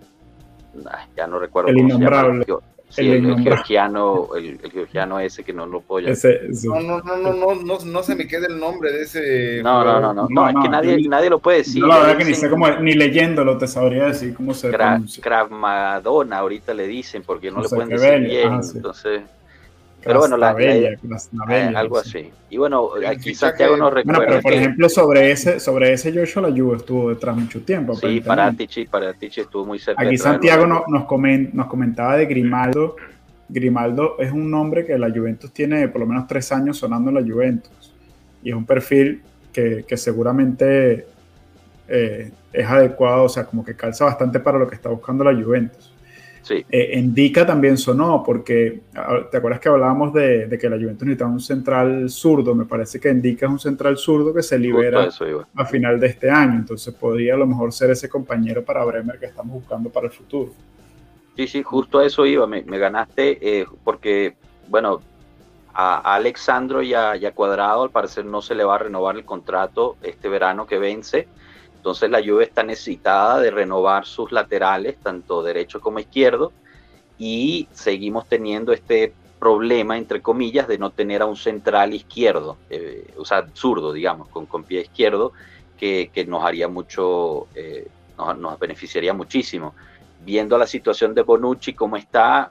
ya 1.16 1.26
no 1.26 1.39
recuerdo 1.39 1.70
el 1.70 1.78
innombrable. 1.78 2.45
Sí, 2.89 3.11
el, 3.11 3.26
el, 3.26 3.43
georgiano, 3.43 4.28
el, 4.37 4.61
el, 4.62 4.70
georgiano 4.70 5.18
ese 5.18 5.43
que 5.43 5.53
no 5.53 5.66
lo 5.66 5.80
puedo 5.80 6.07
ese, 6.07 6.47
ese. 6.49 6.68
No, 6.68 6.80
no, 6.80 7.01
no, 7.01 7.16
no, 7.16 7.32
no, 7.32 7.55
no, 7.57 7.78
no 7.84 8.03
se 8.05 8.14
me 8.14 8.28
queda 8.28 8.47
el 8.47 8.61
nombre 8.61 8.93
de 8.93 9.03
ese. 9.03 9.61
No, 9.61 9.84
no, 9.84 10.01
no, 10.01 10.14
no, 10.14 10.28
no, 10.30 10.49
es 10.49 10.55
que 10.62 10.68
nadie, 10.68 11.09
nadie 11.09 11.28
lo 11.28 11.41
puede 11.41 11.59
decir. 11.59 11.82
No, 11.82 11.89
la 11.89 11.99
verdad 11.99 12.18
que 12.18 12.24
ni 12.24 12.34
sé 12.34 12.49
cómo, 12.49 12.68
ni 12.70 12.93
leyéndolo 12.93 13.59
te 13.59 13.66
sabría 13.66 14.05
decir 14.05 14.34
cómo 14.34 14.55
se 14.55 14.70
Krav, 14.70 15.03
Krav 15.20 15.51
Madonna 15.51 16.39
ahorita 16.39 16.74
le 16.74 16.87
dicen 16.87 17.24
porque 17.26 17.51
no, 17.51 17.61
le 17.61 17.68
pueden 17.68 17.89
decir 17.89 18.20
bien, 18.20 18.53
ah, 18.53 18.62
sí. 18.62 18.76
entonces. 18.76 19.22
Pero 20.07 20.20
bueno, 20.20 20.36
la, 20.36 20.52
la, 20.52 21.70
la 21.70 21.80
algo 21.80 21.98
así. 21.98 22.30
Y 22.48 22.57
bueno, 22.59 22.90
aquí 23.07 23.34
Santiago 23.34 23.76
nos 23.76 23.92
recuerda. 23.92 24.18
Bueno, 24.18 24.30
pero 24.30 24.42
por 24.42 24.52
que, 24.52 24.59
ejemplo, 24.59 24.88
sobre 24.88 25.32
ese, 25.32 25.59
sobre 25.59 25.92
ese 25.92 26.12
Joshua 26.16 26.48
la 26.48 26.57
Juve 26.57 26.76
estuvo 26.76 27.11
detrás 27.11 27.36
mucho 27.36 27.61
tiempo. 27.62 27.94
Sí, 27.96 28.20
Paratici, 28.20 28.86
Paratici 28.86 29.40
estuvo 29.40 29.66
muy 29.66 29.78
cerca. 29.80 30.02
Aquí 30.02 30.16
Santiago 30.16 30.64
no, 30.66 30.84
nos, 30.86 31.04
coment, 31.07 31.52
nos 31.52 31.66
comentaba 31.66 32.16
de 32.16 32.26
Grimaldo. 32.26 32.94
Grimaldo 33.48 34.16
es 34.18 34.30
un 34.32 34.50
nombre 34.50 34.84
que 34.84 34.96
la 34.96 35.11
Juventus 35.11 35.52
tiene 35.52 35.88
por 35.88 36.00
lo 36.00 36.07
menos 36.07 36.26
tres 36.26 36.50
años 36.52 36.78
sonando 36.78 37.11
en 37.11 37.16
la 37.16 37.22
Juventus. 37.22 37.92
Y 38.42 38.50
es 38.50 38.54
un 38.54 38.64
perfil 38.64 39.22
que, 39.52 39.84
que 39.86 39.96
seguramente 39.96 41.07
eh, 41.88 42.30
es 42.52 42.66
adecuado, 42.66 43.24
o 43.24 43.28
sea, 43.28 43.44
como 43.44 43.64
que 43.64 43.74
calza 43.74 44.04
bastante 44.04 44.38
para 44.38 44.59
lo 44.59 44.68
que 44.68 44.76
está 44.76 44.88
buscando 44.88 45.24
la 45.24 45.34
Juventus. 45.34 45.92
Sí. 46.47 46.64
Eh, 46.70 46.97
Indica 46.97 47.44
también 47.44 47.76
sonó, 47.76 48.22
porque 48.24 48.82
te 49.32 49.36
acuerdas 49.36 49.59
que 49.59 49.68
hablábamos 49.68 50.14
de, 50.14 50.47
de, 50.47 50.57
que 50.57 50.70
la 50.70 50.76
Juventus 50.76 51.03
necesitaba 51.03 51.32
un 51.32 51.40
central 51.40 52.09
zurdo. 52.09 52.55
Me 52.55 52.64
parece 52.64 53.01
que 53.01 53.11
Indica 53.11 53.47
es 53.47 53.53
un 53.53 53.59
central 53.59 53.97
zurdo 53.97 54.32
que 54.32 54.44
se 54.44 54.57
libera 54.57 55.09
a 55.57 55.64
final 55.64 55.99
de 55.99 56.07
este 56.07 56.30
año. 56.30 56.61
Entonces 56.61 56.94
podría 56.94 57.34
a 57.34 57.36
lo 57.36 57.49
mejor 57.49 57.72
ser 57.72 57.90
ese 57.90 58.09
compañero 58.09 58.64
para 58.64 58.84
Bremer 58.84 59.18
que 59.18 59.26
estamos 59.26 59.55
buscando 59.55 59.90
para 59.90 60.07
el 60.07 60.12
futuro. 60.12 60.53
Sí, 61.34 61.49
sí, 61.49 61.64
justo 61.64 61.99
a 61.99 62.07
eso 62.07 62.24
iba. 62.24 62.47
Me, 62.47 62.62
me 62.62 62.78
ganaste 62.78 63.38
eh, 63.42 63.66
porque, 63.82 64.36
bueno, 64.68 65.01
a, 65.74 66.12
a 66.12 66.14
Alexandro 66.14 66.80
y 66.80 66.94
a, 66.94 67.16
y 67.16 67.26
a 67.26 67.32
Cuadrado 67.32 67.82
al 67.82 67.90
parecer 67.90 68.24
no 68.24 68.40
se 68.40 68.55
le 68.55 68.62
va 68.62 68.76
a 68.76 68.78
renovar 68.78 69.16
el 69.16 69.24
contrato 69.24 69.97
este 70.01 70.28
verano 70.28 70.64
que 70.64 70.78
vence. 70.78 71.26
Entonces 71.87 72.11
la 72.11 72.18
Juve 72.20 72.43
está 72.43 72.64
necesitada 72.64 73.39
de 73.39 73.49
renovar 73.49 74.07
sus 74.07 74.32
laterales, 74.32 74.97
tanto 74.97 75.45
derecho 75.45 75.80
como 75.80 76.01
izquierdo, 76.01 76.53
y 77.16 77.68
seguimos 77.70 78.26
teniendo 78.26 78.72
este 78.72 79.12
problema, 79.39 79.97
entre 79.97 80.20
comillas, 80.20 80.66
de 80.66 80.78
no 80.78 80.91
tener 80.91 81.22
a 81.22 81.26
un 81.26 81.37
central 81.37 81.95
izquierdo, 81.95 82.57
eh, 82.70 83.14
o 83.16 83.24
sea, 83.24 83.47
zurdo, 83.55 83.93
digamos, 83.93 84.26
con, 84.30 84.47
con 84.47 84.64
pie 84.64 84.80
izquierdo, 84.80 85.32
que, 85.78 86.11
que, 86.12 86.26
nos 86.26 86.43
haría 86.43 86.66
mucho, 86.66 87.47
eh, 87.55 87.87
nos, 88.18 88.59
beneficiaría 88.59 89.14
muchísimo. 89.14 89.72
Viendo 90.24 90.59
la 90.59 90.66
situación 90.66 91.14
de 91.14 91.22
Bonucci 91.22 91.72
como 91.72 91.97
está, 91.97 92.51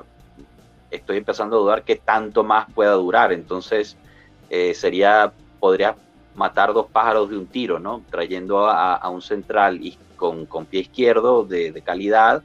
estoy 0.89 1.17
empezando 1.17 1.57
a 1.57 1.59
dudar 1.59 1.83
que 1.83 1.97
tanto 1.97 2.45
más 2.45 2.71
pueda 2.73 2.93
durar. 2.93 3.33
Entonces, 3.33 3.97
eh, 4.49 4.73
sería, 4.73 5.33
podría 5.59 5.97
matar 6.35 6.73
dos 6.73 6.87
pájaros 6.91 7.29
de 7.29 7.37
un 7.37 7.47
tiro, 7.47 7.79
¿no? 7.79 8.03
Trayendo 8.09 8.67
a, 8.67 8.95
a 8.95 9.09
un 9.09 9.21
central 9.21 9.79
y 9.81 9.97
con, 10.15 10.45
con, 10.45 10.65
pie 10.65 10.81
izquierdo 10.81 11.43
de, 11.43 11.71
de, 11.71 11.81
calidad, 11.81 12.43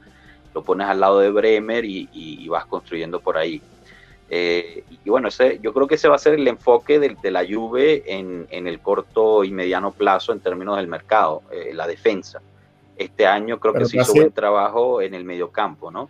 lo 0.53 0.63
pones 0.63 0.87
al 0.87 0.99
lado 0.99 1.19
de 1.19 1.29
Bremer 1.29 1.85
y, 1.85 2.09
y, 2.13 2.43
y 2.43 2.47
vas 2.47 2.65
construyendo 2.65 3.19
por 3.19 3.37
ahí. 3.37 3.61
Eh, 4.29 4.83
y 5.03 5.09
bueno, 5.09 5.27
ese, 5.27 5.59
yo 5.61 5.73
creo 5.73 5.87
que 5.87 5.95
ese 5.95 6.07
va 6.07 6.15
a 6.15 6.19
ser 6.19 6.35
el 6.35 6.47
enfoque 6.47 6.99
de, 6.99 7.17
de 7.21 7.31
la 7.31 7.45
Juve 7.45 8.03
en, 8.05 8.47
en, 8.49 8.65
el 8.65 8.79
corto 8.79 9.43
y 9.43 9.51
mediano 9.51 9.91
plazo 9.91 10.31
en 10.31 10.39
términos 10.39 10.77
del 10.77 10.87
mercado, 10.87 11.43
eh, 11.51 11.73
la 11.73 11.85
defensa. 11.85 12.41
Este 12.97 13.25
año 13.25 13.59
creo 13.59 13.73
Pero 13.73 13.85
que 13.85 13.91
se 13.91 13.97
hizo 13.97 14.13
buen 14.13 14.31
trabajo 14.31 15.01
en 15.01 15.15
el 15.15 15.25
mediocampo, 15.25 15.91
¿no? 15.91 16.09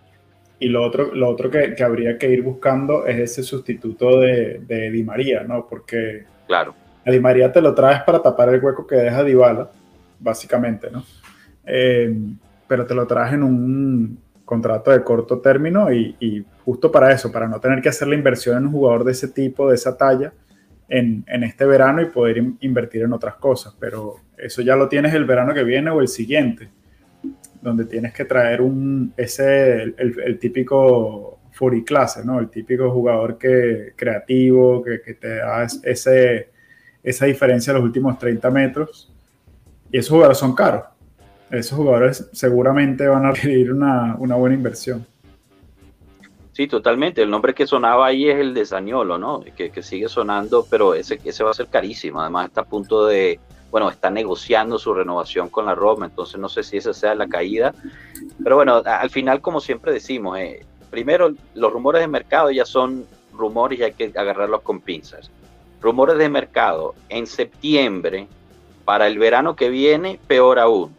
Y 0.60 0.68
lo 0.68 0.84
otro, 0.86 1.16
lo 1.16 1.30
otro 1.30 1.50
que, 1.50 1.74
que, 1.74 1.84
habría 1.84 2.20
que 2.20 2.30
ir 2.30 2.44
buscando 2.44 3.08
es 3.08 3.18
ese 3.18 3.42
sustituto 3.42 4.20
de, 4.20 4.60
de 4.60 4.92
Di 4.92 5.02
María, 5.02 5.44
¿no? 5.44 5.66
Porque 5.68 6.26
claro 6.46 6.76
a 7.06 7.12
Di 7.12 7.20
María 7.20 7.52
te 7.52 7.62
lo 7.62 7.74
traes 7.74 8.02
para 8.04 8.22
tapar 8.22 8.50
el 8.50 8.64
hueco 8.64 8.86
que 8.86 8.96
deja 8.96 9.24
Dybala, 9.24 9.70
básicamente, 10.20 10.90
¿no? 10.92 11.04
Eh, 11.66 12.16
pero 12.68 12.86
te 12.86 12.94
lo 12.94 13.06
traes 13.08 13.34
en 13.34 13.44
un 13.44 14.20
contrato 14.46 14.92
de 14.92 15.04
corto 15.04 15.40
término 15.40 15.92
y, 15.92 16.46
justo 16.66 16.92
para 16.92 17.12
eso, 17.12 17.32
para 17.32 17.48
no 17.48 17.60
tener 17.60 17.82
que 17.82 17.90
hacer 17.90 18.08
la 18.08 18.16
inversión 18.16 18.58
en 18.58 18.66
un 18.66 18.72
jugador 18.72 19.04
de 19.04 19.14
ese 19.14 19.30
tipo, 19.30 19.70
de 19.70 19.76
esa 19.76 19.98
talla, 19.98 20.34
en, 20.88 21.24
este 21.44 21.66
verano 21.66 22.02
y 22.02 22.06
poder 22.06 22.38
in, 22.38 22.58
invertir 22.62 23.04
en 23.04 23.14
otras 23.14 23.36
cosas. 23.36 23.76
Pero 23.80 24.18
eso 24.38 24.62
ya 24.62 24.76
lo 24.76 24.90
tienes 24.90 25.14
el 25.14 25.26
verano 25.26 25.54
que 25.54 25.64
viene 25.64 25.90
o 25.90 26.02
el 26.02 26.08
siguiente, 26.08 26.70
donde 27.62 27.86
tienes 27.86 28.14
que 28.14 28.26
traer 28.26 28.62
un, 28.62 29.14
ese, 29.18 29.84
el, 29.84 29.96
el, 29.98 30.20
el 30.20 30.40
típico 30.40 31.40
clase, 31.86 32.26
¿no? 32.26 32.40
El 32.40 32.50
típico 32.50 32.90
jugador 32.92 33.38
que, 33.38 33.94
creativo, 33.96 34.84
que, 34.84 35.02
que 35.02 35.14
te 35.14 35.36
da 35.38 35.68
ese 35.84 36.51
esa 37.04 37.26
diferencia 37.26 37.72
en 37.72 37.78
los 37.78 37.84
últimos 37.84 38.18
30 38.20 38.50
metros. 38.52 39.12
Y 39.92 39.98
esos 39.98 40.12
jugadores 40.12 40.38
son 40.38 40.56
caros. 40.56 40.84
Esos 41.50 41.78
jugadores 41.78 42.30
seguramente 42.32 43.08
van 43.08 43.26
a 43.26 43.32
requerir 43.32 43.74
una, 43.74 44.16
una 44.18 44.36
buena 44.36 44.56
inversión. 44.56 45.06
Sí, 46.54 46.68
totalmente. 46.68 47.22
El 47.22 47.30
nombre 47.30 47.54
que 47.54 47.66
sonaba 47.66 48.08
ahí 48.08 48.30
es 48.30 48.38
el 48.38 48.54
de 48.54 48.66
¿no? 48.82 49.44
Que, 49.56 49.70
que, 49.72 49.82
sigue 49.82 50.08
sonando, 50.08 50.66
pero 50.70 50.94
ese, 50.94 51.20
ese 51.24 51.44
va 51.44 51.52
a 51.52 51.54
ser 51.54 51.68
carísimo. 51.68 52.22
Además 52.22 52.48
está 52.48 52.62
a 52.62 52.66
punto 52.66 53.06
de, 53.06 53.40
bueno, 53.70 53.90
está 53.90 54.10
negociando 54.10 54.78
su 54.78 54.94
renovación 54.94 55.50
con 55.50 55.66
la 55.66 55.76
Roma, 55.76 56.06
entonces 56.06 56.40
no 56.40 56.50
sé 56.50 56.64
si 56.64 56.78
esa 56.78 56.94
sea 56.94 57.16
la 57.16 57.28
caída. 57.28 57.74
Pero 58.44 58.58
bueno, 58.58 58.82
al 58.86 59.10
final, 59.10 59.42
como 59.42 59.60
siempre 59.60 59.94
decimos, 59.94 60.38
eh, 60.40 60.66
primero 60.90 61.34
los 61.56 61.72
rumores 61.72 62.02
de 62.02 62.08
mercado 62.08 62.52
ya 62.52 62.66
son 62.66 63.06
rumores 63.34 63.80
y 63.80 63.84
hay 63.84 63.94
que 63.94 64.12
agarrarlos 64.16 64.62
con 64.62 64.82
pinzas 64.82 65.32
rumores 65.82 66.18
de 66.18 66.30
mercado, 66.30 66.96
en 67.10 67.28
septiembre 67.28 68.28
para 68.86 69.08
el 69.08 69.18
verano 69.18 69.56
que 69.56 69.70
viene, 69.70 70.20
peor 70.28 70.60
aún. 70.60 70.96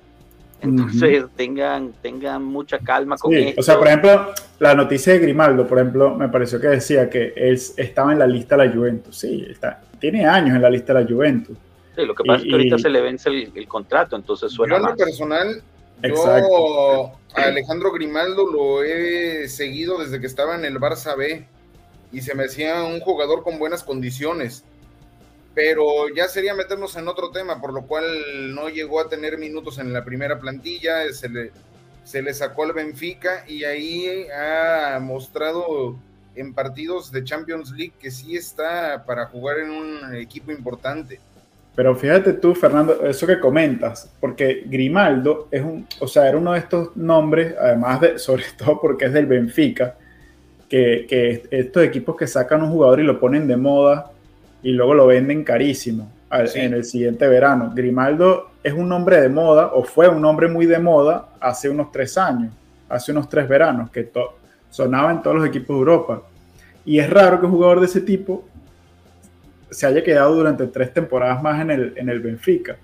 Entonces 0.60 1.24
tengan, 1.34 1.92
tengan 2.02 2.44
mucha 2.44 2.78
calma 2.78 3.16
con 3.16 3.32
sí, 3.32 3.52
O 3.58 3.62
sea, 3.62 3.78
por 3.78 3.88
ejemplo, 3.88 4.32
la 4.60 4.74
noticia 4.74 5.12
de 5.12 5.18
Grimaldo, 5.18 5.66
por 5.66 5.78
ejemplo, 5.78 6.14
me 6.14 6.28
pareció 6.28 6.60
que 6.60 6.68
decía 6.68 7.10
que 7.10 7.32
él 7.34 7.60
estaba 7.76 8.12
en 8.12 8.20
la 8.20 8.28
lista 8.28 8.56
de 8.56 8.66
la 8.66 8.72
Juventus. 8.72 9.18
Sí, 9.18 9.44
está, 9.50 9.82
tiene 9.98 10.24
años 10.24 10.54
en 10.54 10.62
la 10.62 10.70
lista 10.70 10.94
de 10.94 11.02
la 11.02 11.10
Juventus. 11.10 11.56
Sí, 11.96 12.06
lo 12.06 12.14
que 12.14 12.22
pasa 12.22 12.38
es 12.38 12.44
que 12.44 12.52
ahorita 12.52 12.78
se 12.78 12.90
le 12.90 13.00
vence 13.00 13.28
el, 13.28 13.68
contrato, 13.68 14.14
entonces 14.14 14.52
suena. 14.52 14.76
Yo 14.76 14.84
en 14.84 14.90
lo 14.90 14.96
personal, 14.96 15.62
yo 16.02 17.12
a 17.34 17.42
Alejandro 17.42 17.90
Grimaldo 17.90 18.46
lo 18.50 18.84
he 18.84 19.48
seguido 19.48 19.98
desde 19.98 20.20
que 20.20 20.26
estaba 20.26 20.54
en 20.54 20.64
el 20.64 20.78
Barça 20.78 21.16
B 21.16 21.44
y 22.12 22.20
se 22.20 22.36
me 22.36 22.44
hacía 22.44 22.84
un 22.84 23.00
jugador 23.00 23.42
con 23.42 23.58
buenas 23.58 23.82
condiciones 23.82 24.64
pero 25.54 26.08
ya 26.14 26.28
sería 26.28 26.54
meternos 26.54 26.96
en 26.96 27.08
otro 27.08 27.30
tema, 27.30 27.60
por 27.60 27.72
lo 27.72 27.82
cual 27.82 28.54
no 28.54 28.68
llegó 28.68 29.00
a 29.00 29.08
tener 29.08 29.38
minutos 29.38 29.78
en 29.78 29.92
la 29.92 30.04
primera 30.04 30.38
plantilla, 30.38 31.12
se 31.12 31.28
le, 31.28 31.50
se 32.04 32.22
le 32.22 32.32
sacó 32.32 32.64
al 32.64 32.72
Benfica 32.72 33.44
y 33.46 33.64
ahí 33.64 34.26
ha 34.30 34.98
mostrado 35.00 35.96
en 36.34 36.54
partidos 36.54 37.12
de 37.12 37.24
Champions 37.24 37.70
League 37.72 37.92
que 38.00 38.10
sí 38.10 38.36
está 38.36 39.04
para 39.06 39.26
jugar 39.26 39.58
en 39.58 39.70
un 39.70 40.14
equipo 40.14 40.50
importante. 40.50 41.20
Pero 41.74 41.94
fíjate 41.96 42.34
tú, 42.34 42.54
Fernando, 42.54 43.06
eso 43.06 43.26
que 43.26 43.40
comentas, 43.40 44.10
porque 44.20 44.64
Grimaldo 44.66 45.48
es 45.50 45.62
un, 45.62 45.86
o 46.00 46.06
sea, 46.06 46.28
era 46.28 46.36
uno 46.36 46.52
de 46.52 46.58
estos 46.58 46.96
nombres, 46.96 47.54
además 47.58 48.00
de, 48.00 48.18
sobre 48.18 48.44
todo 48.56 48.80
porque 48.80 49.06
es 49.06 49.12
del 49.12 49.26
Benfica, 49.26 49.96
que, 50.68 51.06
que 51.06 51.42
estos 51.50 51.82
equipos 51.82 52.16
que 52.16 52.26
sacan 52.26 52.62
un 52.62 52.70
jugador 52.70 53.00
y 53.00 53.04
lo 53.04 53.20
ponen 53.20 53.46
de 53.46 53.58
moda 53.58 54.11
y 54.62 54.72
luego 54.72 54.94
lo 54.94 55.06
venden 55.06 55.44
carísimo 55.44 56.10
en 56.30 56.74
el 56.74 56.84
siguiente 56.84 57.26
verano. 57.28 57.72
Grimaldo 57.74 58.52
es 58.62 58.72
un 58.72 58.88
nombre 58.88 59.20
de 59.20 59.28
moda, 59.28 59.72
o 59.74 59.84
fue 59.84 60.08
un 60.08 60.20
nombre 60.20 60.48
muy 60.48 60.66
de 60.66 60.78
moda 60.78 61.28
hace 61.40 61.68
unos 61.68 61.90
tres 61.90 62.16
años, 62.16 62.52
hace 62.88 63.12
unos 63.12 63.28
tres 63.28 63.48
veranos, 63.48 63.90
que 63.90 64.10
sonaba 64.70 65.10
en 65.10 65.22
todos 65.22 65.36
los 65.36 65.46
equipos 65.46 65.68
de 65.68 65.78
Europa. 65.78 66.22
Y 66.84 66.98
es 66.98 67.10
raro 67.10 67.40
que 67.40 67.46
un 67.46 67.52
jugador 67.52 67.80
de 67.80 67.86
ese 67.86 68.00
tipo 68.00 68.44
se 69.70 69.86
haya 69.86 70.02
quedado 70.02 70.34
durante 70.34 70.66
tres 70.66 70.92
temporadas 70.92 71.42
más 71.42 71.60
en 71.60 71.70
el, 71.70 71.92
en 71.96 72.08
el 72.08 72.20
Benfica. 72.20 72.76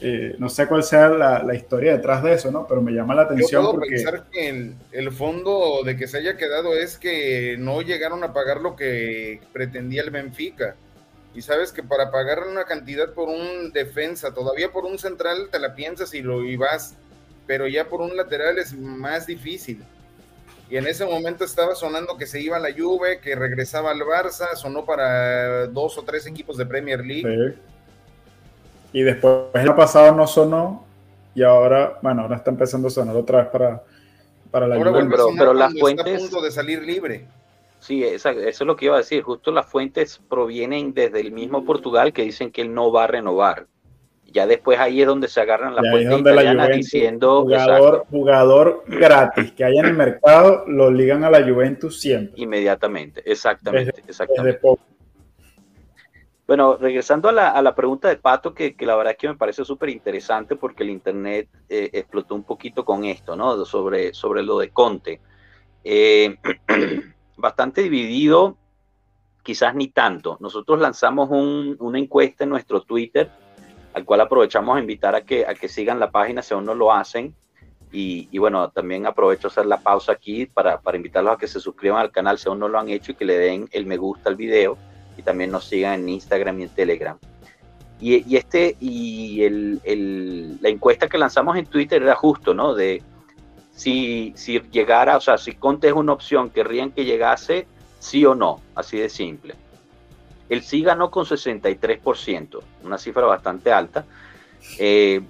Eh, 0.00 0.34
no 0.38 0.48
sé 0.48 0.66
cuál 0.66 0.82
sea 0.82 1.08
la, 1.08 1.54
historia 1.54 1.96
detrás 1.96 2.22
de 2.22 2.34
eso, 2.34 2.50
¿no? 2.50 2.66
Pero 2.66 2.82
me 2.82 2.92
llama 2.92 3.14
la 3.14 3.22
atención. 3.22 3.62
Yo 3.62 3.70
puedo 3.72 3.86
pensar 3.86 4.24
que 4.30 4.48
el, 4.48 4.74
el, 4.92 5.12
fondo 5.12 5.82
de 5.84 5.96
que 5.96 6.06
se 6.06 6.18
haya 6.18 6.36
quedado 6.36 6.74
es 6.74 6.98
que 6.98 7.56
no 7.58 7.80
llegaron 7.80 8.22
a 8.24 8.32
pagar 8.32 8.60
lo 8.60 8.76
que 8.76 9.40
pretendía 9.52 10.02
el 10.02 10.10
Benfica 10.10 10.76
y 11.34 11.42
sabes 11.42 11.72
que 11.72 11.82
para 11.82 12.10
pagar 12.10 12.44
una 12.48 12.64
cantidad 12.64 13.12
por 13.12 13.28
un 13.28 13.72
defensa, 13.72 14.32
todavía 14.32 14.70
por 14.70 14.84
un 14.84 14.98
central 14.98 15.48
te 15.50 15.58
la 15.58 15.74
piensas 15.74 16.14
y 16.14 16.22
lo 16.22 16.44
y 16.44 16.56
vas, 16.56 16.94
pero 17.46 17.66
ya 17.66 17.88
por 17.88 18.00
un 18.00 18.16
lateral 18.16 18.58
es 18.58 18.72
más 18.72 19.26
difícil. 19.26 19.82
Y 20.70 20.76
en 20.76 20.86
ese 20.86 21.04
momento 21.04 21.44
estaba 21.44 21.74
sonando 21.74 22.16
que 22.16 22.26
se 22.26 22.40
iba 22.40 22.56
a 22.56 22.60
la 22.60 22.72
Juve, 22.72 23.18
que 23.20 23.34
regresaba 23.34 23.90
al 23.90 24.00
Barça, 24.00 24.54
sonó 24.54 24.84
para 24.84 25.66
dos 25.66 25.98
o 25.98 26.02
tres 26.02 26.26
equipos 26.26 26.56
de 26.56 26.66
Premier 26.66 27.04
League. 27.04 27.54
Y 28.92 29.02
después 29.02 29.46
el 29.54 29.74
pasado 29.74 30.14
no 30.14 30.26
sonó 30.26 30.84
y 31.34 31.42
ahora, 31.42 31.98
bueno, 32.00 32.22
ahora 32.22 32.36
está 32.36 32.50
empezando 32.50 32.88
a 32.88 32.90
sonar 32.92 33.16
otra 33.16 33.42
vez 33.42 33.48
para, 33.48 33.82
para 34.52 34.68
la 34.68 34.76
Juve. 34.76 35.06
Pero, 35.10 35.28
pero 35.36 35.52
las 35.52 35.74
fuentes... 35.78 36.06
Está 36.06 36.16
a 36.16 36.28
punto 36.28 36.42
de 36.42 36.50
salir 36.52 36.82
libre. 36.82 37.26
Sí, 37.84 38.02
eso 38.02 38.30
es 38.30 38.60
lo 38.62 38.76
que 38.76 38.86
iba 38.86 38.94
a 38.94 39.00
decir. 39.00 39.22
Justo 39.22 39.52
las 39.52 39.66
fuentes 39.66 40.18
provienen 40.30 40.94
desde 40.94 41.20
el 41.20 41.32
mismo 41.32 41.66
Portugal 41.66 42.14
que 42.14 42.22
dicen 42.22 42.50
que 42.50 42.62
él 42.62 42.72
no 42.72 42.90
va 42.90 43.04
a 43.04 43.08
renovar. 43.08 43.66
Ya 44.24 44.46
después 44.46 44.78
ahí 44.78 45.02
es 45.02 45.06
donde 45.06 45.28
se 45.28 45.42
agarran 45.42 45.74
las 45.74 45.90
fuentes 45.90 46.18
italianas 46.18 46.70
diciendo 46.70 47.42
jugador, 47.42 48.06
jugador 48.08 48.84
gratis 48.86 49.52
que 49.52 49.64
haya 49.64 49.80
en 49.80 49.86
el 49.86 49.92
mercado 49.92 50.64
lo 50.66 50.90
ligan 50.90 51.24
a 51.24 51.30
la 51.30 51.46
Juventus 51.46 52.00
siempre. 52.00 52.32
Inmediatamente, 52.40 53.22
exactamente, 53.30 54.02
exactamente. 54.08 54.60
Bueno, 56.46 56.78
regresando 56.78 57.28
a 57.28 57.32
la, 57.32 57.50
a 57.50 57.60
la, 57.60 57.74
pregunta 57.74 58.08
de 58.08 58.16
Pato, 58.16 58.54
que, 58.54 58.74
que, 58.74 58.86
la 58.86 58.96
verdad 58.96 59.12
es 59.12 59.18
que 59.18 59.28
me 59.28 59.36
parece 59.36 59.62
súper 59.62 59.90
interesante 59.90 60.56
porque 60.56 60.84
el 60.84 60.90
Internet 60.90 61.48
eh, 61.68 61.90
explotó 61.92 62.34
un 62.34 62.44
poquito 62.44 62.82
con 62.82 63.04
esto, 63.04 63.36
¿no? 63.36 63.62
Sobre, 63.66 64.14
sobre 64.14 64.42
lo 64.42 64.58
de 64.58 64.70
Conte. 64.70 65.20
Eh, 65.84 66.36
bastante 67.36 67.82
dividido, 67.82 68.56
quizás 69.42 69.74
ni 69.74 69.88
tanto. 69.88 70.36
Nosotros 70.40 70.80
lanzamos 70.80 71.28
una 71.30 71.98
encuesta 71.98 72.44
en 72.44 72.50
nuestro 72.50 72.82
Twitter, 72.82 73.30
al 73.92 74.04
cual 74.04 74.20
aprovechamos 74.20 74.76
a 74.76 74.80
invitar 74.80 75.14
a 75.14 75.22
que, 75.22 75.46
a 75.46 75.54
que 75.54 75.68
sigan 75.68 76.00
la 76.00 76.10
página 76.10 76.42
si 76.42 76.54
aún 76.54 76.64
no 76.64 76.74
lo 76.74 76.92
hacen. 76.92 77.34
Y, 77.96 78.36
bueno, 78.38 78.70
también 78.70 79.06
aprovecho 79.06 79.46
a 79.46 79.50
hacer 79.52 79.66
la 79.66 79.78
pausa 79.78 80.10
aquí 80.10 80.46
para, 80.46 80.80
para, 80.80 80.96
invitarlos 80.96 81.34
a 81.34 81.36
que 81.36 81.46
se 81.46 81.60
suscriban 81.60 82.00
al 82.00 82.10
canal 82.10 82.38
si 82.38 82.48
aún 82.48 82.58
no 82.58 82.66
lo 82.66 82.80
han 82.80 82.88
hecho 82.88 83.12
y 83.12 83.14
que 83.14 83.24
le 83.24 83.38
den 83.38 83.68
el 83.70 83.86
me 83.86 83.96
gusta 83.96 84.30
al 84.30 84.34
video 84.34 84.76
y 85.16 85.22
también 85.22 85.52
nos 85.52 85.66
sigan 85.66 86.00
en 86.00 86.08
Instagram 86.08 86.58
y 86.58 86.62
en 86.64 86.68
Telegram. 86.70 87.18
Y, 88.00 88.36
este, 88.36 88.76
y 88.80 89.44
el, 89.44 90.58
la 90.60 90.68
encuesta 90.68 91.08
que 91.08 91.16
lanzamos 91.16 91.56
en 91.56 91.66
Twitter 91.66 92.02
era 92.02 92.14
justo, 92.14 92.52
¿no? 92.52 92.74
De 92.74 93.02
si, 93.74 94.32
si 94.36 94.60
llegara, 94.70 95.16
o 95.16 95.20
sea, 95.20 95.36
si 95.36 95.52
Conte 95.54 95.88
es 95.88 95.92
una 95.94 96.12
opción, 96.12 96.50
querrían 96.50 96.92
que 96.92 97.04
llegase 97.04 97.66
sí 97.98 98.24
o 98.24 98.34
no, 98.34 98.60
así 98.74 98.98
de 98.98 99.08
simple. 99.08 99.54
El 100.48 100.62
sí 100.62 100.82
ganó 100.82 101.10
con 101.10 101.24
63%, 101.24 102.60
una 102.84 102.98
cifra 102.98 103.26
bastante 103.26 103.72
alta, 103.72 104.04
eh, 104.78 105.22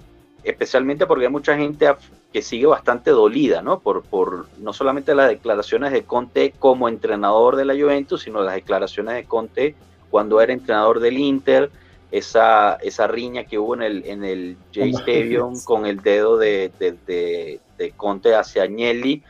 especialmente 0.42 1.06
porque 1.06 1.26
hay 1.26 1.32
mucha 1.32 1.56
gente 1.56 1.86
que 2.32 2.42
sigue 2.42 2.66
bastante 2.66 3.12
dolida, 3.12 3.62
¿no? 3.62 3.78
Por, 3.78 4.02
por 4.02 4.48
no 4.58 4.72
solamente 4.72 5.14
las 5.14 5.28
declaraciones 5.28 5.92
de 5.92 6.02
Conte 6.02 6.52
como 6.58 6.88
entrenador 6.88 7.56
de 7.56 7.64
la 7.64 7.74
Juventus, 7.74 8.22
sino 8.22 8.42
las 8.42 8.54
declaraciones 8.54 9.14
de 9.14 9.24
Conte 9.24 9.76
cuando 10.10 10.40
era 10.40 10.52
entrenador 10.52 11.00
del 11.00 11.16
Inter, 11.16 11.70
esa, 12.14 12.74
esa 12.76 13.08
riña 13.08 13.42
que 13.42 13.58
hubo 13.58 13.74
en 13.74 13.82
el, 13.82 14.04
en 14.06 14.22
el 14.22 14.56
J 14.72 14.86
Stadium 15.00 15.60
con 15.64 15.84
el 15.84 16.00
dedo 16.00 16.38
de, 16.38 16.70
de 16.78 17.90
Conte 17.96 18.36
hacia 18.36 18.62
Agnelli. 18.62 19.20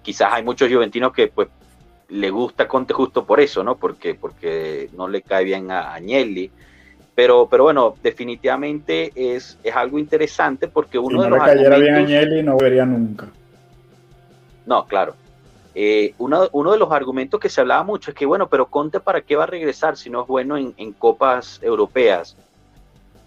Quizás 0.00 0.32
hay 0.32 0.42
muchos 0.42 0.72
juventinos 0.72 1.12
que 1.12 1.28
pues 1.28 1.48
le 2.08 2.30
gusta 2.30 2.66
Conte 2.66 2.94
justo 2.94 3.26
por 3.26 3.40
eso, 3.40 3.62
¿no? 3.62 3.76
Porque, 3.76 4.14
porque 4.14 4.88
no 4.96 5.06
le 5.06 5.20
cae 5.20 5.44
bien 5.44 5.70
a 5.70 5.92
Agnelli. 5.92 6.50
Pero, 7.14 7.46
pero 7.50 7.64
bueno, 7.64 7.94
definitivamente 8.02 9.12
es, 9.14 9.58
es 9.62 9.76
algo 9.76 9.98
interesante 9.98 10.66
porque 10.66 10.98
uno 10.98 11.22
de 11.22 11.28
los 11.28 11.40
cayera 11.40 11.76
bien 11.76 11.94
Agnelli 11.94 12.42
no 12.42 12.56
vería 12.56 12.86
nunca. 12.86 13.28
No, 14.64 14.86
claro. 14.86 15.14
Eh, 15.74 16.14
uno, 16.18 16.48
de 16.48 16.78
los 16.78 16.90
argumentos 16.90 17.38
que 17.38 17.48
se 17.48 17.60
hablaba 17.60 17.84
mucho 17.84 18.10
es 18.10 18.16
que, 18.16 18.26
bueno, 18.26 18.48
pero 18.48 18.66
Conte 18.66 19.00
para 19.00 19.20
qué 19.20 19.36
va 19.36 19.44
a 19.44 19.46
regresar 19.46 19.96
si 19.96 20.10
no 20.10 20.22
es 20.22 20.28
bueno 20.28 20.56
en, 20.56 20.92
copas 20.92 21.60
europeas. 21.62 22.36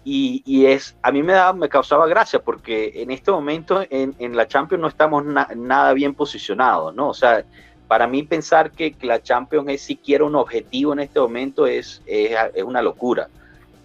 Y, 0.06 0.66
es, 0.66 0.94
a 1.02 1.10
mí 1.10 1.22
me, 1.22 1.32
da, 1.32 1.54
me 1.54 1.70
causaba 1.70 2.06
gracia 2.06 2.38
porque 2.38 2.92
en 2.96 3.10
este 3.10 3.30
momento 3.30 3.82
en, 3.88 4.14
en 4.18 4.36
la 4.36 4.46
Champions 4.46 4.82
no 4.82 4.88
estamos 4.88 5.24
nada 5.24 5.92
bien 5.94 6.14
posicionados, 6.14 6.94
¿no? 6.94 7.08
O 7.08 7.14
sea, 7.14 7.42
para 7.88 8.06
mí 8.06 8.22
pensar 8.22 8.70
que, 8.70 8.94
la 9.02 9.22
Champions 9.22 9.68
es 9.68 9.82
siquiera 9.82 10.24
un 10.24 10.34
objetivo 10.34 10.92
en 10.92 11.00
este 11.00 11.20
momento 11.20 11.66
es, 11.66 12.02
es, 12.06 12.34
una 12.64 12.82
locura. 12.82 13.28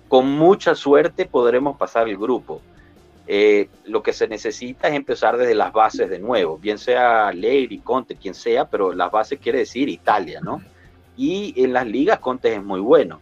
Con 0.07 0.32
mucha 0.32 0.74
suerte 0.76 1.26
podremos 1.26 1.78
pasar 1.78 2.07
el 2.07 2.18
grupo. 2.18 2.62
Eh, 3.32 3.69
lo 3.86 4.01
que 4.01 4.11
se 4.11 4.27
necesita 4.27 4.88
es 4.88 4.95
empezar 4.95 5.38
desde 5.38 5.53
las 5.53 5.71
bases 5.71 6.09
de 6.09 6.17
nuevo, 6.17 6.57
bien 6.57 6.80
sea 6.80 7.32
Leiri, 7.32 7.77
Conte, 7.77 8.15
quien 8.15 8.34
sea, 8.34 8.67
pero 8.67 8.91
las 8.91 9.11
bases 9.11 9.38
quiere 9.39 9.59
decir 9.59 9.88
Italia, 9.88 10.39
¿no? 10.41 10.63
Y 11.15 11.53
en 11.63 11.73
las 11.73 11.86
ligas 11.86 12.17
Conte 12.17 12.55
es 12.55 12.63
muy 12.63 12.80
bueno. 12.80 13.21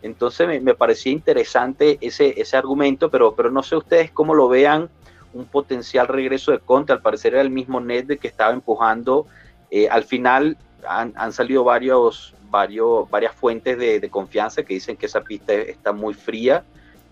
Entonces 0.00 0.62
me, 0.62 0.74
parecía 0.74 1.10
interesante 1.10 1.98
ese, 2.00 2.40
ese 2.40 2.56
argumento, 2.56 3.10
pero, 3.10 3.34
pero 3.34 3.50
no 3.50 3.64
sé 3.64 3.74
ustedes 3.74 4.12
cómo 4.12 4.32
lo 4.32 4.48
vean 4.48 4.90
un 5.32 5.46
potencial 5.46 6.06
regreso 6.06 6.52
de 6.52 6.60
Conte. 6.60 6.92
Al 6.92 7.02
parecer 7.02 7.34
era 7.34 7.42
el 7.42 7.50
mismo 7.50 7.80
Net 7.80 8.06
que 8.20 8.28
estaba 8.28 8.52
empujando. 8.52 9.26
Eh, 9.72 9.88
al 9.88 10.04
final 10.04 10.56
han, 10.86 11.32
salido 11.32 11.64
varios, 11.64 12.32
varios, 12.48 13.10
varias 13.10 13.34
fuentes 13.34 13.76
de, 13.76 14.08
confianza 14.08 14.62
que 14.62 14.74
dicen 14.74 14.96
que 14.96 15.06
esa 15.06 15.22
pista 15.22 15.52
está 15.52 15.92
muy 15.92 16.14
fría. 16.14 16.64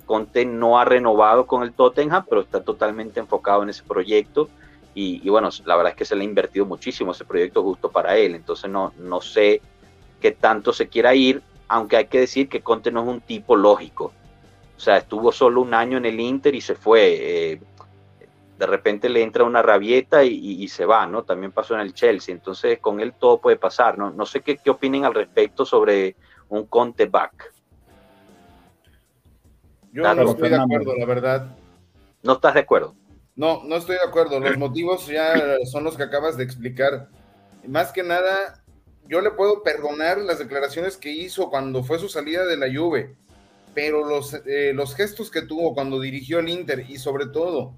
Conte 0.06 0.46
no 0.46 0.78
ha 0.78 0.84
renovado 0.84 1.46
con 1.46 1.62
el 1.62 1.72
Tottenham, 1.72 2.24
pero 2.28 2.40
está 2.40 2.62
totalmente 2.62 3.20
enfocado 3.20 3.62
en 3.62 3.70
ese 3.70 3.82
proyecto. 3.82 4.48
Y, 4.94 5.28
bueno, 5.28 5.50
la 5.66 5.76
verdad 5.76 5.92
es 5.92 5.98
que 5.98 6.06
se 6.06 6.16
le 6.16 6.22
ha 6.22 6.24
invertido 6.24 6.64
muchísimo 6.64 7.12
ese 7.12 7.26
proyecto 7.26 7.62
justo 7.62 7.90
para 7.90 8.16
él. 8.16 8.34
Entonces 8.34 8.70
no, 8.70 8.94
no 8.96 9.20
sé 9.20 9.60
qué 10.22 10.32
tanto 10.32 10.72
se 10.72 10.88
quiera 10.88 11.14
ir 11.14 11.42
aunque 11.68 11.96
hay 11.96 12.06
que 12.06 12.20
decir 12.20 12.48
que 12.48 12.60
Conte 12.60 12.90
no 12.90 13.02
es 13.02 13.08
un 13.08 13.20
tipo 13.20 13.56
lógico. 13.56 14.12
O 14.76 14.80
sea, 14.80 14.98
estuvo 14.98 15.32
solo 15.32 15.62
un 15.62 15.74
año 15.74 15.98
en 15.98 16.04
el 16.04 16.20
Inter 16.20 16.54
y 16.54 16.60
se 16.60 16.74
fue. 16.74 17.52
Eh, 17.52 17.60
de 18.58 18.66
repente 18.66 19.08
le 19.08 19.22
entra 19.22 19.44
una 19.44 19.62
rabieta 19.62 20.24
y, 20.24 20.66
se 20.68 20.86
va, 20.86 21.06
¿no? 21.06 21.24
También 21.24 21.52
pasó 21.52 21.74
en 21.74 21.80
el 21.80 21.92
Chelsea. 21.92 22.34
Entonces, 22.34 22.78
con 22.78 23.00
él 23.00 23.12
todo 23.12 23.38
puede 23.38 23.56
pasar, 23.56 23.98
¿no? 23.98 24.10
No 24.10 24.24
sé 24.24 24.40
qué, 24.40 24.56
qué 24.56 24.70
opinen 24.70 25.04
al 25.04 25.14
respecto 25.14 25.66
sobre 25.66 26.16
un 26.48 26.64
Conte 26.66 27.04
back. 27.06 27.52
Yo 29.96 30.14
no 30.14 30.30
estoy 30.30 30.50
de 30.50 30.56
acuerdo, 30.56 30.94
la 30.94 31.06
verdad. 31.06 31.56
¿No 32.22 32.34
estás 32.34 32.52
de 32.52 32.60
acuerdo? 32.60 32.94
No, 33.34 33.64
no 33.64 33.76
estoy 33.76 33.96
de 33.96 34.02
acuerdo. 34.06 34.38
Los 34.40 34.58
motivos 34.58 35.06
ya 35.06 35.56
son 35.72 35.84
los 35.84 35.96
que 35.96 36.02
acabas 36.02 36.36
de 36.36 36.44
explicar. 36.44 37.08
Más 37.66 37.92
que 37.92 38.02
nada, 38.02 38.62
yo 39.08 39.22
le 39.22 39.30
puedo 39.30 39.62
perdonar 39.62 40.18
las 40.18 40.38
declaraciones 40.38 40.98
que 40.98 41.10
hizo 41.10 41.48
cuando 41.48 41.82
fue 41.82 41.98
su 41.98 42.10
salida 42.10 42.44
de 42.44 42.58
la 42.58 42.66
Juve, 42.66 43.16
pero 43.72 44.06
los, 44.06 44.34
eh, 44.44 44.72
los 44.74 44.94
gestos 44.94 45.30
que 45.30 45.40
tuvo 45.40 45.72
cuando 45.72 45.98
dirigió 45.98 46.40
el 46.40 46.50
Inter 46.50 46.84
y 46.86 46.98
sobre 46.98 47.28
todo 47.28 47.74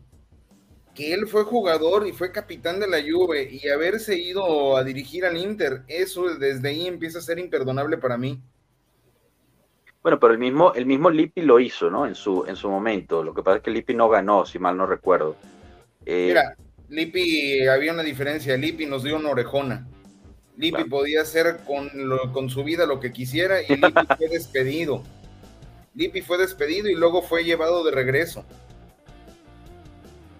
que 0.96 1.14
él 1.14 1.28
fue 1.28 1.44
jugador 1.44 2.08
y 2.08 2.12
fue 2.12 2.32
capitán 2.32 2.80
de 2.80 2.88
la 2.88 2.98
Juve 3.00 3.48
y 3.48 3.68
haberse 3.68 4.18
ido 4.18 4.76
a 4.76 4.82
dirigir 4.82 5.24
al 5.24 5.36
Inter, 5.36 5.84
eso 5.86 6.24
desde 6.34 6.68
ahí 6.68 6.88
empieza 6.88 7.20
a 7.20 7.22
ser 7.22 7.38
imperdonable 7.38 7.96
para 7.96 8.18
mí. 8.18 8.42
Bueno, 10.08 10.20
pero 10.20 10.32
el 10.32 10.38
mismo, 10.38 10.72
el 10.72 10.86
mismo 10.86 11.10
Lippi 11.10 11.42
lo 11.42 11.60
hizo, 11.60 11.90
¿no? 11.90 12.06
En 12.06 12.14
su, 12.14 12.46
en 12.48 12.56
su 12.56 12.70
momento. 12.70 13.22
Lo 13.22 13.34
que 13.34 13.42
pasa 13.42 13.58
es 13.58 13.62
que 13.62 13.70
Lippi 13.70 13.92
no 13.92 14.08
ganó, 14.08 14.46
si 14.46 14.58
mal 14.58 14.74
no 14.74 14.86
recuerdo. 14.86 15.36
Eh, 16.06 16.28
Mira, 16.28 16.56
Lippi, 16.88 17.66
había 17.66 17.92
una 17.92 18.02
diferencia. 18.02 18.56
Lippi 18.56 18.86
nos 18.86 19.02
dio 19.02 19.16
una 19.16 19.28
orejona. 19.28 19.86
Lippi 20.56 20.84
podía 20.84 21.20
hacer 21.20 21.58
con, 21.66 21.90
con 22.32 22.48
su 22.48 22.64
vida 22.64 22.86
lo 22.86 23.00
que 23.00 23.12
quisiera 23.12 23.60
y 23.60 23.76
Lippi 23.76 24.06
fue 24.16 24.28
despedido. 24.30 25.02
Lippi 25.94 26.22
fue 26.22 26.38
despedido 26.38 26.88
y 26.88 26.94
luego 26.94 27.20
fue 27.20 27.44
llevado 27.44 27.84
de 27.84 27.90
regreso. 27.90 28.46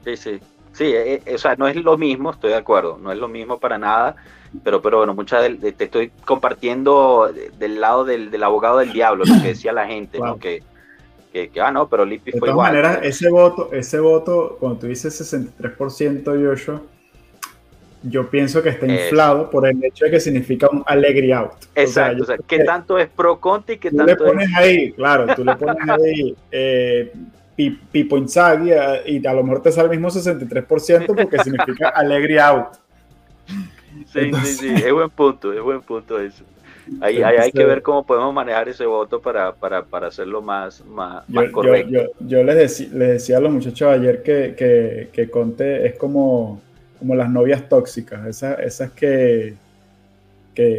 Sí, 0.03 0.17
sí. 0.17 0.41
Sí, 0.73 0.85
eh, 0.85 1.23
eh, 1.25 1.35
o 1.35 1.39
sea, 1.39 1.57
no 1.57 1.67
es 1.67 1.77
lo 1.77 1.99
mismo, 1.99 2.31
estoy 2.31 2.51
de 2.51 2.57
acuerdo, 2.57 2.99
no 3.01 3.11
es 3.13 3.19
lo 3.19 3.29
mismo 3.29 3.59
para 3.59 3.79
nada, 3.79 4.17
pero, 4.63 4.81
pero 4.81 4.99
bueno, 4.99 5.15
muchas 5.15 5.45
te 5.61 5.85
estoy 5.85 6.11
compartiendo 6.25 7.33
del 7.59 7.81
lado 7.81 8.05
del, 8.05 8.43
abogado 8.43 8.79
del 8.79 8.93
diablo, 8.93 9.25
lo 9.25 9.43
que 9.43 9.49
decía 9.49 9.73
la 9.73 9.87
gente, 9.87 10.19
¿no? 10.19 10.39
Que, 10.39 10.63
que, 11.33 11.51
ah, 11.61 11.71
no, 11.71 11.89
pero 11.89 12.05
Lippi 12.05 12.33
fue 12.33 12.49
igual. 12.49 12.73
De 12.73 12.81
todas 12.81 12.95
maneras, 12.95 13.07
ese 13.07 13.31
voto, 13.31 13.71
ese 13.73 14.01
voto, 14.01 14.57
cuando 14.59 14.81
tú 14.81 14.87
dices 14.87 15.21
63%, 15.33 16.49
Joshua, 16.49 16.83
yo 18.03 18.29
pienso 18.31 18.63
que 18.63 18.71
está 18.71 18.87
inflado 18.87 19.51
por 19.51 19.67
el 19.67 19.83
hecho 19.83 20.05
de 20.05 20.13
que 20.13 20.21
significa 20.21 20.69
un 20.71 20.83
alegre 20.87 21.33
out. 21.33 21.53
Exacto, 21.75 22.23
o 22.23 22.27
sea, 22.27 22.37
¿qué 22.47 22.65
tanto 22.65 22.99
es 22.99 23.09
pro 23.09 23.39
Conte 23.41 23.75
y 23.75 23.79
qué 23.79 23.91
tú 23.91 23.97
tanto 23.97 24.13
le 24.13 24.17
pones 24.17 24.49
ahí, 24.57 24.93
claro, 24.93 25.27
tú 25.35 25.45
le 25.45 25.57
pones 25.57 25.89
ahí 25.89 26.37
eh, 26.53 27.13
Pipo 27.59 28.17
Inzaghi 28.17 28.73
eh, 28.73 29.03
y 29.07 29.27
a 29.27 29.33
lo 29.33 29.43
mejor 29.43 29.63
te 29.63 29.73
sale 29.73 29.93
el 29.93 29.99
mismo 29.99 30.09
63% 30.09 31.07
porque 31.07 31.39
significa 31.45 31.89
alegre 31.89 32.41
out. 32.41 32.69
Sí, 34.13 34.33
sí, 34.33 34.55
sí, 34.55 34.75
es 34.75 34.93
buen 34.93 35.11
punto, 35.11 35.53
es 35.53 35.61
buen 35.61 35.83
punto 35.83 36.21
eso. 36.21 36.45
Ahí, 37.01 37.23
hay 37.23 37.53
que 37.53 37.65
ver 37.65 37.83
cómo 37.83 38.07
podemos 38.07 38.33
manejar 38.33 38.69
ese 38.69 38.87
voto 38.87 39.21
para, 39.21 39.53
para, 39.53 39.85
para 39.85 40.07
hacerlo 40.07 40.41
más, 40.41 40.83
más, 40.87 41.25
correcto. 41.53 41.91
Yo, 41.91 42.03
yo, 42.21 42.43
les, 42.43 42.81
les, 42.81 43.09
decía 43.09 43.37
a 43.37 43.41
los 43.41 43.53
muchachos 43.53 43.89
ayer 43.89 44.23
que, 44.23 44.55
que, 44.57 45.11
que 45.13 45.31
Conte 45.31 45.87
es 45.87 45.99
como 45.99 46.63
como 46.99 47.15
las 47.15 47.31
novias 47.31 47.69
tóxicas, 47.69 48.27
esas, 48.27 48.59
esas 48.61 48.91
que, 48.93 49.55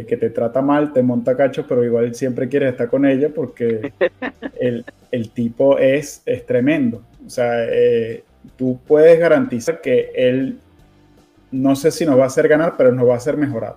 que, 0.06 0.16
te 0.18 0.28
trata 0.28 0.60
mal, 0.60 0.92
te 0.92 1.02
monta 1.02 1.34
cacho, 1.34 1.64
pero 1.66 1.82
igual 1.82 2.14
siempre 2.14 2.48
quieres 2.50 2.72
estar 2.72 2.88
con 2.88 3.06
ella 3.06 3.30
porque 3.34 3.92
el, 4.60 4.84
el 5.10 5.30
tipo 5.30 5.78
es, 5.78 6.22
es, 6.26 6.44
tremendo. 6.44 7.02
O 7.26 7.30
sea, 7.30 7.64
eh, 7.64 8.22
tú 8.56 8.78
puedes 8.86 9.18
garantizar 9.18 9.80
que 9.80 10.10
él, 10.14 10.58
no 11.50 11.74
sé 11.76 11.90
si 11.90 12.04
nos 12.04 12.18
va 12.18 12.24
a 12.24 12.26
hacer 12.26 12.46
ganar, 12.46 12.74
pero 12.76 12.92
nos 12.92 13.08
va 13.08 13.14
a 13.14 13.16
hacer 13.16 13.38
mejorar. 13.38 13.76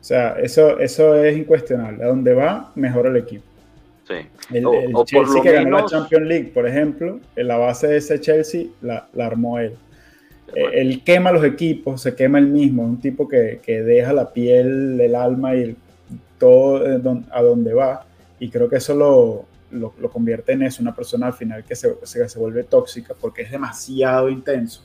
O 0.00 0.04
sea, 0.04 0.38
eso, 0.40 0.78
eso 0.78 1.14
es 1.22 1.36
incuestionable. 1.36 2.04
A 2.04 2.06
donde 2.06 2.32
va, 2.32 2.72
mejora 2.74 3.10
el 3.10 3.16
equipo. 3.16 3.44
Sí. 4.06 4.14
El, 4.54 4.64
Chelsea 5.04 5.42
que 5.42 5.52
ganó 5.52 5.76
la 5.76 5.84
Champions 5.84 6.26
League, 6.26 6.50
por 6.54 6.66
ejemplo, 6.66 7.20
en 7.36 7.48
la 7.48 7.58
base 7.58 7.86
de 7.88 7.98
ese 7.98 8.18
Chelsea 8.18 8.68
la, 8.80 9.06
la 9.12 9.26
armó 9.26 9.58
él. 9.58 9.74
Eh, 10.54 10.70
él 10.74 11.02
quema 11.04 11.32
los 11.32 11.44
equipos, 11.44 12.02
se 12.02 12.14
quema 12.14 12.38
él 12.38 12.46
mismo, 12.46 12.82
un 12.82 13.00
tipo 13.00 13.28
que, 13.28 13.60
que 13.62 13.82
deja 13.82 14.12
la 14.12 14.32
piel, 14.32 15.00
el 15.00 15.14
alma 15.14 15.54
y 15.54 15.76
todo 16.38 16.86
eh, 16.86 17.00
a 17.30 17.42
donde 17.42 17.74
va. 17.74 18.06
Y 18.38 18.48
creo 18.50 18.68
que 18.68 18.76
eso 18.76 18.94
lo, 18.94 19.46
lo, 19.70 20.10
convierte 20.10 20.52
en 20.52 20.62
eso, 20.62 20.82
una 20.82 20.94
persona 20.94 21.26
al 21.26 21.34
final 21.34 21.64
que 21.64 21.74
se, 21.74 21.94
se, 22.04 22.28
se, 22.28 22.38
vuelve 22.38 22.64
tóxica 22.64 23.14
porque 23.20 23.42
es 23.42 23.50
demasiado 23.50 24.28
intenso. 24.28 24.82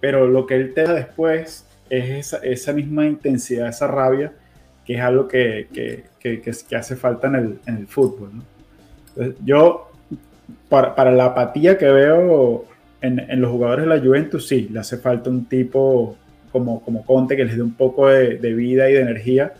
Pero 0.00 0.26
lo 0.26 0.46
que 0.46 0.56
él 0.56 0.74
te 0.74 0.82
da 0.82 0.94
después 0.94 1.66
es 1.88 2.10
esa, 2.10 2.38
esa 2.38 2.72
misma 2.72 3.06
intensidad, 3.06 3.68
esa 3.68 3.86
rabia, 3.86 4.32
que 4.84 4.94
es 4.94 5.00
algo 5.00 5.28
que, 5.28 5.68
que, 5.72 6.40
que 6.40 6.76
hace 6.76 6.96
falta 6.96 7.28
en 7.28 7.34
el, 7.36 7.58
en 7.66 7.76
el 7.76 7.86
fútbol. 7.86 8.30
yo, 9.44 9.90
para, 10.68 10.94
para 10.94 11.12
la 11.12 11.26
apatía 11.26 11.78
que 11.78 11.86
veo 11.86 12.64
en, 13.02 13.40
los 13.40 13.50
jugadores 13.50 13.84
de 13.86 13.96
la 13.96 14.02
Juventus 14.02 14.46
sí, 14.46 14.68
le 14.70 14.78
hace 14.78 14.96
falta 14.96 15.28
un 15.28 15.46
tipo 15.46 16.16
como, 16.50 16.82
como 16.82 17.04
Conte 17.04 17.36
que 17.36 17.44
les 17.44 17.56
dé 17.56 17.62
un 17.62 17.74
poco 17.74 18.08
de, 18.08 18.36
vida 18.54 18.88
y 18.88 18.94
de 18.94 19.00
energía. 19.00 19.54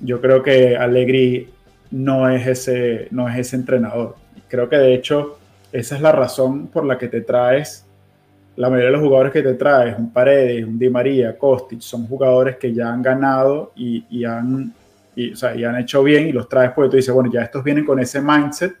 Yo 0.00 0.20
creo 0.20 0.42
que 0.42 0.76
Allegri 0.76 1.48
no 1.90 2.28
es, 2.30 2.46
ese, 2.46 3.08
no 3.10 3.28
es 3.28 3.38
ese 3.38 3.56
entrenador. 3.56 4.16
Creo 4.48 4.68
que 4.68 4.76
de 4.76 4.94
hecho 4.94 5.38
esa 5.72 5.96
es 5.96 6.02
la 6.02 6.12
razón 6.12 6.68
por 6.68 6.84
la 6.84 6.98
que 6.98 7.08
te 7.08 7.20
traes, 7.20 7.84
la 8.56 8.70
mayoría 8.70 8.90
de 8.90 8.96
los 8.96 9.02
jugadores 9.02 9.32
que 9.32 9.42
te 9.42 9.54
traes, 9.54 9.98
un 9.98 10.12
Paredes, 10.12 10.64
un 10.64 10.78
Di 10.78 10.88
María, 10.88 11.36
Kostic, 11.36 11.80
son 11.80 12.06
jugadores 12.06 12.56
que 12.56 12.72
ya 12.72 12.92
han 12.92 13.02
ganado 13.02 13.72
y, 13.74 14.04
y 14.08 14.24
han, 14.24 14.72
y, 15.16 15.32
o 15.32 15.36
sea, 15.36 15.54
y 15.56 15.64
han 15.64 15.76
hecho 15.76 16.02
bien 16.04 16.28
y 16.28 16.32
los 16.32 16.48
traes 16.48 16.70
porque 16.72 16.90
tú 16.90 16.96
dices, 16.96 17.12
bueno, 17.12 17.30
ya 17.32 17.42
estos 17.42 17.64
vienen 17.64 17.84
con 17.84 17.98
ese 17.98 18.20
mindset, 18.20 18.76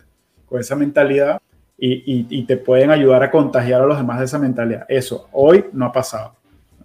con 0.46 0.60
esa 0.60 0.76
mentalidad 0.76 1.40
y, 1.76 2.44
te 2.44 2.56
pueden 2.56 2.90
ayudar 2.90 3.22
a 3.22 3.30
contagiar 3.30 3.80
a 3.82 3.86
los 3.86 3.96
demás 3.96 4.18
de 4.18 4.24
esa 4.26 4.38
mentalidad. 4.38 4.86
Eso 4.88 5.28
hoy 5.32 5.66
no 5.72 5.86
ha 5.86 5.92
pasado. 5.92 6.34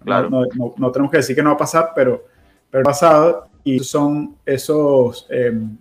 Claro. 0.04 0.30
No, 0.76 0.90
tenemos 0.90 1.10
que 1.10 1.18
decir 1.18 1.36
que 1.36 1.42
no 1.42 1.50
va 1.50 1.54
a 1.54 1.58
pasar, 1.58 1.92
pero, 1.94 2.24
pero 2.70 2.82
ha 2.82 2.84
pasado 2.84 3.48
y 3.62 3.78
son 3.80 4.36
esos, 4.44 5.26
em, 5.30 5.76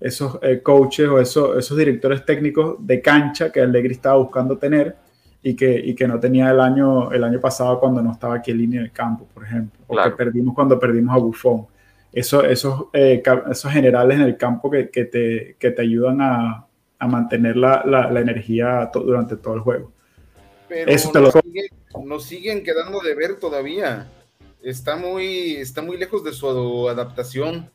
esos 0.00 0.38
eh, 0.42 0.60
coaches 0.62 1.08
o 1.08 1.18
esos, 1.18 1.58
esos 1.58 1.76
directores 1.76 2.24
técnicos 2.24 2.76
de 2.78 3.00
cancha 3.00 3.50
que 3.50 3.60
Allegri 3.60 3.92
estaba 3.92 4.16
buscando 4.16 4.56
tener 4.56 4.96
y 5.42 5.54
que, 5.54 5.94
que 5.94 6.08
no 6.08 6.18
tenía 6.18 6.50
el 6.50 6.60
año, 6.60 7.12
el 7.12 7.22
año 7.22 7.40
pasado 7.40 7.78
cuando 7.78 8.02
no 8.02 8.12
estaba 8.12 8.36
aquí 8.36 8.50
en 8.50 8.58
línea 8.58 8.80
del 8.80 8.92
campo, 8.92 9.26
por 9.32 9.44
ejemplo, 9.44 9.78
o 9.86 9.96
que 10.02 10.10
perdimos 10.10 10.54
cuando 10.54 10.78
perdimos 10.78 11.14
a 11.14 11.18
Buffon. 11.18 11.66
Eso, 12.12 12.42
esos, 12.44 12.86
eh, 12.94 13.22
esos 13.50 13.70
generales 13.70 14.16
en 14.16 14.24
el 14.24 14.36
campo 14.36 14.70
que, 14.70 14.84
te, 14.84 15.56
que 15.58 15.70
te 15.70 15.82
ayudan 15.82 16.20
a, 16.22 16.65
a 16.98 17.06
mantener 17.06 17.56
la, 17.56 17.82
la, 17.84 18.20
energía 18.20 18.90
durante 18.92 19.36
todo 19.36 19.54
el 19.54 19.60
juego. 19.60 19.92
Pero 20.68 20.90
Eso 20.90 21.10
te 21.10 21.20
nos, 21.20 21.34
lo... 21.34 21.40
siguen, 21.40 21.66
nos, 22.04 22.24
siguen, 22.24 22.64
quedando 22.64 23.00
de 23.00 23.14
ver 23.14 23.36
todavía. 23.36 24.08
Está 24.62 24.96
muy, 24.96 25.56
está 25.56 25.82
muy 25.82 25.96
lejos 25.96 26.24
de 26.24 26.32
su 26.32 26.88
adaptación. 26.88 27.70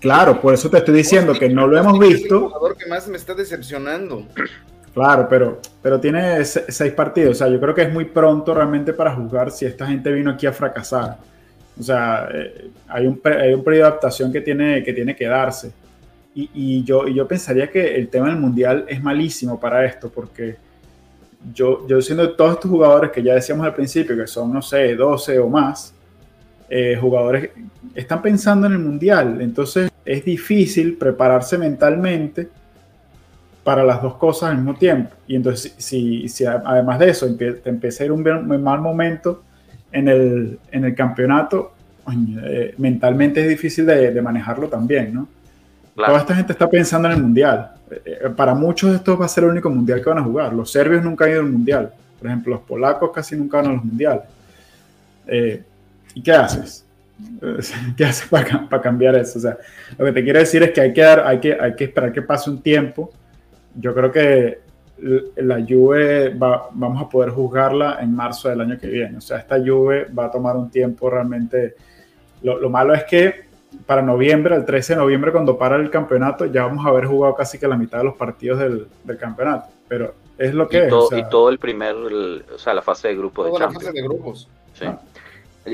Claro, 0.00 0.40
por 0.40 0.54
eso 0.54 0.70
te 0.70 0.78
estoy 0.78 0.94
diciendo 0.94 1.34
que 1.34 1.48
no 1.48 1.66
lo 1.66 1.78
hemos 1.78 1.98
visto. 1.98 2.36
Es 2.36 2.42
el 2.42 2.48
jugador 2.48 2.76
que 2.76 2.86
más 2.86 3.08
me 3.08 3.16
está 3.16 3.34
decepcionando. 3.34 4.26
Claro, 4.92 5.26
pero, 5.28 5.60
pero 5.82 6.00
tiene 6.00 6.44
seis 6.44 6.92
partidos. 6.92 7.32
O 7.32 7.34
sea, 7.34 7.48
yo 7.48 7.60
creo 7.60 7.74
que 7.74 7.82
es 7.82 7.92
muy 7.92 8.06
pronto 8.06 8.54
realmente 8.54 8.92
para 8.94 9.14
juzgar 9.14 9.50
si 9.50 9.66
esta 9.66 9.86
gente 9.86 10.10
vino 10.10 10.30
aquí 10.30 10.46
a 10.46 10.52
fracasar. 10.52 11.18
O 11.78 11.82
sea, 11.82 12.28
eh, 12.32 12.70
hay, 12.88 13.06
un, 13.06 13.20
hay 13.24 13.52
un 13.52 13.62
periodo 13.62 13.84
de 13.84 13.88
adaptación 13.90 14.32
que 14.32 14.40
tiene 14.40 14.82
que, 14.82 14.94
tiene 14.94 15.14
que 15.14 15.26
darse. 15.26 15.72
Y, 16.38 16.84
yo, 16.84 17.08
yo 17.08 17.26
pensaría 17.26 17.70
que 17.70 17.96
el 17.96 18.08
tema 18.08 18.26
del 18.26 18.36
mundial 18.36 18.84
es 18.88 19.02
malísimo 19.02 19.58
para 19.58 19.86
esto, 19.86 20.10
porque 20.10 20.56
yo, 21.54 21.86
yo 21.88 22.02
siendo 22.02 22.36
todos 22.36 22.54
estos 22.54 22.70
jugadores 22.70 23.10
que 23.10 23.22
ya 23.22 23.32
decíamos 23.32 23.64
al 23.64 23.74
principio, 23.74 24.14
que 24.14 24.26
son, 24.26 24.52
no 24.52 24.60
sé, 24.60 24.94
12 24.94 25.38
o 25.38 25.48
más, 25.48 25.94
eh, 26.68 26.94
jugadores 27.00 27.52
están 27.94 28.20
pensando 28.20 28.66
en 28.66 28.74
el 28.74 28.80
mundial. 28.80 29.40
Entonces 29.40 29.90
es 30.04 30.24
difícil 30.26 30.98
prepararse 30.98 31.56
mentalmente 31.56 32.50
para 33.64 33.82
las 33.82 34.02
dos 34.02 34.16
cosas 34.16 34.50
al 34.50 34.56
mismo 34.56 34.74
tiempo. 34.74 35.16
Y 35.26 35.36
entonces, 35.36 35.74
si, 35.78 36.26
además 36.44 36.98
de 36.98 37.08
eso 37.08 37.34
te 37.34 37.70
empieza 37.70 38.02
a 38.02 38.06
ir 38.06 38.12
un, 38.12 38.22
mal 38.62 38.82
momento 38.82 39.42
en 39.90 40.08
el, 40.08 40.58
en 40.70 40.84
el 40.84 40.94
campeonato, 40.94 41.72
eh, 42.44 42.74
mentalmente 42.76 43.40
es 43.40 43.48
difícil 43.48 43.86
de 43.86 44.20
manejarlo 44.20 44.68
también, 44.68 45.14
¿no? 45.14 45.35
Toda 45.96 46.18
esta 46.18 46.34
gente 46.34 46.52
está 46.52 46.68
pensando 46.68 47.08
en 47.08 47.14
el 47.14 47.22
mundial. 47.22 47.70
Eh, 47.90 48.02
eh, 48.04 48.28
para 48.36 48.54
muchos 48.54 48.94
esto 48.94 49.16
va 49.16 49.24
a 49.24 49.28
ser 49.28 49.44
el 49.44 49.50
único 49.50 49.70
mundial 49.70 50.02
que 50.02 50.10
van 50.10 50.18
a 50.18 50.22
jugar. 50.22 50.52
Los 50.52 50.70
serbios 50.70 51.02
nunca 51.02 51.24
han 51.24 51.30
ido 51.30 51.40
al 51.40 51.50
mundial. 51.50 51.90
Por 52.18 52.26
ejemplo, 52.28 52.54
los 52.54 52.62
polacos 52.64 53.10
casi 53.14 53.34
nunca 53.36 53.58
van 53.58 53.66
a 53.66 53.72
los 53.72 53.84
mundiales. 53.84 54.24
Eh, 55.26 55.62
¿Y 56.14 56.22
qué 56.22 56.32
haces? 56.32 56.84
¿Qué 57.96 58.04
haces 58.04 58.28
para, 58.28 58.80
cambiar 58.82 59.14
eso? 59.16 59.38
O 59.38 59.42
sea, 59.42 59.56
lo 59.96 60.04
que 60.04 60.12
te 60.12 60.22
quiero 60.22 60.38
decir 60.38 60.62
es 60.62 60.72
que 60.72 60.82
hay 60.82 60.92
que, 60.92 61.00
dar, 61.00 61.20
hay 61.20 61.40
que, 61.40 61.56
hay 61.58 61.74
que 61.74 61.84
esperar 61.84 62.12
que 62.12 62.22
pase 62.22 62.50
un 62.50 62.60
tiempo. 62.60 63.10
Yo 63.74 63.94
creo 63.94 64.12
que 64.12 64.60
la 65.36 65.56
Juve 65.66 66.30
va, 66.30 66.68
vamos 66.72 67.02
a 67.02 67.08
poder 67.08 67.30
juzgarla 67.30 67.98
en 68.00 68.14
marzo 68.14 68.48
del 68.48 68.60
año 68.60 68.78
que 68.78 68.86
viene. 68.86 69.16
O 69.16 69.20
sea, 69.20 69.38
esta 69.38 69.58
Juve 69.58 70.06
va 70.06 70.26
a 70.26 70.30
tomar 70.30 70.56
un 70.56 70.70
tiempo 70.70 71.08
realmente. 71.08 71.74
Lo 72.42 72.68
malo 72.68 72.94
es 72.94 73.04
que 73.04 73.45
para 73.84 74.02
noviembre, 74.02 74.54
el 74.54 74.64
13 74.64 74.94
de 74.94 75.00
noviembre, 75.00 75.32
cuando 75.32 75.58
para 75.58 75.76
el 75.76 75.90
campeonato, 75.90 76.46
ya 76.46 76.64
vamos 76.64 76.86
a 76.86 76.88
haber 76.88 77.06
jugado 77.06 77.34
casi 77.34 77.58
que 77.58 77.68
la 77.68 77.76
mitad 77.76 77.98
de 77.98 78.04
los 78.04 78.16
partidos 78.16 78.58
del, 78.58 78.88
campeonato. 79.18 79.68
Pero 79.88 80.14
es 80.38 80.54
lo 80.54 80.68
que 80.68 80.78
y 80.78 80.80
es. 80.80 80.88
Todo, 80.88 81.16
y 81.16 81.28
todo 81.28 81.48
el 81.48 81.58
primer, 81.58 81.94
o 81.94 82.58
sea, 82.58 82.74
la 82.74 82.82
fase 82.82 83.08
de 83.08 83.16
grupos 83.16 83.46
de 83.46 83.52
Champions. 83.52 83.74
La 83.74 83.90
fase 83.90 83.92
de 83.92 84.02
grupos. 84.02 84.48
Sí. 84.74 84.84
Ah. 84.86 85.00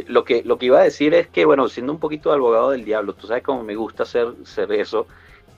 Lo 0.08 0.24
que, 0.24 0.42
lo 0.42 0.58
que 0.58 0.66
iba 0.66 0.80
a 0.80 0.84
decir 0.84 1.12
es 1.12 1.28
que, 1.28 1.44
bueno, 1.44 1.68
siendo 1.68 1.92
un 1.92 1.98
poquito 1.98 2.30
de 2.30 2.36
abogado 2.36 2.70
del 2.70 2.84
diablo, 2.84 3.12
tú 3.12 3.26
sabes 3.26 3.42
cómo 3.42 3.62
me 3.62 3.74
gusta 3.74 4.04
hacer, 4.04 4.28
hacer 4.42 4.72
eso. 4.72 5.06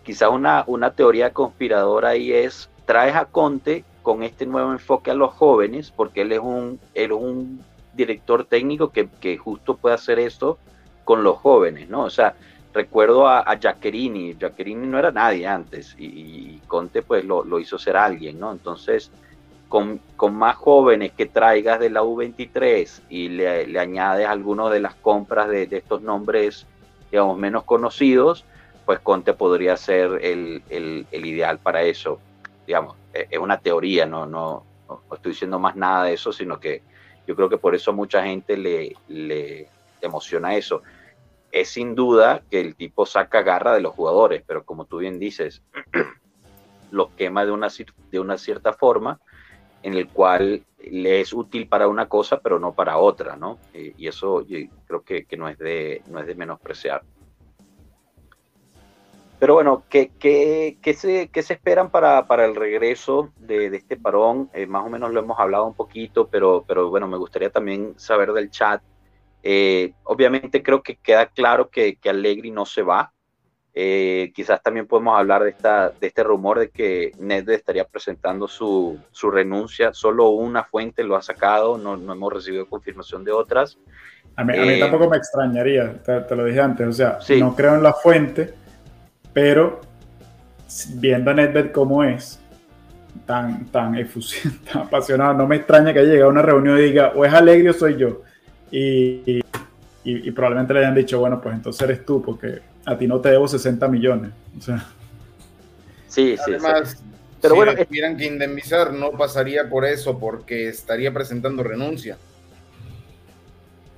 Quizás 0.02 0.28
una, 0.30 0.64
una 0.66 0.90
teoría 0.90 1.32
conspiradora 1.32 2.10
ahí 2.10 2.32
es, 2.32 2.68
traes 2.84 3.14
a 3.14 3.26
Conte 3.26 3.84
con 4.02 4.22
este 4.22 4.44
nuevo 4.44 4.72
enfoque 4.72 5.12
a 5.12 5.14
los 5.14 5.32
jóvenes, 5.32 5.92
porque 5.92 6.22
él 6.22 6.32
es 6.32 6.40
un, 6.40 6.80
él 6.94 7.12
es 7.12 7.16
un 7.16 7.60
director 7.94 8.44
técnico 8.44 8.90
que, 8.90 9.08
que 9.20 9.38
justo 9.38 9.76
puede 9.76 9.94
hacer 9.94 10.18
esto 10.18 10.58
con 11.04 11.22
los 11.22 11.38
jóvenes, 11.38 11.88
¿no? 11.88 12.04
O 12.04 12.10
sea, 12.10 12.34
recuerdo 12.72 13.26
a, 13.26 13.40
a 13.40 13.58
Jacquerini, 13.58 14.36
Jacquerini 14.36 14.86
no 14.86 14.98
era 14.98 15.12
nadie 15.12 15.46
antes 15.46 15.94
y, 15.98 16.60
Conte 16.66 17.02
pues 17.02 17.24
lo, 17.24 17.44
lo, 17.44 17.60
hizo 17.60 17.78
ser 17.78 17.96
alguien, 17.96 18.40
¿no? 18.40 18.50
Entonces, 18.50 19.12
con, 19.68 20.00
con, 20.16 20.34
más 20.34 20.56
jóvenes 20.56 21.12
que 21.12 21.26
traigas 21.26 21.78
de 21.78 21.90
la 21.90 22.02
U23 22.02 23.02
y 23.08 23.28
le, 23.28 23.66
le 23.66 23.78
añades 23.78 24.26
algunos 24.26 24.72
de 24.72 24.80
las 24.80 24.94
compras 24.96 25.48
de, 25.48 25.66
de, 25.66 25.76
estos 25.78 26.02
nombres, 26.02 26.66
digamos, 27.10 27.38
menos 27.38 27.62
conocidos, 27.64 28.44
pues 28.84 28.98
Conte 29.00 29.32
podría 29.34 29.76
ser 29.76 30.18
el, 30.22 30.62
el, 30.68 31.06
el 31.10 31.26
ideal 31.26 31.58
para 31.58 31.82
eso. 31.82 32.18
Digamos, 32.66 32.96
e, 33.12 33.28
es 33.30 33.38
una 33.38 33.58
teoría, 33.58 34.04
no, 34.04 34.26
no, 34.26 34.64
no, 34.88 35.02
estoy 35.14 35.32
diciendo 35.32 35.58
más 35.58 35.76
nada 35.76 36.04
de 36.04 36.14
eso, 36.14 36.32
sino 36.32 36.58
que 36.58 36.82
yo 37.26 37.36
creo 37.36 37.48
que 37.48 37.58
por 37.58 37.74
eso 37.74 37.92
mucha 37.92 38.24
gente 38.24 38.56
le, 38.56 38.94
le 39.08 39.68
emociona 40.00 40.56
eso. 40.56 40.82
Es 41.52 41.70
sin 41.70 41.94
duda 41.94 42.42
que 42.50 42.60
el 42.60 42.74
tipo 42.74 43.06
saca 43.06 43.42
garra 43.42 43.74
de 43.74 43.80
los 43.80 43.94
jugadores, 43.94 44.42
pero 44.46 44.64
como 44.64 44.86
tú 44.86 44.98
bien 44.98 45.18
dices, 45.18 45.62
los 46.90 47.10
quema 47.10 47.44
de 47.44 47.52
una, 47.52 47.68
de 48.10 48.20
una 48.20 48.38
cierta 48.38 48.72
forma 48.72 49.20
en 49.82 49.94
el 49.94 50.08
cual 50.08 50.64
le 50.78 51.20
es 51.20 51.32
útil 51.32 51.68
para 51.68 51.88
una 51.88 52.08
cosa, 52.08 52.40
pero 52.40 52.58
no 52.58 52.72
para 52.72 52.96
otra, 52.96 53.36
¿no? 53.36 53.58
Y, 53.74 54.08
eso 54.08 54.44
creo 54.86 55.02
que, 55.02 55.26
que, 55.26 55.36
no, 55.36 55.48
es 55.48 55.58
de, 55.58 56.02
no 56.08 56.20
es 56.20 56.26
de 56.26 56.34
menospreciar. 56.34 57.02
Pero 59.38 59.54
bueno, 59.54 59.82
¿qué, 59.90 60.10
qué, 60.18 60.78
qué, 60.80 60.94
se, 60.94 61.28
qué 61.28 61.42
se, 61.42 61.54
esperan 61.54 61.90
para, 61.90 62.26
para 62.26 62.46
el 62.46 62.54
regreso 62.54 63.30
de, 63.36 63.68
de 63.68 63.76
este 63.76 63.98
parón? 63.98 64.48
Eh, 64.54 64.66
más 64.66 64.86
o 64.86 64.88
menos 64.88 65.12
lo 65.12 65.20
hemos 65.20 65.38
hablado 65.38 65.66
un 65.66 65.74
poquito, 65.74 66.28
pero, 66.28 66.64
pero 66.66 66.88
bueno, 66.88 67.06
me 67.06 67.18
gustaría 67.18 67.50
también 67.50 67.92
saber 67.98 68.32
del 68.32 68.50
chat 68.50 68.82
eh, 69.46 69.92
obviamente 70.04 70.62
creo 70.62 70.82
que 70.82 70.96
queda 70.96 71.26
claro 71.26 71.68
que, 71.68 71.96
que 71.96 72.08
Allegri 72.08 72.50
no 72.50 72.64
se 72.64 72.80
va. 72.80 73.12
Eh, 73.74 74.32
quizás 74.34 74.62
también 74.62 74.86
podemos 74.86 75.18
hablar 75.18 75.42
de, 75.42 75.50
esta, 75.50 75.90
de 75.90 76.06
este 76.06 76.22
rumor 76.22 76.60
de 76.60 76.70
que 76.70 77.12
Nedved 77.18 77.54
estaría 77.54 77.84
presentando 77.84 78.48
su, 78.48 78.98
su, 79.10 79.30
renuncia. 79.30 79.92
Solo 79.92 80.30
una 80.30 80.64
fuente 80.64 81.04
lo 81.04 81.14
ha 81.14 81.20
sacado, 81.20 81.76
no, 81.76 81.94
no 81.96 82.14
hemos 82.14 82.32
recibido 82.32 82.66
confirmación 82.66 83.22
de 83.22 83.32
otras. 83.32 83.76
A 84.36 84.44
mí, 84.44 84.56
a 84.56 84.62
mí 84.62 84.68
eh, 84.68 84.80
tampoco 84.80 85.10
me 85.10 85.18
extrañaría, 85.18 86.02
te, 86.02 86.20
te, 86.22 86.36
lo 86.36 86.44
dije 86.46 86.60
antes, 86.60 86.88
o 86.88 86.92
sea, 86.92 87.20
sí. 87.20 87.38
no 87.38 87.54
creo 87.54 87.74
en 87.74 87.82
la 87.82 87.92
fuente, 87.92 88.54
pero 89.32 89.80
viendo 90.94 91.30
a 91.30 91.34
Nedved 91.34 91.70
como 91.70 92.02
es, 92.02 92.40
tan, 93.26 93.66
tan 93.66 93.94
efusivo, 93.96 94.54
tan 94.72 94.82
apasionado, 94.84 95.34
no 95.34 95.46
me 95.46 95.56
extraña 95.56 95.92
que 95.92 95.98
haya 95.98 96.12
llegado 96.12 96.30
a 96.30 96.32
una 96.32 96.42
reunión 96.42 96.78
y 96.78 96.82
diga, 96.82 97.12
o 97.14 97.24
es 97.24 97.32
Allegri 97.34 97.68
o 97.68 97.72
soy 97.74 97.96
yo 97.96 98.22
y, 98.76 99.38
y, 99.38 99.42
y, 100.02 100.30
probablemente 100.32 100.74
le 100.74 100.80
hayan 100.80 100.96
dicho, 100.96 101.20
bueno, 101.20 101.40
pues 101.40 101.54
entonces 101.54 101.80
eres 101.82 102.04
tú, 102.04 102.20
porque 102.20 102.60
a 102.84 102.98
ti 102.98 103.06
no 103.06 103.20
te 103.20 103.28
debo 103.28 103.46
60 103.46 103.86
millones. 103.86 104.32
O 104.58 104.60
sea. 104.60 104.84
Sí, 106.08 106.36
sí. 106.44 106.52
Además, 106.54 106.90
sí. 106.90 107.04
Pero 107.40 107.54
si 107.54 107.56
bueno, 107.56 107.72
le 107.72 107.84
tuvieran 107.84 108.16
que 108.16 108.26
indemnizar, 108.26 108.92
no 108.92 109.12
pasaría 109.12 109.70
por 109.70 109.84
eso, 109.84 110.18
porque 110.18 110.68
estaría 110.68 111.14
presentando 111.14 111.62
renuncia. 111.62 112.18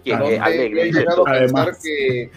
¿Quién? 0.05 0.19
yo, 0.19 0.27
he 0.27 0.93
llegado 0.93 1.27
a 1.27 1.33
pensar 1.33 1.73
que 1.83 2.31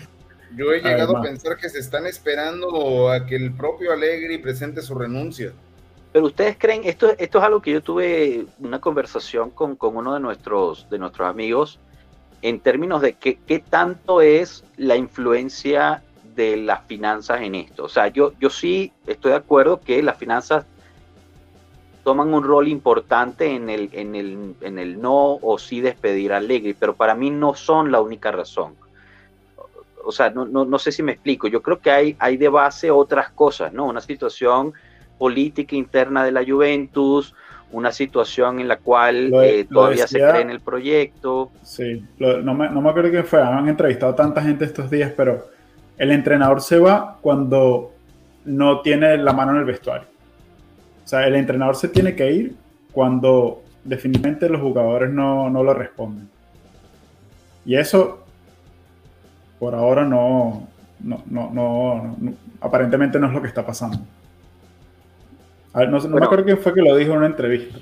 yo 0.55 0.71
he 0.71 0.77
llegado 0.77 1.17
Además. 1.17 1.25
a 1.25 1.29
pensar 1.29 1.57
que 1.57 1.69
se 1.69 1.79
están 1.79 2.07
esperando 2.07 3.11
a 3.11 3.25
que 3.25 3.35
el 3.35 3.51
propio 3.51 3.91
Allegri 3.91 4.37
presente 4.37 4.81
su 4.81 4.95
renuncia. 4.95 5.51
Pero 6.13 6.25
ustedes 6.25 6.55
creen, 6.57 6.83
esto, 6.85 7.13
esto 7.17 7.37
es 7.37 7.43
algo 7.43 7.61
que 7.61 7.71
yo 7.73 7.83
tuve 7.83 8.45
una 8.59 8.79
conversación 8.79 9.51
con, 9.51 9.75
con 9.75 9.97
uno 9.97 10.13
de 10.13 10.21
nuestros, 10.21 10.89
de 10.89 10.97
nuestros 10.97 11.27
amigos, 11.27 11.79
en 12.41 12.59
términos 12.59 13.01
de 13.01 13.13
qué, 13.13 13.63
tanto 13.69 14.21
es 14.21 14.63
la 14.77 14.95
influencia 14.95 16.03
de 16.35 16.57
las 16.57 16.85
finanzas 16.85 17.41
en 17.41 17.55
esto. 17.55 17.83
O 17.85 17.89
sea, 17.89 18.07
yo, 18.07 18.33
yo 18.39 18.49
sí 18.49 18.93
estoy 19.07 19.31
de 19.31 19.37
acuerdo 19.37 19.81
que 19.81 20.01
las 20.01 20.17
finanzas 20.17 20.65
toman 22.03 22.33
un 22.33 22.43
rol 22.43 22.67
importante 22.67 23.53
en 23.53 23.69
el, 23.69 23.89
en 23.91 24.15
el, 24.15 24.55
en 24.61 24.79
el 24.79 25.01
no 25.01 25.35
o 25.41 25.59
sí 25.59 25.81
despedir 25.81 26.33
a 26.33 26.37
Allegri, 26.37 26.73
pero 26.73 26.95
para 26.95 27.13
mí 27.13 27.29
no 27.29 27.55
son 27.55 27.91
la 27.91 28.01
única 28.01 28.31
razón. 28.31 28.75
O 30.05 30.11
sea, 30.11 30.29
no, 30.29 30.45
no, 30.45 30.65
no 30.65 30.79
sé 30.79 30.91
si 30.91 31.03
me 31.03 31.11
explico. 31.11 31.47
Yo 31.47 31.61
creo 31.61 31.79
que 31.79 31.91
hay, 31.91 32.15
hay 32.19 32.37
de 32.37 32.49
base 32.49 32.89
otras 32.89 33.31
cosas, 33.31 33.73
¿no? 33.73 33.85
Una 33.85 34.01
situación 34.01 34.73
política 35.17 35.75
interna 35.75 36.23
de 36.23 36.31
la 36.31 36.45
Juventus, 36.45 37.35
una 37.71 37.91
situación 37.91 38.59
en 38.59 38.67
la 38.67 38.77
cual 38.77 39.31
eh, 39.43 39.65
todavía 39.71 40.03
decía, 40.03 40.27
se 40.27 40.31
cree 40.31 40.41
en 40.41 40.49
el 40.49 40.59
proyecto. 40.59 41.51
Sí, 41.61 42.03
lo, 42.17 42.41
no, 42.41 42.53
me, 42.53 42.69
no 42.69 42.81
me 42.81 42.89
acuerdo 42.89 43.11
quién 43.11 43.25
fue, 43.25 43.41
han 43.41 43.67
entrevistado 43.67 44.15
tanta 44.15 44.41
gente 44.41 44.65
estos 44.65 44.89
días, 44.89 45.11
pero 45.15 45.47
el 45.97 46.11
entrenador 46.11 46.61
se 46.61 46.79
va 46.79 47.17
cuando 47.21 47.91
no 48.45 48.81
tiene 48.81 49.17
la 49.17 49.33
mano 49.33 49.51
en 49.51 49.57
el 49.57 49.65
vestuario. 49.65 50.07
O 51.03 51.07
sea, 51.07 51.27
el 51.27 51.35
entrenador 51.35 51.75
se 51.75 51.89
tiene 51.89 52.15
que 52.15 52.31
ir 52.31 52.55
cuando 52.91 53.63
definitivamente 53.83 54.49
los 54.49 54.61
jugadores 54.61 55.09
no, 55.09 55.49
no 55.49 55.63
lo 55.63 55.73
responden. 55.73 56.29
Y 57.65 57.75
eso, 57.75 58.23
por 59.59 59.75
ahora, 59.75 60.05
no, 60.05 60.67
no, 60.99 61.23
no, 61.27 61.49
no, 61.51 62.17
aparentemente 62.61 63.19
no 63.19 63.27
es 63.27 63.33
lo 63.33 63.41
que 63.41 63.47
está 63.47 63.65
pasando. 63.65 63.99
A 65.73 65.79
ver, 65.79 65.89
no, 65.89 65.97
no 65.97 66.01
bueno, 66.03 66.19
me 66.19 66.25
acuerdo 66.25 66.45
quién 66.45 66.57
fue 66.57 66.73
que 66.73 66.81
lo 66.81 66.95
dijo 66.95 67.11
en 67.11 67.17
una 67.17 67.27
entrevista. 67.27 67.77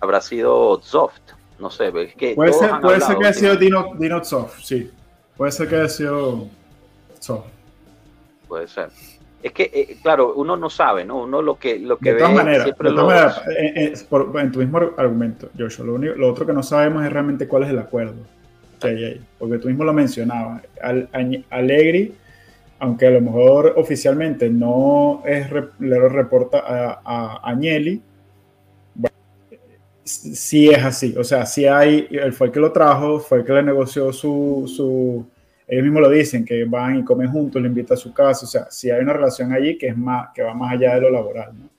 Habrá 0.00 0.20
sido 0.20 0.80
Soft, 0.82 1.20
no 1.58 1.70
sé, 1.70 1.92
es 1.94 2.14
que 2.14 2.34
puede 2.34 2.52
ser, 2.52 2.70
puede 2.80 3.00
ser 3.00 3.16
que 3.16 3.26
haya 3.26 3.32
sido 3.32 3.56
Dino, 3.56 3.92
Dino 3.98 4.24
Soft, 4.24 4.60
sí. 4.62 4.90
Puede 5.36 5.52
ser 5.52 5.68
que 5.68 5.76
haya 5.76 5.88
sido 5.88 6.48
Soft. 7.20 7.46
Puede 8.48 8.68
ser. 8.68 8.88
Es 9.42 9.52
que, 9.52 9.70
eh, 9.74 9.96
claro, 10.02 10.34
uno 10.34 10.56
no 10.56 10.70
sabe, 10.70 11.04
¿no? 11.04 11.22
Uno 11.22 11.42
lo 11.42 11.58
que, 11.58 11.78
lo 11.78 11.98
que 11.98 12.10
de 12.10 12.14
ve 12.14 12.20
todas 12.20 12.34
maneras, 12.34 12.62
siempre 12.62 12.90
de 12.90 12.94
todas 12.94 13.08
maneras 13.08 13.42
en, 13.58 13.78
en, 13.78 13.92
por, 14.08 14.40
en, 14.40 14.52
tu 14.52 14.60
mismo 14.60 14.78
argumento, 14.96 15.48
Joshua, 15.58 15.84
lo, 15.84 15.94
único, 15.94 16.14
lo 16.14 16.30
otro 16.30 16.46
que 16.46 16.52
no 16.52 16.62
sabemos 16.62 17.04
es 17.04 17.12
realmente 17.12 17.48
cuál 17.48 17.64
es 17.64 17.70
el 17.70 17.78
acuerdo 17.80 18.14
que 18.80 18.88
hay 18.88 19.04
ahí. 19.04 19.20
Porque 19.38 19.58
tú 19.58 19.68
mismo 19.68 19.82
lo 19.82 19.92
mencionabas. 19.92 20.62
Al, 20.80 21.08
Allegri 21.50 22.14
aunque 22.82 23.06
a 23.06 23.10
lo 23.12 23.20
mejor 23.20 23.74
oficialmente 23.76 24.50
no 24.50 25.22
es, 25.24 25.46
le 25.78 26.08
reporta 26.08 26.58
a, 26.66 27.00
a 27.04 27.50
Agnelli, 27.50 28.02
bueno, 28.96 29.16
sí 30.02 30.68
es 30.68 30.82
así, 30.82 31.14
o 31.16 31.22
sea, 31.22 31.46
sí 31.46 31.64
hay, 31.64 32.08
él 32.10 32.32
fue 32.32 32.48
el 32.48 32.52
que 32.52 32.58
lo 32.58 32.72
trajo, 32.72 33.20
fue 33.20 33.38
el 33.38 33.44
que 33.44 33.52
le 33.52 33.62
negoció 33.62 34.12
su, 34.12 34.64
su, 34.66 35.24
ellos 35.68 35.84
mismos 35.84 36.02
lo 36.02 36.10
dicen, 36.10 36.44
que 36.44 36.64
van 36.64 36.98
y 36.98 37.04
comen 37.04 37.30
juntos, 37.30 37.62
le 37.62 37.68
invita 37.68 37.94
a 37.94 37.96
su 37.96 38.12
casa, 38.12 38.46
o 38.46 38.48
sea, 38.48 38.66
sí 38.68 38.90
hay 38.90 39.00
una 39.00 39.12
relación 39.12 39.52
allí 39.52 39.78
que, 39.78 39.86
es 39.86 39.96
más, 39.96 40.30
que 40.34 40.42
va 40.42 40.52
más 40.52 40.72
allá 40.72 40.96
de 40.96 41.02
lo 41.02 41.10
laboral, 41.10 41.52
¿no? 41.56 41.70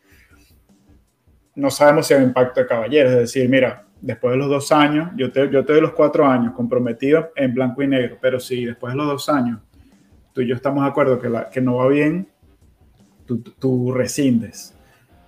No 1.55 1.69
sabemos 1.69 2.07
si 2.07 2.13
hay 2.13 2.21
un 2.21 2.29
impacto 2.29 2.61
de 2.61 2.65
caballeros, 2.65 3.11
es 3.11 3.19
decir, 3.19 3.49
mira, 3.49 3.83
después 3.99 4.31
de 4.31 4.37
los 4.37 4.47
dos 4.47 4.71
años, 4.71 5.09
yo 5.17 5.29
te, 5.33 5.49
yo 5.49 5.65
te 5.65 5.73
doy 5.73 5.81
los 5.81 5.91
cuatro 5.91 6.25
años 6.25 6.53
comprometido 6.53 7.31
en 7.35 7.53
blanco 7.53 7.83
y 7.83 7.87
negro, 7.87 8.17
pero 8.21 8.39
si 8.39 8.63
después 8.63 8.93
de 8.93 8.97
los 8.97 9.07
dos 9.07 9.27
años 9.27 9.59
tú 10.33 10.41
y 10.41 10.47
yo 10.47 10.55
estamos 10.55 10.83
de 10.83 10.89
acuerdo 10.89 11.19
que, 11.19 11.29
la, 11.29 11.49
que 11.49 11.61
no 11.61 11.75
va 11.75 11.87
bien, 11.87 12.27
tú, 13.25 13.39
tú 13.39 13.91
rescindes. 13.93 14.73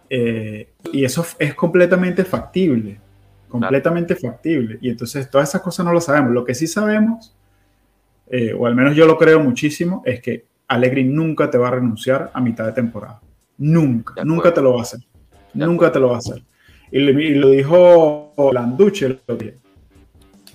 Eh, 0.09 0.69
y 0.91 1.05
eso 1.05 1.25
es 1.39 1.53
completamente 1.53 2.25
factible, 2.25 2.99
completamente 3.47 4.15
claro. 4.15 4.35
factible. 4.35 4.77
Y 4.81 4.89
entonces 4.89 5.29
todas 5.29 5.49
esas 5.49 5.61
cosas 5.61 5.85
no 5.85 5.93
lo 5.93 6.01
sabemos. 6.01 6.31
Lo 6.31 6.43
que 6.43 6.55
sí 6.55 6.67
sabemos, 6.67 7.35
eh, 8.27 8.53
o 8.53 8.65
al 8.65 8.75
menos 8.75 8.95
yo 8.95 9.05
lo 9.05 9.17
creo 9.17 9.39
muchísimo, 9.39 10.01
es 10.05 10.21
que 10.21 10.45
Allegri 10.67 11.03
nunca 11.03 11.49
te 11.49 11.57
va 11.57 11.69
a 11.69 11.71
renunciar 11.71 12.31
a 12.33 12.41
mitad 12.41 12.65
de 12.65 12.73
temporada. 12.73 13.21
Nunca, 13.57 14.23
nunca 14.25 14.53
te 14.53 14.61
lo 14.61 14.73
va 14.73 14.79
a 14.79 14.83
hacer. 14.83 14.99
Nunca 15.53 15.91
te 15.91 15.99
lo 15.99 16.09
va 16.09 16.15
a 16.15 16.19
hacer. 16.19 16.43
Y, 16.91 16.99
y 16.99 17.35
lo 17.35 17.49
dijo 17.49 18.33
Landucci 18.51 19.05
el 19.05 19.13
otro 19.13 19.37
día 19.37 19.53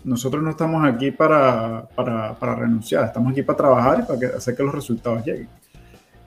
nosotros 0.05 0.43
no 0.43 0.51
estamos 0.51 0.87
aquí 0.87 1.11
para, 1.11 1.87
para, 1.95 2.35
para, 2.35 2.55
renunciar, 2.55 3.05
estamos 3.05 3.33
aquí 3.33 3.43
para 3.43 3.57
trabajar 3.57 4.01
y 4.01 4.03
para 4.07 4.19
que, 4.19 4.27
hacer 4.27 4.57
que 4.57 4.63
los 4.63 4.75
resultados 4.75 5.25
lleguen. 5.25 5.49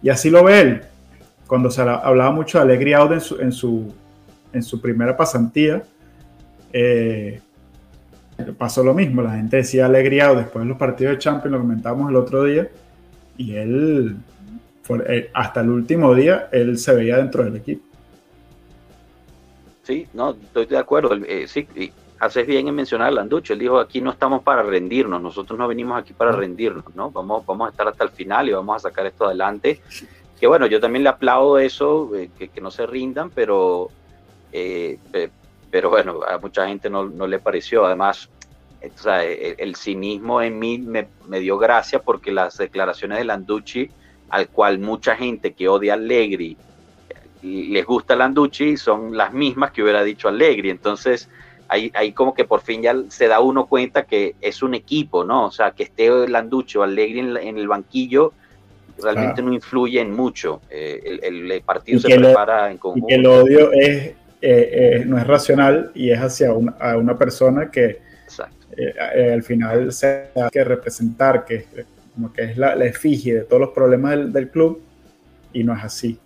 Y 0.01 0.09
así 0.09 0.29
lo 0.29 0.43
ve 0.43 0.61
él. 0.61 0.81
Cuando 1.47 1.69
se 1.71 1.81
hablaba 1.81 2.31
mucho 2.31 2.57
de 2.57 2.63
Alegría 2.63 3.01
en 3.01 3.21
su, 3.21 3.39
en, 3.39 3.51
su, 3.51 3.93
en 4.51 4.63
su 4.63 4.81
primera 4.81 5.15
pasantía, 5.15 5.83
eh, 6.71 7.41
pasó 8.57 8.83
lo 8.83 8.93
mismo. 8.93 9.21
La 9.21 9.35
gente 9.35 9.57
decía 9.57 9.85
Alegría 9.85 10.33
después 10.33 10.63
de 10.63 10.69
los 10.69 10.77
partidos 10.77 11.13
de 11.13 11.19
Champions, 11.19 11.51
lo 11.51 11.59
comentábamos 11.59 12.09
el 12.09 12.15
otro 12.15 12.43
día, 12.43 12.67
Y 13.37 13.55
él, 13.55 14.17
eh, 15.07 15.29
hasta 15.33 15.61
el 15.61 15.69
último 15.69 16.13
día, 16.13 16.49
él 16.51 16.77
se 16.77 16.93
veía 16.93 17.17
dentro 17.17 17.43
del 17.43 17.55
equipo. 17.55 17.85
Sí, 19.83 20.07
no, 20.13 20.31
estoy 20.31 20.65
de 20.65 20.77
acuerdo. 20.77 21.13
Eh, 21.27 21.45
sí, 21.47 21.67
haces 22.23 22.47
bien 22.47 22.67
en 22.67 22.75
mencionar 22.75 23.09
a 23.09 23.11
Landucho. 23.11 23.53
Él 23.53 23.59
dijo, 23.59 23.79
aquí 23.79 24.01
no 24.01 24.11
estamos 24.11 24.43
para 24.43 24.63
rendirnos, 24.63 25.21
nosotros 25.21 25.59
no 25.59 25.67
venimos 25.67 25.99
aquí 25.99 26.13
para 26.13 26.31
rendirnos, 26.31 26.95
¿no? 26.95 27.11
Vamos, 27.11 27.45
vamos 27.45 27.67
a 27.67 27.71
estar 27.71 27.87
hasta 27.87 28.03
el 28.05 28.11
final 28.11 28.49
y 28.49 28.53
vamos 28.53 28.77
a 28.77 28.89
sacar 28.89 29.05
esto 29.05 29.25
adelante. 29.25 29.81
Que 30.39 30.47
bueno, 30.47 30.65
yo 30.65 30.79
también 30.79 31.03
le 31.03 31.09
aplaudo 31.09 31.57
eso, 31.57 32.15
eh, 32.15 32.29
que, 32.37 32.61
no 32.61 32.71
se 32.71 32.85
rindan, 32.85 33.29
pero, 33.29 33.89
eh, 34.51 34.97
pero 35.69 35.89
bueno, 35.89 36.21
a 36.27 36.37
mucha 36.37 36.67
gente 36.67 36.89
no, 36.89 37.05
no 37.05 37.27
le 37.27 37.39
pareció. 37.39 37.85
Además, 37.85 38.29
el, 38.81 39.75
cinismo 39.75 40.41
en 40.41 40.59
mí 40.59 40.77
me, 40.77 41.07
me, 41.27 41.39
dio 41.39 41.57
gracia 41.57 42.01
porque 42.01 42.31
las 42.31 42.57
declaraciones 42.57 43.17
de 43.17 43.25
Landucci, 43.25 43.89
al 44.29 44.47
cual 44.49 44.79
mucha 44.79 45.15
gente 45.15 45.53
que 45.53 45.67
odia 45.67 45.93
a 45.93 45.95
Allegri 45.95 46.57
les 47.43 47.85
gusta 47.85 48.15
Landucci, 48.15 48.77
son 48.77 49.17
las 49.17 49.33
mismas 49.33 49.71
que 49.71 49.83
hubiera 49.83 50.03
dicho 50.03 50.29
Allegri. 50.29 50.69
Entonces, 50.69 51.29
ahí, 51.67 51.91
ahí 51.93 52.11
como 52.11 52.33
que 52.33 52.45
por 52.45 52.61
fin 52.61 52.81
ya 52.81 52.95
se 53.09 53.27
da 53.27 53.39
uno 53.39 53.65
cuenta 53.67 54.03
que 54.03 54.35
es 54.41 54.61
un 54.63 54.73
equipo, 54.73 55.23
¿no? 55.23 55.45
O 55.45 55.51
sea, 55.51 55.71
que 55.71 55.83
esté 55.83 56.09
Landucci 56.27 56.77
o 56.77 56.83
Allegri 56.83 57.19
en, 57.19 57.57
el 57.57 57.67
banquillo 57.67 58.33
realmente 59.01 59.41
no 59.41 59.51
influye 59.53 59.99
en 59.99 60.11
mucho. 60.11 60.61
Eh, 60.69 61.19
el, 61.23 61.61
partido 61.61 61.99
se 61.99 62.15
prepara 62.15 62.71
en 62.71 62.77
conjunto. 62.77 63.07
Y 63.07 63.09
que 63.09 63.15
el 63.15 63.25
odio 63.25 63.71
es, 63.71 63.97
eh, 63.97 64.15
eh, 64.41 65.03
no 65.05 65.17
es 65.17 65.25
racional 65.25 65.91
y 65.95 66.11
es 66.11 66.19
hacia 66.19 66.53
una, 66.53 66.73
a 66.79 66.97
una 66.97 67.17
persona 67.17 67.71
que 67.71 68.01
al 68.99 69.43
final 69.43 69.91
se 69.91 70.29
ha 70.35 70.49
que 70.49 70.63
representar, 70.63 71.45
que, 71.45 71.67
como 72.13 72.33
que 72.33 72.43
es 72.43 72.57
la, 72.57 72.73
efigie 72.85 73.35
de 73.35 73.41
todos 73.41 73.61
los 73.61 73.69
problemas 73.69 74.11
del, 74.11 74.33
del 74.33 74.49
club 74.49 74.81
y 75.53 75.63
no 75.63 75.75
es 75.75 75.83
así. 75.83 76.19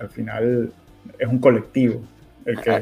Al 0.00 0.08
final 0.08 0.72
es 1.18 1.28
un 1.28 1.38
colectivo. 1.38 2.02
Ah, 2.66 2.80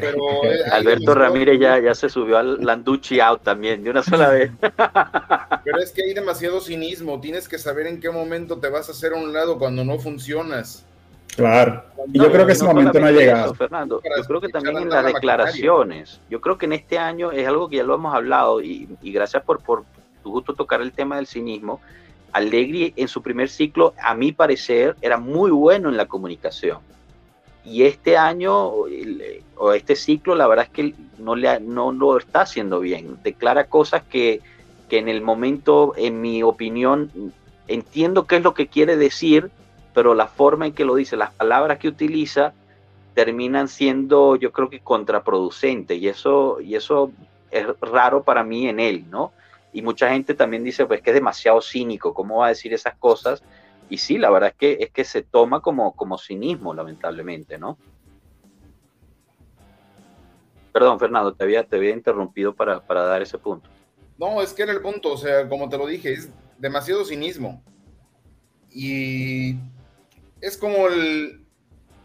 Alberto 0.73 1.15
Ramírez 1.15 1.59
ya, 1.59 1.79
ya 1.79 1.95
se 1.95 2.11
subió 2.11 2.37
al 2.37 2.62
Landucci 2.62 3.19
out 3.21 3.43
también, 3.43 3.83
de 3.83 3.91
una 3.91 4.03
sola 4.03 4.29
vez. 4.29 4.51
Pero 5.65 5.79
es 5.79 5.91
que 5.91 6.03
hay 6.03 6.12
demasiado 6.12 6.61
cinismo. 6.61 7.19
Tienes 7.21 7.49
que 7.49 7.59
saber 7.59 7.87
en 7.87 7.99
qué 7.99 8.11
momento 8.11 8.59
te 8.59 8.69
vas 8.69 8.89
a 8.89 8.93
hacer 8.93 9.15
a 9.15 9.17
un 9.17 9.33
lado 9.33 9.59
cuando 9.59 9.83
no 9.83 9.99
funcionas. 9.99 10.85
Claro. 11.35 11.83
Y 12.12 12.19
yo 12.19 12.31
creo 12.31 12.47
que 12.47 12.53
ese 12.53 12.65
momento 12.65 13.01
no 13.01 13.07
ha 13.07 13.12
llegado. 13.12 13.55
Fernando, 13.55 14.03
yo 14.05 14.25
creo 14.25 14.41
que 14.41 14.51
también 14.51 14.77
en 14.77 14.91
las 14.91 15.07
declaraciones. 15.07 16.21
Yo 16.29 16.41
creo 16.41 16.59
que 16.59 16.67
en 16.67 16.75
este 16.75 16.99
año 16.99 17.33
es 17.33 17.49
algo 17.49 17.69
que 17.69 17.77
ya 17.77 17.85
lo 17.85 17.95
hemos 17.95 18.15
hablado 18.15 18.61
y, 18.61 18.89
y 19.01 19.12
gracias 19.12 19.43
por, 19.43 19.62
por 19.62 19.85
tu 20.23 20.31
gusto 20.31 20.55
tocar 20.55 20.83
el 20.83 20.93
tema 20.93 21.17
del 21.17 21.27
cinismo. 21.27 21.81
Allegri 22.33 22.93
en 22.97 23.09
su 23.09 23.23
primer 23.23 23.49
ciclo, 23.49 23.95
a 24.01 24.15
mi 24.15 24.33
parecer, 24.33 24.97
era 25.01 25.17
muy 25.17 25.51
bueno 25.51 25.89
en 25.89 25.97
la 25.97 26.07
comunicación 26.07 26.79
y 27.65 27.85
este 27.85 28.17
año 28.17 28.87
o 29.57 29.73
este 29.73 29.97
ciclo, 29.97 30.35
la 30.35 30.47
verdad 30.47 30.67
es 30.67 30.71
que 30.71 30.95
no, 31.19 31.35
le, 31.37 31.61
no 31.61 31.93
lo 31.93 32.19
está 32.19 32.43
haciendo 32.43 32.81
bien. 32.81 33.19
Declara 33.23 33.67
cosas 33.67 34.03
que, 34.03 34.41
que 34.89 34.99
en 34.99 35.09
el 35.09 35.21
momento, 35.21 35.95
en 35.97 36.21
mi 36.21 36.43
opinión, 36.43 37.11
entiendo 37.69 38.27
qué 38.27 38.37
es 38.37 38.43
lo 38.43 38.55
que 38.55 38.69
quiere 38.69 38.97
decir, 38.97 39.51
pero 39.93 40.15
la 40.15 40.27
forma 40.27 40.67
en 40.67 40.73
que 40.73 40.85
lo 40.85 40.97
dice, 40.97 41.17
las 41.17 41.33
palabras 41.33 41.79
que 41.79 41.89
utiliza, 41.89 42.53
terminan 43.15 43.69
siendo, 43.69 44.37
yo 44.37 44.53
creo 44.53 44.69
que 44.69 44.81
contraproducentes. 44.81 45.99
Y 45.99 46.09
eso, 46.09 46.61
y 46.61 46.75
eso 46.75 47.13
es 47.51 47.67
raro 47.81 48.25
para 48.25 48.43
mí 48.43 48.69
en 48.69 48.81
él, 48.81 49.05
¿no? 49.09 49.33
Y 49.73 49.83
mucha 49.83 50.11
gente 50.11 50.35
también 50.35 50.65
dice, 50.65 50.87
pues 50.87 51.01
que 51.01 51.11
es 51.11 51.15
demasiado 51.15 51.61
cínico, 51.61 52.13
¿cómo 52.13 52.39
va 52.39 52.47
a 52.47 52.49
decir 52.51 52.75
esas 52.75 52.97
cosas? 52.97 53.43
Y 53.89 53.99
sí, 53.99 54.19
la 54.19 54.31
verdad 54.31 54.51
es 54.51 54.57
que, 54.57 54.77
es 54.81 54.91
que 54.91 55.05
se 55.05 55.23
toma 55.23 55.61
como, 55.61 55.93
como 55.95 56.19
cinismo, 56.19 56.75
lamentablemente, 56.75 57.59
¿no? 57.59 57.79
Perdón, 60.75 60.99
Fernando, 60.99 61.33
te 61.33 61.45
había, 61.45 61.62
te 61.64 61.77
había 61.77 61.93
interrumpido 61.93 62.53
para, 62.53 62.81
dar 62.89 63.22
ese 63.22 63.39
punto. 63.39 63.70
No, 64.18 64.43
es 64.43 64.53
que 64.53 64.64
era 64.64 64.72
el 64.72 64.83
punto, 64.83 65.12
o 65.12 65.16
sea, 65.16 65.49
como 65.49 65.68
te 65.68 65.79
lo 65.79 65.87
dije, 65.87 66.12
es 66.12 66.31
demasiado 66.59 67.05
cinismo. 67.05 67.62
Y 68.72 69.55
es 70.41 70.57
como 70.57 70.89
el, 70.89 71.47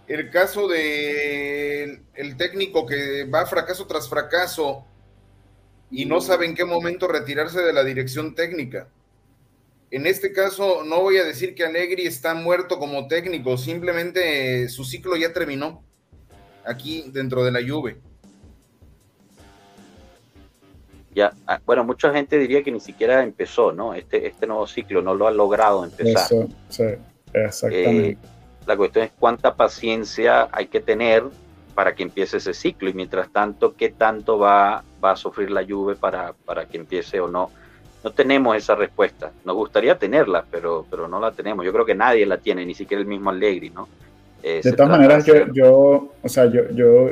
el 0.06 0.30
caso 0.30 0.68
de 0.68 2.04
el 2.14 2.38
técnico 2.38 2.86
que 2.86 3.24
va 3.24 3.48
fracaso 3.48 3.88
tras 3.88 4.08
fracaso 4.08 4.86
y 5.90 6.06
no 6.06 6.22
sabe 6.22 6.46
en 6.46 6.54
qué 6.54 6.64
momento 6.64 7.08
retirarse 7.08 7.62
de 7.62 7.74
la 7.74 7.84
dirección 7.84 8.36
técnica. 8.36 8.88
En 9.90 10.06
este 10.06 10.32
caso, 10.32 10.84
no 10.84 11.02
voy 11.02 11.18
a 11.18 11.24
decir 11.24 11.56
que 11.56 11.66
Allegri 11.66 12.06
está 12.06 12.36
muerto 12.36 12.78
como 12.78 13.08
técnico, 13.08 13.58
simplemente 13.58 14.70
su 14.70 14.84
ciclo 14.84 15.16
ya 15.16 15.34
terminó 15.34 15.84
aquí 16.64 17.06
dentro 17.12 17.44
de 17.44 17.52
la 17.52 17.68
Juve. 17.68 18.00
Ya, 21.20 21.34
ah, 21.48 21.60
bueno, 21.66 21.84
mucha 21.84 22.14
gente 22.14 22.38
diría 22.38 22.64
que 22.64 22.72
ni 22.72 22.80
siquiera 22.80 23.22
empezó, 23.24 23.72
¿no? 23.72 23.94
Este, 23.94 24.26
este 24.28 24.48
nuevo 24.48 24.66
ciclo 24.68 25.02
no 25.02 25.14
lo 25.14 25.28
ha 25.28 25.32
logrado 25.32 25.84
empezar. 25.84 26.26
Eso, 26.26 26.48
sí, 26.70 26.84
exactamente. 27.34 28.10
Eh, 28.12 28.18
la 28.66 28.78
cuestión 28.78 29.06
es 29.06 29.12
cuánta 29.20 29.56
paciencia 29.56 30.48
hay 30.52 30.68
que 30.68 30.80
tener 30.80 31.24
para 31.76 31.94
que 31.94 32.04
empiece 32.04 32.38
ese 32.38 32.54
ciclo 32.54 32.90
y 32.90 32.94
mientras 32.94 33.30
tanto, 33.32 33.76
qué 33.76 33.90
tanto 33.90 34.38
va, 34.38 34.84
va 35.04 35.12
a 35.12 35.16
sufrir 35.16 35.52
la 35.52 35.66
Juve 35.66 35.96
para, 35.96 36.34
para 36.46 36.66
que 36.66 36.78
empiece 36.78 37.20
o 37.20 37.28
no 37.28 37.50
no 38.04 38.12
tenemos 38.12 38.56
esa 38.56 38.76
respuesta. 38.76 39.32
Nos 39.44 39.56
gustaría 39.56 39.98
tenerla, 39.98 40.46
pero, 40.50 40.86
pero 40.90 41.08
no 41.08 41.20
la 41.20 41.32
tenemos. 41.32 41.66
Yo 41.66 41.74
creo 41.74 41.86
que 41.86 41.96
nadie 41.96 42.26
la 42.26 42.38
tiene, 42.38 42.66
ni 42.66 42.74
siquiera 42.74 43.02
el 43.02 43.08
mismo 43.08 43.30
Allegri, 43.30 43.70
¿no? 43.70 43.88
Eh, 44.42 44.62
de 44.64 44.72
todas 44.72 44.90
maneras, 44.90 45.26
yo, 45.26 45.52
yo, 45.52 46.14
o 46.22 46.30
sea, 46.30 46.46
yo, 46.46 46.70
yo 46.72 47.10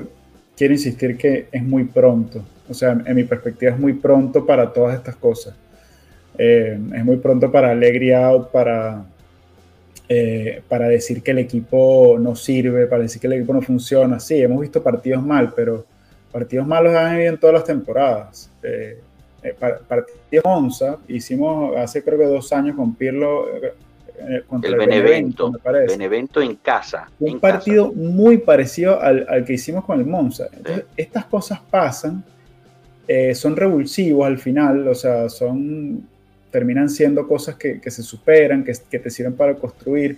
quiero 0.55 0.73
insistir 0.73 1.17
que 1.17 1.49
es 1.51 1.63
muy 1.63 1.83
pronto. 1.83 2.41
O 2.69 2.73
sea, 2.73 2.97
en 3.05 3.15
mi 3.15 3.23
perspectiva 3.23 3.71
es 3.71 3.79
muy 3.79 3.93
pronto 3.93 4.45
para 4.45 4.71
todas 4.71 4.95
estas 4.95 5.15
cosas. 5.15 5.55
Eh, 6.37 6.79
es 6.95 7.05
muy 7.05 7.17
pronto 7.17 7.51
para 7.51 7.71
Allegri 7.71 8.13
out, 8.13 8.49
para, 8.51 9.03
eh, 10.07 10.61
para 10.67 10.87
decir 10.87 11.23
que 11.23 11.31
el 11.31 11.39
equipo 11.39 12.17
no 12.19 12.35
sirve, 12.35 12.87
para 12.87 13.03
decir 13.03 13.21
que 13.21 13.27
el 13.27 13.33
equipo 13.33 13.53
no 13.53 13.61
funciona. 13.61 14.19
Sí, 14.19 14.41
hemos 14.41 14.61
visto 14.61 14.83
partidos 14.83 15.23
mal, 15.23 15.53
pero 15.55 15.85
partidos 16.31 16.67
malos 16.67 16.95
han 16.95 17.15
habido 17.15 17.29
en 17.29 17.39
todas 17.39 17.55
las 17.55 17.63
temporadas. 17.63 18.51
Eh, 18.61 19.01
partido 19.87 20.43
Monza, 20.45 20.97
hicimos 21.07 21.75
hace 21.77 22.03
creo 22.03 22.17
que 22.17 22.25
dos 22.25 22.51
años 22.53 22.75
con 22.75 22.95
Pirlo 22.95 23.47
eh, 23.55 23.73
eh, 24.19 24.43
contra 24.47 24.71
el, 24.71 24.77
Benevento, 24.77 25.51
Benevento 25.87 26.41
en 26.41 26.55
casa. 26.55 27.09
Un 27.19 27.39
partido 27.39 27.91
muy 27.93 28.39
parecido 28.39 28.99
al, 28.99 29.45
que 29.45 29.53
hicimos 29.53 29.85
con 29.85 29.99
el 29.99 30.05
Monza. 30.05 30.47
Entonces, 30.51 30.85
estas 30.97 31.25
cosas 31.25 31.59
pasan, 31.69 32.23
son 33.33 33.55
revulsivos 33.55 34.25
al 34.25 34.37
final, 34.37 34.87
o 34.87 34.95
sea, 34.95 35.29
son 35.29 36.07
terminan 36.51 36.89
siendo 36.89 37.27
cosas 37.27 37.55
que, 37.55 37.79
se 37.85 38.01
superan, 38.03 38.63
que, 38.63 38.73
que, 38.89 38.99
te 38.99 39.09
sirven 39.09 39.35
para 39.35 39.55
construir. 39.55 40.17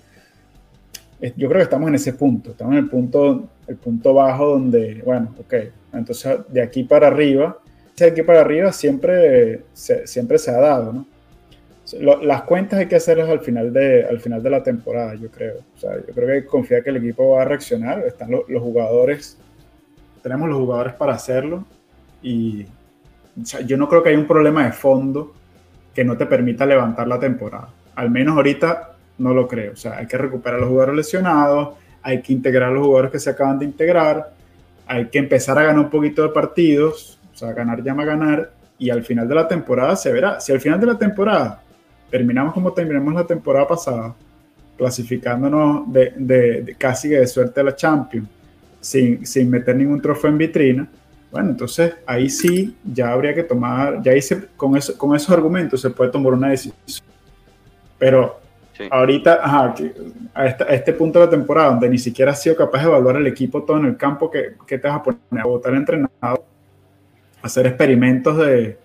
Yo 1.36 1.50
creo 1.50 1.60
que 1.60 1.64
estamos 1.64 1.90
en 1.90 1.96
ese 1.96 2.14
punto, 2.14 2.52
estamos 2.52 2.74
en 2.74 2.80
el 2.80 2.90
punto, 2.90 3.50
el 3.68 3.76
punto 3.76 4.14
bajo 4.14 4.52
donde, 4.52 5.02
bueno, 5.06 5.36
ok, 5.40 5.54
entonces 5.94 6.40
de 6.48 6.62
aquí 6.62 6.84
para 6.84 7.08
arriba 7.08 7.58
de 8.06 8.12
aquí 8.12 8.24
para 8.24 8.42
arriba 8.42 8.72
siempre 8.72 9.62
se, 9.74 10.08
siempre 10.08 10.38
se 10.38 10.52
ha 10.52 10.60
dado, 10.60 10.94
¿no? 10.94 11.06
las 12.22 12.44
cuentas 12.44 12.80
hay 12.80 12.86
que 12.86 12.96
hacerlas 12.96 13.30
al 13.30 13.40
final, 13.40 13.74
de, 13.74 14.06
al 14.06 14.20
final 14.20 14.44
de 14.44 14.50
la 14.52 14.62
temporada, 14.62 15.16
yo 15.16 15.32
creo. 15.32 15.56
O 15.76 15.80
sea, 15.80 15.96
yo 15.96 16.14
creo 16.14 16.28
que 16.28 16.42
que 16.44 16.46
confiar 16.46 16.84
que 16.84 16.92
el 16.92 16.98
equipo 16.98 17.32
va 17.32 17.42
a 17.42 17.46
reaccionar. 17.46 18.06
Están 18.06 18.30
los, 18.30 18.44
jugadores, 18.62 19.40
tenemos 20.22 20.48
los 20.50 20.60
jugadores 20.60 20.94
para 20.94 21.14
hacerlo. 21.14 21.66
Y 22.22 22.68
yo 23.66 23.78
no 23.78 23.88
creo 23.88 24.04
que 24.04 24.10
haya 24.10 24.20
un 24.20 24.28
problema 24.28 24.66
de 24.66 24.72
fondo 24.72 25.34
que 25.94 26.04
no 26.04 26.18
te 26.18 26.26
permita 26.26 26.66
levantar 26.66 27.08
la 27.08 27.20
temporada. 27.20 27.70
Al 27.96 28.10
menos 28.10 28.36
ahorita 28.36 28.92
no 29.18 29.34
lo 29.34 29.48
creo. 29.48 29.74
O 29.74 29.76
sea, 29.76 29.98
hay 29.98 30.08
que 30.08 30.18
recuperar 30.18 30.58
a 30.58 30.62
los 30.62 30.70
jugadores 30.70 30.96
lesionados, 30.96 31.76
hay 32.02 32.22
que 32.22 32.34
integrar 32.34 32.70
a 32.70 32.74
los 32.74 32.86
jugadores 32.86 33.12
que 33.12 33.20
se 33.20 33.30
acaban 33.30 33.60
de 33.60 33.66
integrar, 33.66 34.32
hay 34.88 35.08
que 35.08 35.20
empezar 35.20 35.58
a 35.58 35.64
ganar 35.64 35.80
un 35.80 35.90
poquito 35.90 36.24
de 36.24 36.30
partidos 36.30 37.20
o 37.34 37.38
sea, 37.40 37.54
ganar 37.54 37.82
llama 37.82 38.04
a 38.04 38.06
ganar 38.06 38.52
y 38.78 38.90
al 38.90 39.02
final 39.02 39.26
de 39.26 39.36
la 39.36 39.48
temporada 39.48 39.96
se 39.96 40.12
verá. 40.12 40.42
Si 40.42 40.52
al 40.52 40.60
final 40.60 40.78
de 40.78 40.88
la 40.88 40.98
temporada 40.98 41.64
terminamos 42.12 42.54
como 42.54 42.74
terminamos 42.74 43.14
la 43.14 43.26
temporada 43.26 43.66
pasada, 43.66 44.14
clasificándonos 44.78 45.84
de, 45.88 46.76
casi 46.78 47.08
de 47.08 47.26
suerte 47.28 47.62
a 47.62 47.64
la 47.64 47.76
Champions, 47.78 48.28
sin, 48.82 49.26
sin 49.26 49.50
meter 49.50 49.78
ningún 49.78 50.02
trofeo 50.02 50.30
en 50.30 50.38
vitrina, 50.38 50.90
bueno, 51.32 51.50
entonces 51.52 51.94
ahí 52.06 52.30
sí 52.30 52.76
ya 52.84 53.12
habría 53.12 53.34
que 53.34 53.44
tomar, 53.44 54.02
ya 54.02 54.16
hice 54.16 54.48
con, 54.58 54.76
eso, 54.76 54.98
con 54.98 55.16
esos 55.16 55.30
argumentos 55.30 55.82
se 55.82 55.90
puede 55.90 56.12
tomar 56.12 56.34
una 56.34 56.50
decisión. 56.50 56.76
Pero 57.98 58.40
ahorita, 58.90 59.40
ajá, 59.42 59.76
a, 60.34 60.46
este 60.48 60.94
punto 60.94 61.20
de 61.20 61.26
la 61.26 61.32
temporada, 61.32 61.70
donde 61.70 61.90
ni 61.90 61.98
siquiera 61.98 62.32
has 62.32 62.42
sido 62.42 62.56
capaz 62.56 62.80
de 62.80 62.88
evaluar 62.88 63.18
el 63.18 63.28
equipo 63.28 63.64
todo 63.64 63.78
en 63.78 63.86
el 63.86 63.98
campo, 63.98 64.32
que, 64.32 64.56
te 64.66 64.78
vas 64.78 64.96
a 64.96 65.04
poner 65.04 65.20
a 65.40 65.46
votar 65.46 65.76
entrenador 65.76 66.46
hacer 67.42 67.68
experimentos 67.68 68.38
de, 68.38 68.78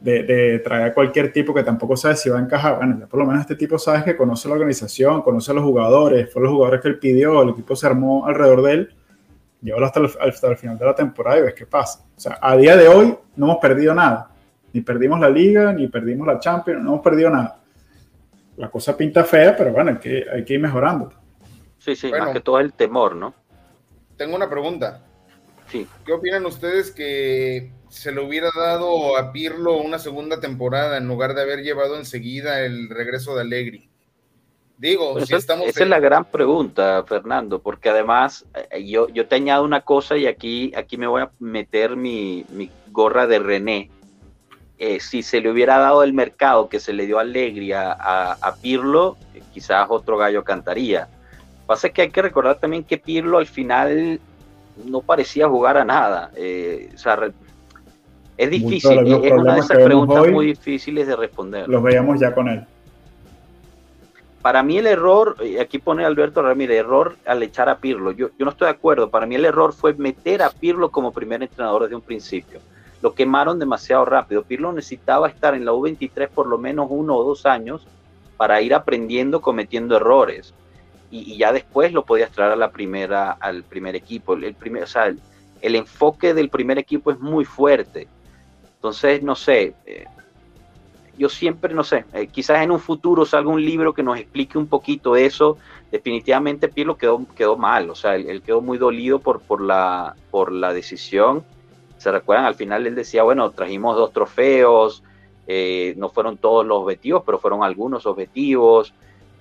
de, 0.00 0.60
traer 0.60 0.90
a 0.90 0.94
cualquier 0.94 1.32
tipo 1.32 1.54
que 1.54 1.62
tampoco 1.62 1.96
sabe 1.96 2.16
si 2.16 2.28
va 2.28 2.38
a 2.38 2.42
encajar. 2.42 2.76
Bueno, 2.76 2.98
ya 3.00 3.06
por 3.06 3.20
lo 3.20 3.26
menos 3.26 3.42
este 3.42 3.54
tipo 3.54 3.78
sabe 3.78 4.04
que 4.04 4.16
conoce 4.16 4.48
la 4.48 4.54
organización, 4.54 5.22
conoce 5.22 5.50
a 5.50 5.54
los 5.54 5.64
jugadores, 5.64 6.32
fue 6.32 6.42
los 6.42 6.52
jugadores 6.52 6.80
que 6.80 6.88
él 6.88 6.98
pidió, 6.98 7.42
el 7.42 7.50
equipo 7.50 7.76
se 7.76 7.86
armó 7.86 8.26
alrededor 8.26 8.62
de 8.62 8.72
él. 8.72 8.94
Llévalo 9.62 9.86
hasta 9.86 10.00
el, 10.00 10.10
hasta 10.20 10.48
el 10.48 10.56
final 10.56 10.78
de 10.78 10.84
la 10.84 10.94
temporada 10.94 11.38
y 11.38 11.42
ves 11.42 11.54
qué 11.54 11.66
pasa. 11.66 12.04
O 12.16 12.20
sea, 12.20 12.38
a 12.40 12.56
día 12.56 12.76
de 12.76 12.88
hoy 12.88 13.16
no 13.36 13.46
hemos 13.46 13.58
perdido 13.58 13.94
nada. 13.94 14.30
Ni 14.72 14.80
perdimos 14.80 15.18
la 15.18 15.30
liga, 15.30 15.72
ni 15.72 15.88
perdimos 15.88 16.26
la 16.26 16.38
Champions, 16.38 16.82
no 16.82 16.90
hemos 16.90 17.02
perdido 17.02 17.30
nada. 17.30 17.58
La 18.56 18.70
cosa 18.70 18.96
pinta 18.96 19.24
fea, 19.24 19.56
pero 19.56 19.72
bueno, 19.72 19.92
hay 19.92 19.98
que, 19.98 20.26
hay 20.30 20.44
que 20.44 20.54
ir 20.54 20.60
mejorando. 20.60 21.12
Sí, 21.78 21.94
sí, 21.96 22.10
más 22.10 22.30
que 22.32 22.40
todo 22.40 22.58
el 22.58 22.72
temor, 22.72 23.14
¿no? 23.14 23.34
Tengo 24.16 24.36
una 24.36 24.48
pregunta. 24.48 25.02
Sí. 25.68 25.86
¿Qué 26.04 26.12
opinan 26.12 26.46
ustedes 26.46 26.90
que 26.90 27.72
se 27.88 28.12
le 28.12 28.20
hubiera 28.20 28.50
dado 28.56 29.16
a 29.16 29.32
Pirlo 29.32 29.76
una 29.78 29.98
segunda 29.98 30.40
temporada 30.40 30.96
en 30.96 31.08
lugar 31.08 31.34
de 31.34 31.42
haber 31.42 31.62
llevado 31.62 31.96
enseguida 31.96 32.60
el 32.60 32.88
regreso 32.88 33.34
de 33.34 33.42
Allegri? 33.42 33.88
Digo, 34.78 35.18
si 35.24 35.34
estamos 35.34 35.68
esa 35.68 35.84
es 35.84 35.88
la 35.88 36.00
gran 36.00 36.26
pregunta, 36.26 37.02
Fernando, 37.06 37.60
porque 37.60 37.88
además 37.88 38.44
eh, 38.70 38.84
yo, 38.84 39.08
yo 39.08 39.26
te 39.26 39.36
añado 39.36 39.64
una 39.64 39.80
cosa 39.80 40.18
y 40.18 40.26
aquí, 40.26 40.72
aquí 40.76 40.98
me 40.98 41.06
voy 41.06 41.22
a 41.22 41.30
meter 41.38 41.96
mi, 41.96 42.44
gorra 42.90 43.26
de 43.26 43.38
René. 43.38 43.90
Eh, 44.78 45.00
si 45.00 45.22
se 45.22 45.40
le 45.40 45.50
hubiera 45.50 45.78
dado 45.78 46.02
el 46.02 46.12
mercado 46.12 46.68
que 46.68 46.80
se 46.80 46.92
le 46.92 47.06
dio 47.06 47.18
a 47.18 47.22
Allegri 47.22 47.72
a, 47.72 48.54
Pirlo, 48.60 49.16
eh, 49.34 49.40
quizás 49.54 49.86
otro 49.88 50.18
gallo 50.18 50.44
cantaría. 50.44 51.08
Pasa 51.66 51.88
que 51.88 52.02
hay 52.02 52.10
que 52.10 52.20
recordar 52.20 52.58
también 52.58 52.84
que 52.84 52.98
Pirlo 52.98 53.38
al 53.38 53.46
final 53.46 54.20
no 54.84 55.00
parecía 55.00 55.48
jugar 55.48 55.78
a 55.78 55.84
nada. 55.86 56.30
o 56.34 56.98
sea, 56.98 57.18
es 58.36 58.50
difícil, 58.50 58.98
es 59.24 59.32
una 59.32 59.54
de 59.54 59.60
esas 59.60 59.78
preguntas 59.78 60.28
muy 60.28 60.46
difíciles 60.48 61.06
de 61.06 61.16
responder. 61.16 61.66
Los 61.66 61.82
veíamos 61.82 62.20
ya 62.20 62.34
con 62.34 62.48
él. 62.48 62.66
Para 64.46 64.62
mí 64.62 64.78
el 64.78 64.86
error, 64.86 65.36
aquí 65.60 65.80
pone 65.80 66.04
Alberto 66.04 66.40
Ramírez, 66.40 66.78
error 66.78 67.16
al 67.26 67.42
echar 67.42 67.68
a 67.68 67.78
Pirlo. 67.78 68.12
Yo, 68.12 68.28
no 68.38 68.50
estoy 68.50 68.66
de 68.66 68.74
acuerdo. 68.74 69.10
Para 69.10 69.26
mí 69.26 69.34
el 69.34 69.44
error 69.44 69.72
fue 69.72 69.92
meter 69.94 70.40
a 70.40 70.50
Pirlo 70.50 70.92
como 70.92 71.10
primer 71.10 71.42
entrenador 71.42 71.82
desde 71.82 71.96
un 71.96 72.00
principio. 72.00 72.60
Lo 73.02 73.12
quemaron 73.12 73.58
demasiado 73.58 74.04
rápido. 74.04 74.44
Pirlo 74.44 74.72
necesitaba 74.72 75.26
estar 75.26 75.56
en 75.56 75.64
la 75.64 75.72
U23 75.72 76.28
por 76.28 76.46
lo 76.46 76.58
menos 76.58 76.86
uno 76.90 77.16
o 77.16 77.24
dos 77.24 77.44
años 77.44 77.88
para 78.36 78.60
ir 78.62 78.72
aprendiendo, 78.72 79.40
cometiendo 79.40 79.96
errores. 79.96 80.54
Y, 81.10 81.36
ya 81.36 81.50
después 81.50 81.92
lo 81.92 82.04
podías 82.04 82.30
traer 82.30 82.52
a 82.52 82.56
la 82.56 82.70
primera, 82.70 83.32
al 83.32 83.64
primer 83.64 83.96
equipo. 83.96 84.34
El, 84.34 84.54
primer, 84.54 84.84
o 84.84 84.86
sea, 84.86 85.12
el 85.60 85.74
enfoque 85.74 86.34
del 86.34 86.50
primer 86.50 86.78
equipo 86.78 87.10
es 87.10 87.18
muy 87.18 87.44
fuerte 87.44 88.06
entonces, 88.86 89.20
no 89.20 89.34
sé, 89.34 89.74
eh, 89.84 90.04
yo 91.18 91.28
siempre, 91.28 91.74
no 91.74 91.84
sé, 91.84 92.04
eh, 92.12 92.26
quizás 92.26 92.62
en 92.62 92.70
un 92.70 92.80
futuro 92.80 93.24
salga 93.24 93.50
un 93.50 93.64
libro 93.64 93.94
que 93.94 94.02
nos 94.02 94.18
explique 94.18 94.58
un 94.58 94.66
poquito 94.66 95.16
eso. 95.16 95.58
Definitivamente 95.90 96.68
Pirlo 96.68 96.96
quedó, 96.96 97.24
quedó 97.34 97.56
mal, 97.56 97.90
o 97.90 97.94
sea, 97.94 98.16
él, 98.16 98.42
quedó 98.42 98.60
muy 98.60 98.78
dolido 98.78 99.18
por, 99.18 99.40
por, 99.40 99.60
la, 99.60 100.14
por 100.30 100.52
la 100.52 100.72
decisión. 100.72 101.44
Se 101.96 102.10
recuerdan, 102.10 102.44
al 102.44 102.54
final 102.54 102.86
él 102.86 102.94
decía, 102.94 103.22
bueno, 103.22 103.50
trajimos 103.50 103.96
dos 103.96 104.12
trofeos, 104.12 105.02
eh, 105.46 105.94
no 105.96 106.08
fueron 106.08 106.36
todos 106.36 106.66
los 106.66 106.82
objetivos, 106.82 107.22
pero 107.24 107.38
fueron 107.38 107.62
algunos 107.62 108.04
objetivos. 108.06 108.92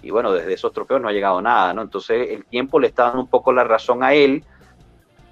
Y 0.01 0.11
bueno, 0.11 0.31
desde 0.31 0.53
esos 0.53 0.71
trofeos 0.71 1.01
no 1.01 1.07
ha 1.09 1.13
llegado 1.13 1.41
nada, 1.41 1.73
¿no? 1.73 1.81
Entonces 1.81 2.29
el 2.29 2.45
tiempo 2.45 2.79
le 2.79 2.87
está 2.87 3.05
dando 3.05 3.21
un 3.21 3.27
poco 3.27 3.51
la 3.51 3.63
razón 3.63 4.03
a 4.03 4.13
él, 4.13 4.43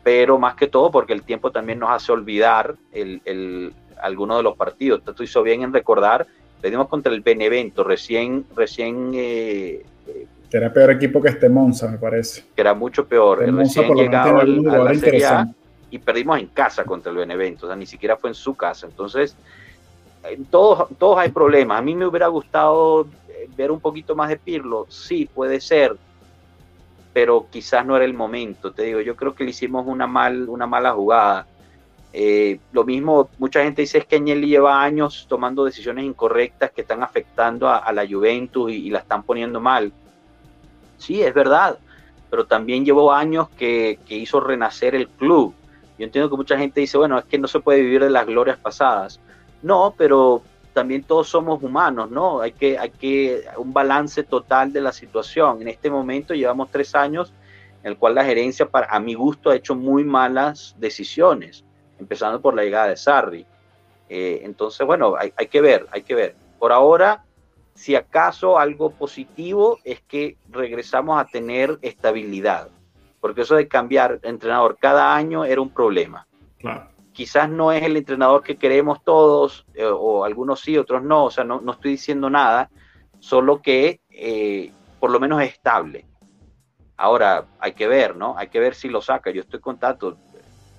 pero 0.03 0.37
más 0.37 0.55
que 0.55 0.67
todo 0.67 0.91
porque 0.91 1.13
el 1.13 1.23
tiempo 1.23 1.51
también 1.51 1.79
nos 1.79 1.91
hace 1.91 2.11
olvidar 2.11 2.75
el, 2.91 3.73
algunos 4.03 4.37
de 4.37 4.43
los 4.43 4.55
partidos. 4.55 5.01
Tú 5.03 5.23
hizo 5.23 5.41
bien 5.41 5.63
en 5.63 5.73
recordar, 5.73 6.27
perdimos 6.61 6.87
contra 6.87 7.11
el 7.11 7.21
Benevento, 7.21 7.83
recién, 7.83 8.45
recién 8.55 9.11
eh, 9.15 9.83
era 10.57 10.71
peor 10.71 10.91
equipo 10.91 11.19
que 11.19 11.29
este 11.29 11.49
Monza, 11.49 11.89
me 11.89 11.97
parece. 11.97 12.45
Que 12.55 12.61
era 12.61 12.75
mucho 12.75 13.07
peor. 13.07 13.39
recién 13.39 13.91
llegado 13.95 14.39
a 14.39 14.45
la 14.45 14.93
Serie 14.93 15.27
y 15.89 15.99
perdimos 15.99 16.39
en 16.39 16.47
casa 16.47 16.83
contra 16.83 17.11
el 17.11 17.17
Benevento, 17.17 17.65
o 17.65 17.69
sea, 17.69 17.75
ni 17.75 17.85
siquiera 17.85 18.17
fue 18.17 18.29
en 18.29 18.35
su 18.35 18.55
casa. 18.55 18.85
Entonces, 18.85 19.35
en 20.23 20.45
todos, 20.45 20.89
todos 20.97 21.17
hay 21.17 21.29
problemas. 21.29 21.79
A 21.79 21.81
mí 21.81 21.95
me 21.95 22.05
hubiera 22.05 22.27
gustado 22.27 23.07
eh, 23.29 23.47
ver 23.55 23.71
un 23.71 23.79
poquito 23.79 24.15
más 24.15 24.29
de 24.29 24.37
Pirlo, 24.37 24.85
sí, 24.89 25.29
puede 25.31 25.59
ser, 25.59 25.95
pero 27.13 27.47
quizás 27.49 27.85
no 27.85 27.95
era 27.95 28.05
el 28.05 28.13
momento. 28.13 28.71
Te 28.71 28.83
digo, 28.83 29.01
yo 29.01 29.15
creo 29.15 29.33
que 29.33 29.43
le 29.43 29.51
hicimos 29.51 29.85
una, 29.87 30.07
mal, 30.07 30.49
una 30.49 30.67
mala 30.67 30.93
jugada. 30.93 31.47
Eh, 32.15 32.59
lo 32.71 32.83
mismo, 32.83 33.31
mucha 33.39 33.63
gente 33.63 33.81
dice 33.81 33.97
es 33.97 34.05
que 34.05 34.17
Agnelli 34.17 34.47
lleva 34.47 34.83
años 34.83 35.25
tomando 35.27 35.65
decisiones 35.65 36.05
incorrectas 36.05 36.69
que 36.69 36.81
están 36.81 37.01
afectando 37.01 37.67
a, 37.67 37.91
la 37.91 38.07
Juventus 38.07 38.71
y, 38.71 38.91
la 38.91 38.99
están 38.99 39.23
poniendo 39.23 39.59
mal. 39.59 39.91
Sí, 40.97 41.23
es 41.23 41.33
verdad, 41.33 41.79
pero 42.29 42.45
también 42.45 42.85
llevó 42.85 43.11
años 43.11 43.49
que, 43.49 43.97
hizo 44.09 44.39
renacer 44.39 44.93
el 44.93 45.07
club. 45.07 45.55
Yo 45.97 46.05
entiendo 46.05 46.29
que 46.29 46.35
mucha 46.35 46.55
gente 46.55 46.81
dice, 46.81 46.99
bueno, 46.99 47.17
es 47.17 47.25
que 47.25 47.39
no 47.39 47.47
se 47.47 47.59
puede 47.59 47.81
vivir 47.81 48.03
de 48.03 48.11
las 48.11 48.27
glorias 48.27 48.59
pasadas. 48.59 49.19
No, 49.63 49.95
pero 49.97 50.43
también 50.73 51.03
todos 51.03 51.29
somos 51.29 51.63
humanos, 51.63 52.11
¿no? 52.11 52.41
Hay 52.41 52.51
que, 52.51 52.77
hay 52.77 52.91
que 52.91 53.45
un 53.57 53.73
balance 53.73 54.21
total 54.23 54.71
de 54.71 54.81
la 54.81 54.91
situación. 54.91 55.63
En 55.63 55.67
este 55.67 55.89
momento 55.89 56.35
llevamos 56.35 56.69
tres 56.69 56.93
años 56.93 57.33
en 57.83 57.91
el 57.91 57.97
cual 57.97 58.15
la 58.15 58.23
gerencia, 58.23 58.67
para, 58.67 58.87
a 58.87 58.99
mi 58.99 59.15
gusto, 59.15 59.49
ha 59.49 59.55
hecho 59.55 59.73
muy 59.73 60.03
malas 60.03 60.75
decisiones 60.77 61.63
empezando 61.99 62.41
por 62.41 62.55
la 62.55 62.63
llegada 62.63 62.87
de 62.87 62.97
Sarri. 62.97 63.45
Eh, 64.09 64.41
entonces, 64.43 64.85
bueno, 64.85 65.15
hay, 65.17 65.47
que 65.47 65.61
ver, 65.61 65.87
hay 65.91 66.03
que 66.03 66.15
ver. 66.15 66.35
Por 66.59 66.71
ahora, 66.71 67.23
si 67.73 67.95
acaso 67.95 68.59
algo 68.59 68.91
positivo 68.91 69.79
es 69.83 70.01
que 70.01 70.37
regresamos 70.49 71.19
a 71.19 71.25
tener 71.25 71.79
estabilidad, 71.81 72.69
porque 73.19 73.41
eso 73.41 73.55
de 73.55 73.67
cambiar 73.67 74.19
entrenador 74.23 74.77
cada 74.79 75.15
año 75.15 75.45
era 75.45 75.61
un 75.61 75.69
problema. 75.69 76.27
Quizás 77.11 77.49
no 77.49 77.71
es 77.71 77.83
el 77.83 77.97
entrenador 77.97 78.43
que 78.43 78.57
queremos 78.57 79.03
todos, 79.03 79.65
eh, 79.73 79.85
o 79.85 80.23
algunos 80.25 80.61
sí, 80.61 80.77
otros 80.77 81.03
no, 81.03 81.25
o 81.25 81.31
sea, 81.31 81.43
no, 81.43 81.61
no 81.61 81.73
estoy 81.73 81.91
diciendo 81.91 82.29
nada, 82.29 82.69
solo 83.19 83.61
que 83.61 84.01
eh, 84.09 84.71
por 84.99 85.11
lo 85.11 85.19
menos 85.19 85.41
es 85.41 85.53
estable. 85.53 86.05
Ahora, 86.97 87.45
hay 87.59 87.73
que 87.73 87.87
ver, 87.87 88.15
¿no? 88.15 88.37
Hay 88.37 88.47
que 88.47 88.59
ver 88.59 88.75
si 88.75 88.87
lo 88.87 89.01
saca. 89.01 89.31
Yo 89.31 89.41
estoy 89.41 89.59
con 89.59 89.77
Tato, 89.77 90.17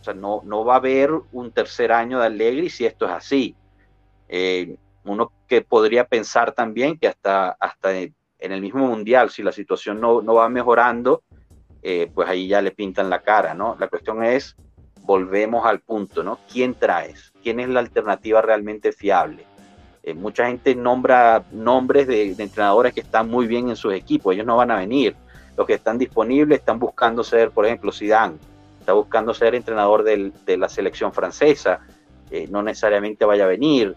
o 0.05 0.13
sea, 0.13 0.15
no, 0.15 0.43
no 0.45 0.67
va 0.67 0.75
a 0.75 0.77
haber 0.77 1.13
un 1.33 1.51
tercer 1.51 1.91
año 1.91 2.21
de 2.21 2.27
Allegri 2.27 2.69
si 2.69 2.85
esto 2.85 3.07
es 3.07 3.13
así. 3.13 3.57
Eh, 4.29 4.77
uno 5.05 5.33
que 5.49 5.63
podría 5.63 6.05
pensar 6.07 6.53
también 6.53 6.99
que 6.99 7.09
hasta, 7.09 7.57
hasta 7.59 7.97
en 7.97 8.13
el 8.39 8.61
mismo 8.61 8.87
mundial, 8.87 9.31
si 9.31 9.43
la 9.43 9.51
situación 9.51 10.03
no, 10.03 10.21
no 10.21 10.35
va 10.35 10.51
mejorando, 10.51 11.23
eh, 11.83 12.11
pues 12.15 12.29
ahí 12.29 12.49
ya 12.49 12.61
le 12.61 12.73
pintan 12.73 13.09
la 13.09 13.23
cara, 13.23 13.55
¿no? 13.55 13.77
La 13.81 13.89
cuestión 13.89 14.23
es, 14.23 14.57
volvemos 15.01 15.65
al 15.65 15.81
punto, 15.81 16.23
¿no? 16.23 16.39
¿Quién 16.53 16.75
traes? 16.75 17.33
¿Quién 17.43 17.59
es 17.59 17.71
la 17.71 17.81
alternativa 17.81 18.43
realmente 18.43 18.93
fiable? 18.93 19.47
Eh, 20.03 20.13
mucha 20.13 20.49
gente 20.49 20.75
nombra 20.75 21.45
nombres 21.51 22.07
de, 22.07 22.35
de, 22.35 22.43
entrenadores 22.43 22.93
que 22.93 23.01
están 23.01 23.31
muy 23.31 23.47
bien 23.47 23.71
en 23.71 23.77
sus 23.77 23.95
equipos, 23.95 24.35
ellos 24.35 24.45
no 24.45 24.59
van 24.59 24.71
a 24.71 24.77
venir. 24.77 25.17
Los 25.57 25.67
que 25.67 25.73
están 25.73 25.97
disponibles 25.97 26.59
están 26.59 26.79
buscando 26.79 27.25
ser, 27.25 27.53
por 27.53 27.65
ejemplo, 27.65 27.91
Zidane 27.91 28.37
está 28.85 28.93
buscando 28.93 29.33
ser 29.33 29.55
entrenador 29.55 30.05
de 30.05 30.57
la 30.59 30.69
selección 30.69 31.15
francesa, 31.15 31.81
eh, 32.31 32.47
no 32.51 32.63
necesariamente 32.63 33.25
vaya 33.25 33.45
a 33.45 33.49
venir. 33.49 33.97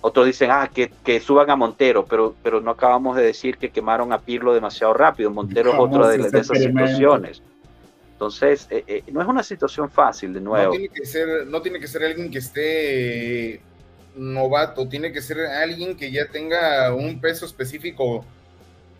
Otros 0.00 0.26
dicen, 0.26 0.50
ah, 0.50 0.68
que, 0.68 1.20
suban 1.20 1.48
a 1.50 1.54
Montero, 1.54 2.04
pero, 2.04 2.34
pero 2.42 2.60
no 2.60 2.72
acabamos 2.72 3.16
de 3.16 3.22
decir 3.22 3.58
que 3.58 3.70
quemaron 3.70 4.12
a 4.12 4.18
Pirlo 4.18 4.52
demasiado 4.52 4.92
rápido. 4.92 5.30
Montero 5.30 5.72
es 5.72 5.78
otra 5.78 6.08
de, 6.08 6.16
esas 6.16 6.58
situaciones. 6.58 7.42
Entonces, 8.14 8.66
eh, 8.70 8.82
eh, 8.88 9.04
no 9.12 9.22
es 9.22 9.28
una 9.28 9.44
situación 9.44 9.88
fácil, 9.88 10.32
de 10.34 10.40
nuevo. 10.40 10.72
No 10.72 10.78
tiene, 10.78 10.88
que 10.88 11.06
ser, 11.06 11.46
no 11.46 11.62
tiene 11.62 11.78
que 11.78 11.86
ser 11.86 12.02
alguien 12.02 12.30
que 12.30 12.38
esté 12.38 13.60
novato, 14.16 14.88
tiene 14.88 15.12
que 15.12 15.22
ser 15.22 15.38
alguien 15.46 15.96
que 15.96 16.10
ya 16.10 16.26
tenga 16.26 16.92
un 16.92 17.20
peso 17.20 17.46
específico 17.46 18.24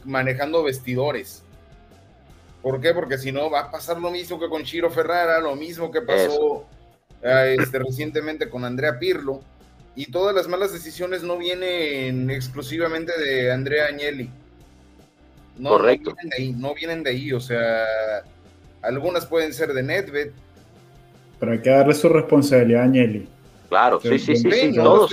manejando 0.04 0.62
vestidores. 0.62 1.42
¿Por 2.62 2.80
qué? 2.80 2.94
Porque 2.94 3.18
si 3.18 3.32
no 3.32 3.50
va 3.50 3.60
a 3.60 3.70
pasar 3.70 3.98
lo 3.98 4.10
mismo 4.10 4.38
que 4.38 4.48
con 4.48 4.62
Chiro 4.62 4.88
Ferrara, 4.90 5.40
lo 5.40 5.56
mismo 5.56 5.90
que 5.90 6.00
pasó 6.00 6.64
eh, 7.20 7.56
este, 7.58 7.80
recientemente 7.80 8.48
con 8.48 8.64
Andrea 8.64 8.98
Pirlo. 8.98 9.40
Y 9.94 10.10
todas 10.10 10.34
las 10.34 10.48
malas 10.48 10.72
decisiones 10.72 11.22
no 11.22 11.36
vienen 11.36 12.30
exclusivamente 12.30 13.12
de 13.20 13.52
Andrea 13.52 13.86
Agnelli. 13.86 14.30
No, 15.58 15.70
Correcto. 15.70 16.10
No 16.10 16.16
vienen, 16.16 16.30
de 16.30 16.36
ahí, 16.36 16.52
no 16.52 16.74
vienen 16.74 17.02
de 17.02 17.10
ahí, 17.10 17.32
o 17.32 17.40
sea, 17.40 17.84
algunas 18.80 19.26
pueden 19.26 19.52
ser 19.52 19.74
de 19.74 19.82
Nedved. 19.82 20.30
Pero 21.38 21.52
hay 21.52 21.60
que 21.60 21.70
darle 21.70 21.94
su 21.94 22.08
responsabilidad 22.08 22.82
a 22.82 22.84
Agnelli. 22.84 23.28
Claro, 23.68 24.00
sí, 24.00 24.18
sí, 24.18 24.36
sí, 24.36 24.72
no, 24.72 25.08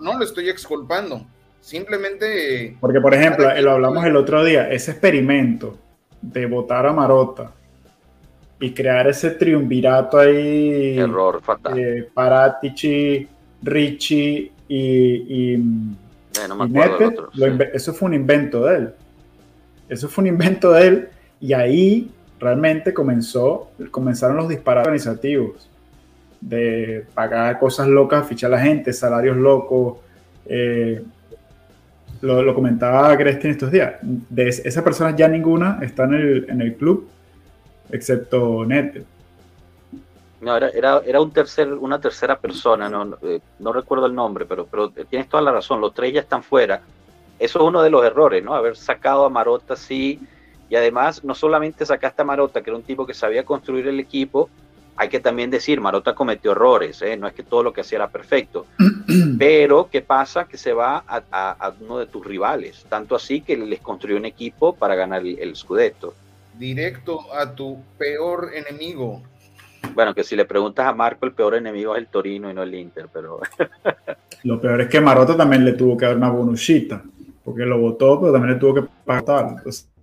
no 0.00 0.18
lo 0.18 0.24
estoy 0.24 0.48
exculpando. 0.48 1.26
Simplemente. 1.60 2.76
Porque, 2.80 3.00
por 3.00 3.14
ejemplo, 3.14 3.52
lo 3.60 3.72
hablamos 3.72 4.04
el 4.04 4.16
otro 4.16 4.44
día, 4.44 4.70
ese 4.70 4.92
experimento 4.92 5.78
de 6.22 6.46
votar 6.46 6.86
a 6.86 6.92
Marota 6.92 7.52
y 8.60 8.72
crear 8.72 9.08
ese 9.08 9.30
triunvirato 9.32 10.18
ahí. 10.18 10.98
Error 10.98 11.42
fatal. 11.42 11.78
Eh, 11.78 12.08
Paratici, 12.14 13.26
Ricci 13.62 14.50
y, 14.68 15.58
eso 17.74 17.92
fue 17.92 18.08
un 18.08 18.14
invento 18.14 18.64
de 18.64 18.76
él. 18.76 18.94
Eso 19.88 20.08
fue 20.08 20.22
un 20.22 20.28
invento 20.28 20.72
de 20.72 20.86
él 20.86 21.08
y 21.40 21.52
ahí 21.52 22.10
realmente 22.38 22.94
comenzó, 22.94 23.70
comenzaron 23.90 24.36
los 24.36 24.48
disparates 24.48 24.86
organizativos 24.86 25.68
de 26.40 27.06
pagar 27.14 27.58
cosas 27.58 27.86
locas, 27.88 28.26
fichar 28.26 28.52
a 28.52 28.56
la 28.56 28.62
gente, 28.62 28.92
salarios 28.92 29.36
locos. 29.36 29.98
Eh, 30.46 31.02
lo, 32.22 32.54
comentaba 32.54 33.16
Crestin 33.16 33.50
estos 33.50 33.70
días. 33.70 33.94
De 34.02 34.48
esa 34.48 34.82
persona 34.82 35.14
ya 35.14 35.28
ninguna 35.28 35.78
está 35.82 36.04
en 36.04 36.14
el, 36.14 36.46
en 36.48 36.60
el 36.62 36.74
club, 36.76 37.08
excepto 37.90 38.64
Net. 38.64 39.04
No, 40.40 40.56
era, 40.56 41.00
era, 41.04 41.20
un 41.20 41.30
tercer, 41.30 41.72
una 41.72 42.00
tercera 42.00 42.36
persona, 42.36 42.88
no, 42.88 43.16
eh, 43.22 43.40
no, 43.60 43.72
recuerdo 43.72 44.06
el 44.06 44.14
nombre, 44.14 44.44
pero, 44.44 44.66
pero 44.66 44.90
tienes 44.90 45.28
toda 45.28 45.40
la 45.40 45.52
razón, 45.52 45.80
los 45.80 45.94
tres 45.94 46.12
ya 46.12 46.20
están 46.20 46.42
fuera. 46.42 46.80
Eso 47.38 47.60
es 47.60 47.64
uno 47.64 47.80
de 47.80 47.90
los 47.90 48.04
errores, 48.04 48.42
¿no? 48.42 48.54
Haber 48.54 48.76
sacado 48.76 49.24
a 49.24 49.28
Marota 49.28 49.74
así, 49.74 50.20
y 50.68 50.74
además 50.74 51.22
no 51.22 51.36
solamente 51.36 51.86
sacaste 51.86 52.22
a 52.22 52.24
Marota, 52.24 52.60
que 52.60 52.70
era 52.70 52.76
un 52.76 52.82
tipo 52.82 53.06
que 53.06 53.14
sabía 53.14 53.44
construir 53.44 53.86
el 53.86 54.00
equipo, 54.00 54.48
hay 54.96 55.08
que 55.08 55.20
también 55.20 55.50
decir, 55.50 55.80
Marota 55.80 56.14
cometió 56.14 56.52
errores, 56.52 57.02
¿eh? 57.02 57.16
no 57.16 57.26
es 57.26 57.34
que 57.34 57.42
todo 57.42 57.62
lo 57.62 57.72
que 57.72 57.80
hacía 57.80 57.96
era 57.96 58.08
perfecto, 58.08 58.66
pero 59.38 59.88
¿qué 59.90 60.02
pasa? 60.02 60.44
Que 60.44 60.56
se 60.56 60.72
va 60.72 61.04
a, 61.06 61.72
uno 61.80 61.98
de 61.98 62.06
tus 62.06 62.24
rivales, 62.24 62.84
tanto 62.88 63.16
así 63.16 63.40
que 63.40 63.56
les 63.56 63.80
construyó 63.80 64.16
un 64.16 64.26
equipo 64.26 64.74
para 64.74 64.94
ganar 64.94 65.22
el, 65.22 65.38
el 65.38 65.56
Scudetto. 65.56 66.14
Directo 66.58 67.32
a 67.34 67.54
tu 67.54 67.78
peor 67.98 68.50
enemigo. 68.54 69.22
Bueno, 69.94 70.14
que 70.14 70.24
si 70.24 70.36
le 70.36 70.44
preguntas 70.44 70.86
a 70.86 70.92
Marco, 70.92 71.26
el 71.26 71.32
peor 71.32 71.54
enemigo 71.54 71.94
es 71.94 72.02
el 72.02 72.08
Torino 72.08 72.50
y 72.50 72.54
no 72.54 72.62
el 72.62 72.74
Inter, 72.74 73.08
pero... 73.12 73.40
lo 74.44 74.60
peor 74.60 74.82
es 74.82 74.88
que 74.88 75.00
Maroto 75.00 75.36
también 75.36 75.64
le 75.64 75.72
tuvo 75.72 75.96
que 75.96 76.06
dar 76.06 76.16
una 76.16 76.30
bonusita, 76.30 77.02
porque 77.44 77.64
lo 77.64 77.78
votó, 77.78 78.20
pero 78.20 78.32
también 78.32 78.54
le 78.54 78.60
tuvo 78.60 78.74
que 78.74 78.88
pagar. 79.04 79.56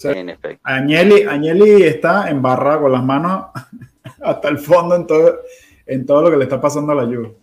en 0.04 0.30
efecto. 0.30 0.62
Agnelli, 0.64 1.24
Agnelli 1.24 1.84
está 1.84 2.30
embarrado 2.30 2.82
con 2.82 2.92
las 2.92 3.04
manos 3.04 3.46
hasta 4.22 4.50
el 4.50 4.58
fondo 4.58 4.96
en 4.96 5.08
todo, 5.08 5.40
en 5.86 6.06
todo 6.06 6.24
lo 6.24 6.32
que 6.32 6.38
le 6.38 6.44
está 6.44 6.60
pasando 6.62 6.92
a 6.92 6.96
la 6.96 7.06
Juve. 7.06 7.36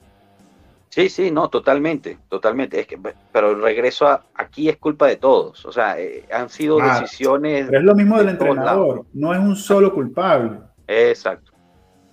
Sí, 0.96 1.10
sí, 1.10 1.30
no, 1.30 1.50
totalmente, 1.50 2.16
totalmente. 2.28 2.80
Es 2.80 2.86
que, 2.86 2.98
pero 3.30 3.50
el 3.50 3.60
regreso 3.60 4.06
a, 4.06 4.24
aquí 4.34 4.68
es 4.70 4.78
culpa 4.78 5.06
de 5.06 5.16
todos. 5.16 5.66
O 5.66 5.72
sea, 5.72 6.00
eh, 6.00 6.24
han 6.32 6.48
sido 6.48 6.78
decisiones. 6.78 7.66
Pero 7.66 7.80
es 7.80 7.84
lo 7.84 7.94
mismo 7.94 8.16
del 8.16 8.30
entrenador, 8.30 9.04
no 9.12 9.34
es 9.34 9.38
un 9.38 9.56
solo 9.56 9.92
culpable. 9.92 10.58
Exacto. 10.86 11.52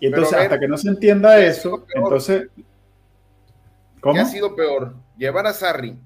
Y 0.02 0.08
entonces, 0.08 0.38
hasta 0.38 0.60
que 0.60 0.68
no 0.68 0.78
se 0.78 0.90
entienda 0.90 1.40
eso, 1.40 1.86
entonces. 1.96 2.50
¿Cómo? 4.02 4.16
¿Qué 4.16 4.20
ha 4.20 4.26
sido 4.26 4.54
peor? 4.54 4.96
¿Llevar 5.18 5.48
a 5.48 5.54
Sarri? 5.54 5.98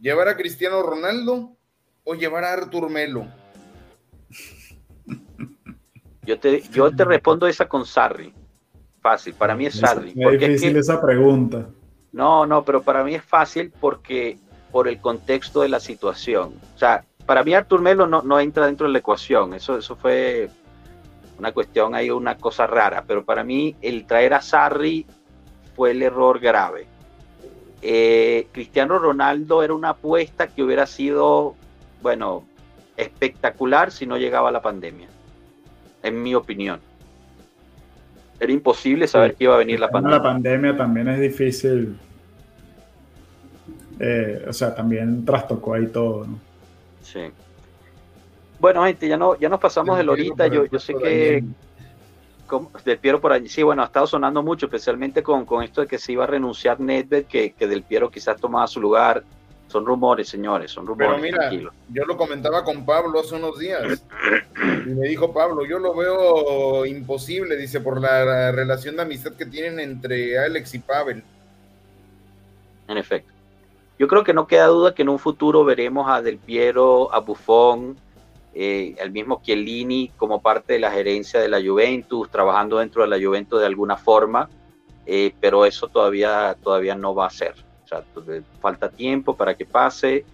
¿Llevar 0.00 0.28
a 0.28 0.36
Cristiano 0.36 0.80
Ronaldo? 0.82 1.56
¿O 2.04 2.14
llevar 2.14 2.44
a 2.44 2.52
Artur 2.52 2.88
Melo? 2.88 3.26
Yo 6.22 6.38
te, 6.38 6.62
yo 6.70 6.94
te 6.94 7.04
respondo 7.04 7.46
esa 7.46 7.68
con 7.68 7.86
Sarri. 7.86 8.32
Fácil, 9.00 9.34
para 9.34 9.54
mí 9.54 9.66
es 9.66 9.76
Sarri. 9.76 10.12
Es, 10.14 10.40
difícil 10.40 10.76
esa 10.76 11.00
pregunta. 11.00 11.66
No, 12.12 12.46
no, 12.46 12.64
pero 12.64 12.82
para 12.82 13.02
mí 13.02 13.14
es 13.14 13.24
fácil 13.24 13.72
porque 13.80 14.38
por 14.70 14.88
el 14.88 15.00
contexto 15.00 15.62
de 15.62 15.68
la 15.68 15.80
situación. 15.80 16.54
O 16.74 16.78
sea, 16.78 17.04
para 17.24 17.42
mí 17.42 17.54
Artur 17.54 17.80
Melo 17.80 18.06
no, 18.06 18.22
no 18.22 18.38
entra 18.38 18.66
dentro 18.66 18.86
de 18.86 18.92
la 18.92 18.98
ecuación. 18.98 19.54
Eso, 19.54 19.78
eso 19.78 19.96
fue 19.96 20.50
una 21.38 21.52
cuestión 21.52 21.94
ahí, 21.94 22.10
una 22.10 22.36
cosa 22.36 22.66
rara, 22.66 23.04
pero 23.06 23.24
para 23.24 23.42
mí 23.42 23.74
el 23.80 24.06
traer 24.06 24.34
a 24.34 24.42
Sarri 24.42 25.06
fue 25.74 25.92
el 25.92 26.02
error 26.02 26.38
grave. 26.38 26.86
Eh, 27.82 28.46
Cristiano 28.52 28.98
Ronaldo 28.98 29.62
era 29.62 29.72
una 29.72 29.90
apuesta 29.90 30.48
que 30.48 30.62
hubiera 30.62 30.86
sido, 30.86 31.56
bueno, 32.02 32.44
espectacular 32.98 33.90
si 33.90 34.06
no 34.06 34.18
llegaba 34.18 34.50
la 34.50 34.60
pandemia, 34.60 35.08
en 36.02 36.22
mi 36.22 36.34
opinión. 36.34 36.80
Era 38.38 38.52
imposible 38.52 39.06
saber 39.06 39.34
que 39.34 39.44
iba 39.44 39.54
a 39.54 39.58
venir 39.58 39.78
la 39.78 39.90
pandemia. 39.90 40.16
La 40.16 40.22
pandemia 40.22 40.76
también 40.76 41.08
es 41.08 41.20
difícil. 41.20 41.98
Eh, 43.98 44.46
o 44.48 44.52
sea, 44.52 44.74
también 44.74 45.24
trastocó 45.26 45.74
ahí 45.74 45.86
todo, 45.88 46.26
¿no? 46.26 46.38
Sí. 47.02 47.20
Bueno, 48.58 48.84
gente, 48.84 49.06
ya 49.06 49.18
no, 49.18 49.38
ya 49.38 49.48
nos 49.48 49.60
pasamos 49.60 49.98
de 49.98 50.08
horita. 50.08 50.46
Yo, 50.46 50.64
yo 50.66 50.78
sé 50.78 50.94
que 50.94 51.44
Del 52.84 52.98
Piero 52.98 53.20
por 53.20 53.32
allí, 53.32 53.48
sí, 53.48 53.62
bueno, 53.62 53.82
ha 53.82 53.86
estado 53.86 54.06
sonando 54.06 54.42
mucho, 54.42 54.66
especialmente 54.66 55.22
con, 55.22 55.44
con 55.44 55.62
esto 55.62 55.82
de 55.82 55.86
que 55.86 55.98
se 55.98 56.12
iba 56.12 56.24
a 56.24 56.26
renunciar 56.26 56.80
Nedved, 56.80 57.26
que, 57.26 57.52
que 57.52 57.66
Del 57.66 57.82
Piero 57.82 58.10
quizás 58.10 58.40
tomaba 58.40 58.66
su 58.66 58.80
lugar. 58.80 59.22
Son 59.70 59.86
rumores, 59.86 60.28
señores, 60.28 60.72
son 60.72 60.84
rumores. 60.84 61.12
Pero 61.20 61.22
mira, 61.22 61.72
yo 61.88 62.04
lo 62.04 62.16
comentaba 62.16 62.64
con 62.64 62.84
Pablo 62.84 63.20
hace 63.20 63.36
unos 63.36 63.56
días. 63.58 64.04
Y 64.86 64.90
me 64.90 65.08
dijo 65.08 65.32
Pablo, 65.32 65.64
yo 65.64 65.78
lo 65.78 65.94
veo 65.94 66.84
imposible, 66.86 67.56
dice, 67.56 67.80
por 67.80 68.00
la 68.00 68.50
relación 68.50 68.96
de 68.96 69.02
amistad 69.02 69.32
que 69.34 69.46
tienen 69.46 69.78
entre 69.78 70.38
Alex 70.38 70.74
y 70.74 70.78
Pavel. 70.80 71.22
En 72.88 72.98
efecto. 72.98 73.30
Yo 73.98 74.08
creo 74.08 74.24
que 74.24 74.32
no 74.32 74.46
queda 74.46 74.66
duda 74.66 74.94
que 74.94 75.02
en 75.02 75.10
un 75.10 75.18
futuro 75.18 75.64
veremos 75.64 76.10
a 76.10 76.20
Del 76.20 76.38
Piero, 76.38 77.12
a 77.14 77.20
Buffon, 77.20 77.96
eh, 78.52 78.96
el 78.98 79.12
mismo 79.12 79.40
Chiellini 79.44 80.10
como 80.16 80.42
parte 80.42 80.72
de 80.72 80.78
la 80.80 80.90
gerencia 80.90 81.38
de 81.38 81.48
la 81.48 81.62
Juventus, 81.62 82.28
trabajando 82.30 82.78
dentro 82.78 83.02
de 83.02 83.08
la 83.08 83.24
Juventus 83.24 83.60
de 83.60 83.66
alguna 83.66 83.96
forma, 83.96 84.48
eh, 85.06 85.32
pero 85.40 85.64
eso 85.64 85.86
todavía, 85.86 86.56
todavía 86.60 86.96
no 86.96 87.14
va 87.14 87.26
a 87.26 87.30
ser. 87.30 87.69
Falta 88.60 88.90
tiempo 88.90 89.36
para 89.36 89.54
que 89.54 89.64
pase. 89.64 90.24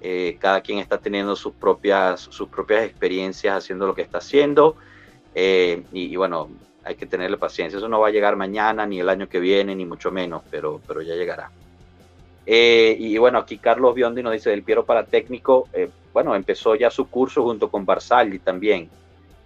Eh, 0.00 0.36
cada 0.40 0.60
quien 0.60 0.78
está 0.78 0.98
teniendo 0.98 1.36
sus 1.36 1.52
propias, 1.52 2.20
sus 2.20 2.48
propias 2.48 2.84
experiencias 2.84 3.56
haciendo 3.56 3.86
lo 3.86 3.94
que 3.94 4.02
está 4.02 4.18
haciendo. 4.18 4.76
Y, 5.34 6.16
bueno, 6.16 6.50
hay 6.84 6.94
que 6.96 7.06
tenerle 7.06 7.36
paciencia. 7.36 7.78
Eso 7.78 7.88
no 7.88 8.00
va 8.00 8.08
a 8.08 8.10
llegar 8.10 8.36
mañana, 8.36 8.84
ni 8.86 9.00
el 9.00 9.08
año 9.08 9.28
que 9.28 9.40
viene, 9.40 9.74
ni 9.74 9.84
mucho 9.84 10.10
menos, 10.10 10.42
pero, 10.50 10.80
pero 10.86 11.02
ya 11.02 11.14
llegará. 11.14 11.50
y 12.46 13.16
bueno, 13.18 13.38
aquí 13.38 13.58
Carlos 13.58 13.94
Biondi 13.94 14.22
nos 14.22 14.32
dice 14.32 14.50
del 14.50 14.62
Piero 14.62 14.84
para 14.84 15.04
técnico 15.04 15.68
bueno, 16.12 16.34
empezó 16.34 16.74
ya 16.74 16.90
su 16.90 17.08
curso 17.08 17.42
junto 17.42 17.70
con 17.70 17.84
Barzali 17.84 18.38
también. 18.38 18.90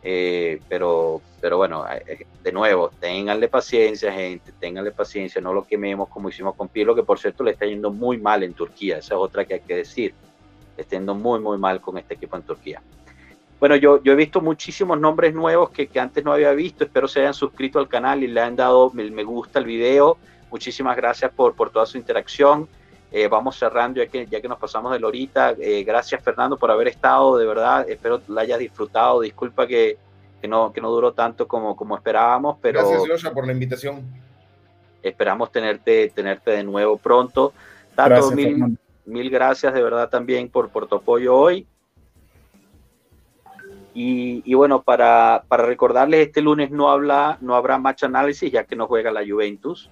Eh, 0.02 0.60
pero, 0.68 1.20
pero 1.40 1.56
bueno, 1.56 1.84
eh, 1.90 2.02
eh, 2.06 2.26
de 2.42 2.52
nuevo, 2.52 2.90
ténganle 3.00 3.48
paciencia, 3.48 4.12
gente, 4.12 4.52
ténganle 4.60 4.92
paciencia, 4.92 5.40
no 5.40 5.52
lo 5.52 5.64
quememos 5.64 6.08
como 6.08 6.28
hicimos 6.28 6.54
con 6.54 6.68
Pirlo, 6.68 6.94
que 6.94 7.02
por 7.02 7.18
cierto 7.18 7.42
le 7.42 7.52
está 7.52 7.66
yendo 7.66 7.90
muy 7.90 8.18
mal 8.18 8.42
en 8.42 8.54
Turquía, 8.54 8.98
esa 8.98 9.14
es 9.14 9.20
otra 9.20 9.44
que 9.44 9.54
hay 9.54 9.60
que 9.60 9.76
decir, 9.76 10.14
le 10.76 10.82
está 10.82 10.96
yendo 10.96 11.14
muy, 11.14 11.40
muy 11.40 11.58
mal 11.58 11.80
con 11.80 11.98
este 11.98 12.14
equipo 12.14 12.36
en 12.36 12.42
Turquía. 12.42 12.80
Bueno, 13.58 13.74
yo, 13.74 14.02
yo 14.02 14.12
he 14.12 14.16
visto 14.16 14.40
muchísimos 14.40 15.00
nombres 15.00 15.34
nuevos 15.34 15.70
que, 15.70 15.88
que 15.88 15.98
antes 15.98 16.24
no 16.24 16.32
había 16.32 16.52
visto, 16.52 16.84
espero 16.84 17.08
se 17.08 17.20
hayan 17.20 17.34
suscrito 17.34 17.78
al 17.78 17.88
canal 17.88 18.22
y 18.22 18.28
le 18.28 18.40
han 18.40 18.54
dado 18.54 18.90
me, 18.92 19.10
me 19.10 19.24
gusta 19.24 19.58
al 19.58 19.64
video, 19.64 20.18
muchísimas 20.50 20.96
gracias 20.96 21.32
por, 21.32 21.54
por 21.54 21.70
toda 21.70 21.86
su 21.86 21.98
interacción. 21.98 22.68
Eh, 23.18 23.28
vamos 23.28 23.56
cerrando 23.56 23.98
ya 23.98 24.08
que, 24.08 24.26
ya 24.26 24.42
que 24.42 24.46
nos 24.46 24.58
pasamos 24.58 24.92
de 24.92 24.98
Lorita. 24.98 25.54
Eh, 25.58 25.84
gracias 25.84 26.22
Fernando 26.22 26.58
por 26.58 26.70
haber 26.70 26.88
estado, 26.88 27.38
de 27.38 27.46
verdad. 27.46 27.88
Espero 27.88 28.20
la 28.28 28.42
hayas 28.42 28.58
disfrutado. 28.58 29.22
Disculpa 29.22 29.66
que, 29.66 29.96
que, 30.38 30.46
no, 30.46 30.70
que 30.70 30.82
no 30.82 30.90
duró 30.90 31.14
tanto 31.14 31.48
como, 31.48 31.74
como 31.74 31.96
esperábamos, 31.96 32.58
pero... 32.60 32.80
Gracias 32.80 33.08
Losha 33.08 33.32
por 33.32 33.46
la 33.46 33.54
invitación. 33.54 34.02
Esperamos 35.02 35.50
tenerte, 35.50 36.10
tenerte 36.10 36.50
de 36.50 36.62
nuevo 36.62 36.98
pronto. 36.98 37.54
Tato, 37.94 38.32
mil, 38.32 38.76
mil, 39.06 39.30
gracias 39.30 39.72
de 39.72 39.82
verdad 39.82 40.10
también 40.10 40.50
por, 40.50 40.68
por 40.68 40.86
tu 40.86 40.96
apoyo 40.96 41.34
hoy. 41.34 41.66
Y, 43.94 44.42
y, 44.44 44.52
bueno, 44.52 44.82
para, 44.82 45.42
para 45.48 45.64
recordarles, 45.64 46.26
este 46.26 46.42
lunes 46.42 46.70
no, 46.70 46.90
habla, 46.90 47.38
no 47.40 47.54
habrá 47.54 47.78
match 47.78 48.02
análisis 48.02 48.52
ya 48.52 48.64
que 48.64 48.76
no 48.76 48.86
juega 48.86 49.10
la 49.10 49.24
Juventus. 49.26 49.88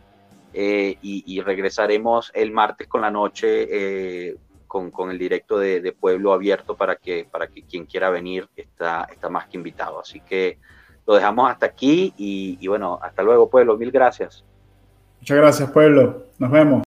Eh, 0.56 0.98
y, 1.02 1.40
regresaremos 1.40 2.30
el 2.32 2.52
martes 2.52 2.86
con 2.86 3.00
la 3.00 3.10
noche 3.10 3.66
eh, 4.28 4.36
con, 4.68 4.92
con, 4.92 5.10
el 5.10 5.18
directo 5.18 5.58
de, 5.58 5.92
Pueblo 5.98 6.32
Abierto 6.32 6.76
para 6.76 6.94
que, 6.94 7.26
para 7.28 7.48
que 7.48 7.64
quien 7.64 7.86
quiera 7.86 8.08
venir 8.08 8.48
está, 8.54 9.08
está 9.10 9.28
más 9.28 9.48
que 9.48 9.56
invitado. 9.56 9.98
Así 10.00 10.20
que 10.20 10.58
lo 11.06 11.14
dejamos 11.14 11.50
hasta 11.50 11.66
aquí 11.66 12.14
y 12.16 12.66
bueno, 12.68 13.00
hasta 13.02 13.22
luego 13.22 13.50
Pueblo, 13.50 13.76
mil 13.76 13.90
gracias. 13.90 14.44
Muchas 15.24 15.38
gracias 15.38 15.70
Pueblo, 15.70 16.26
nos 16.38 16.50
vemos. 16.50 16.82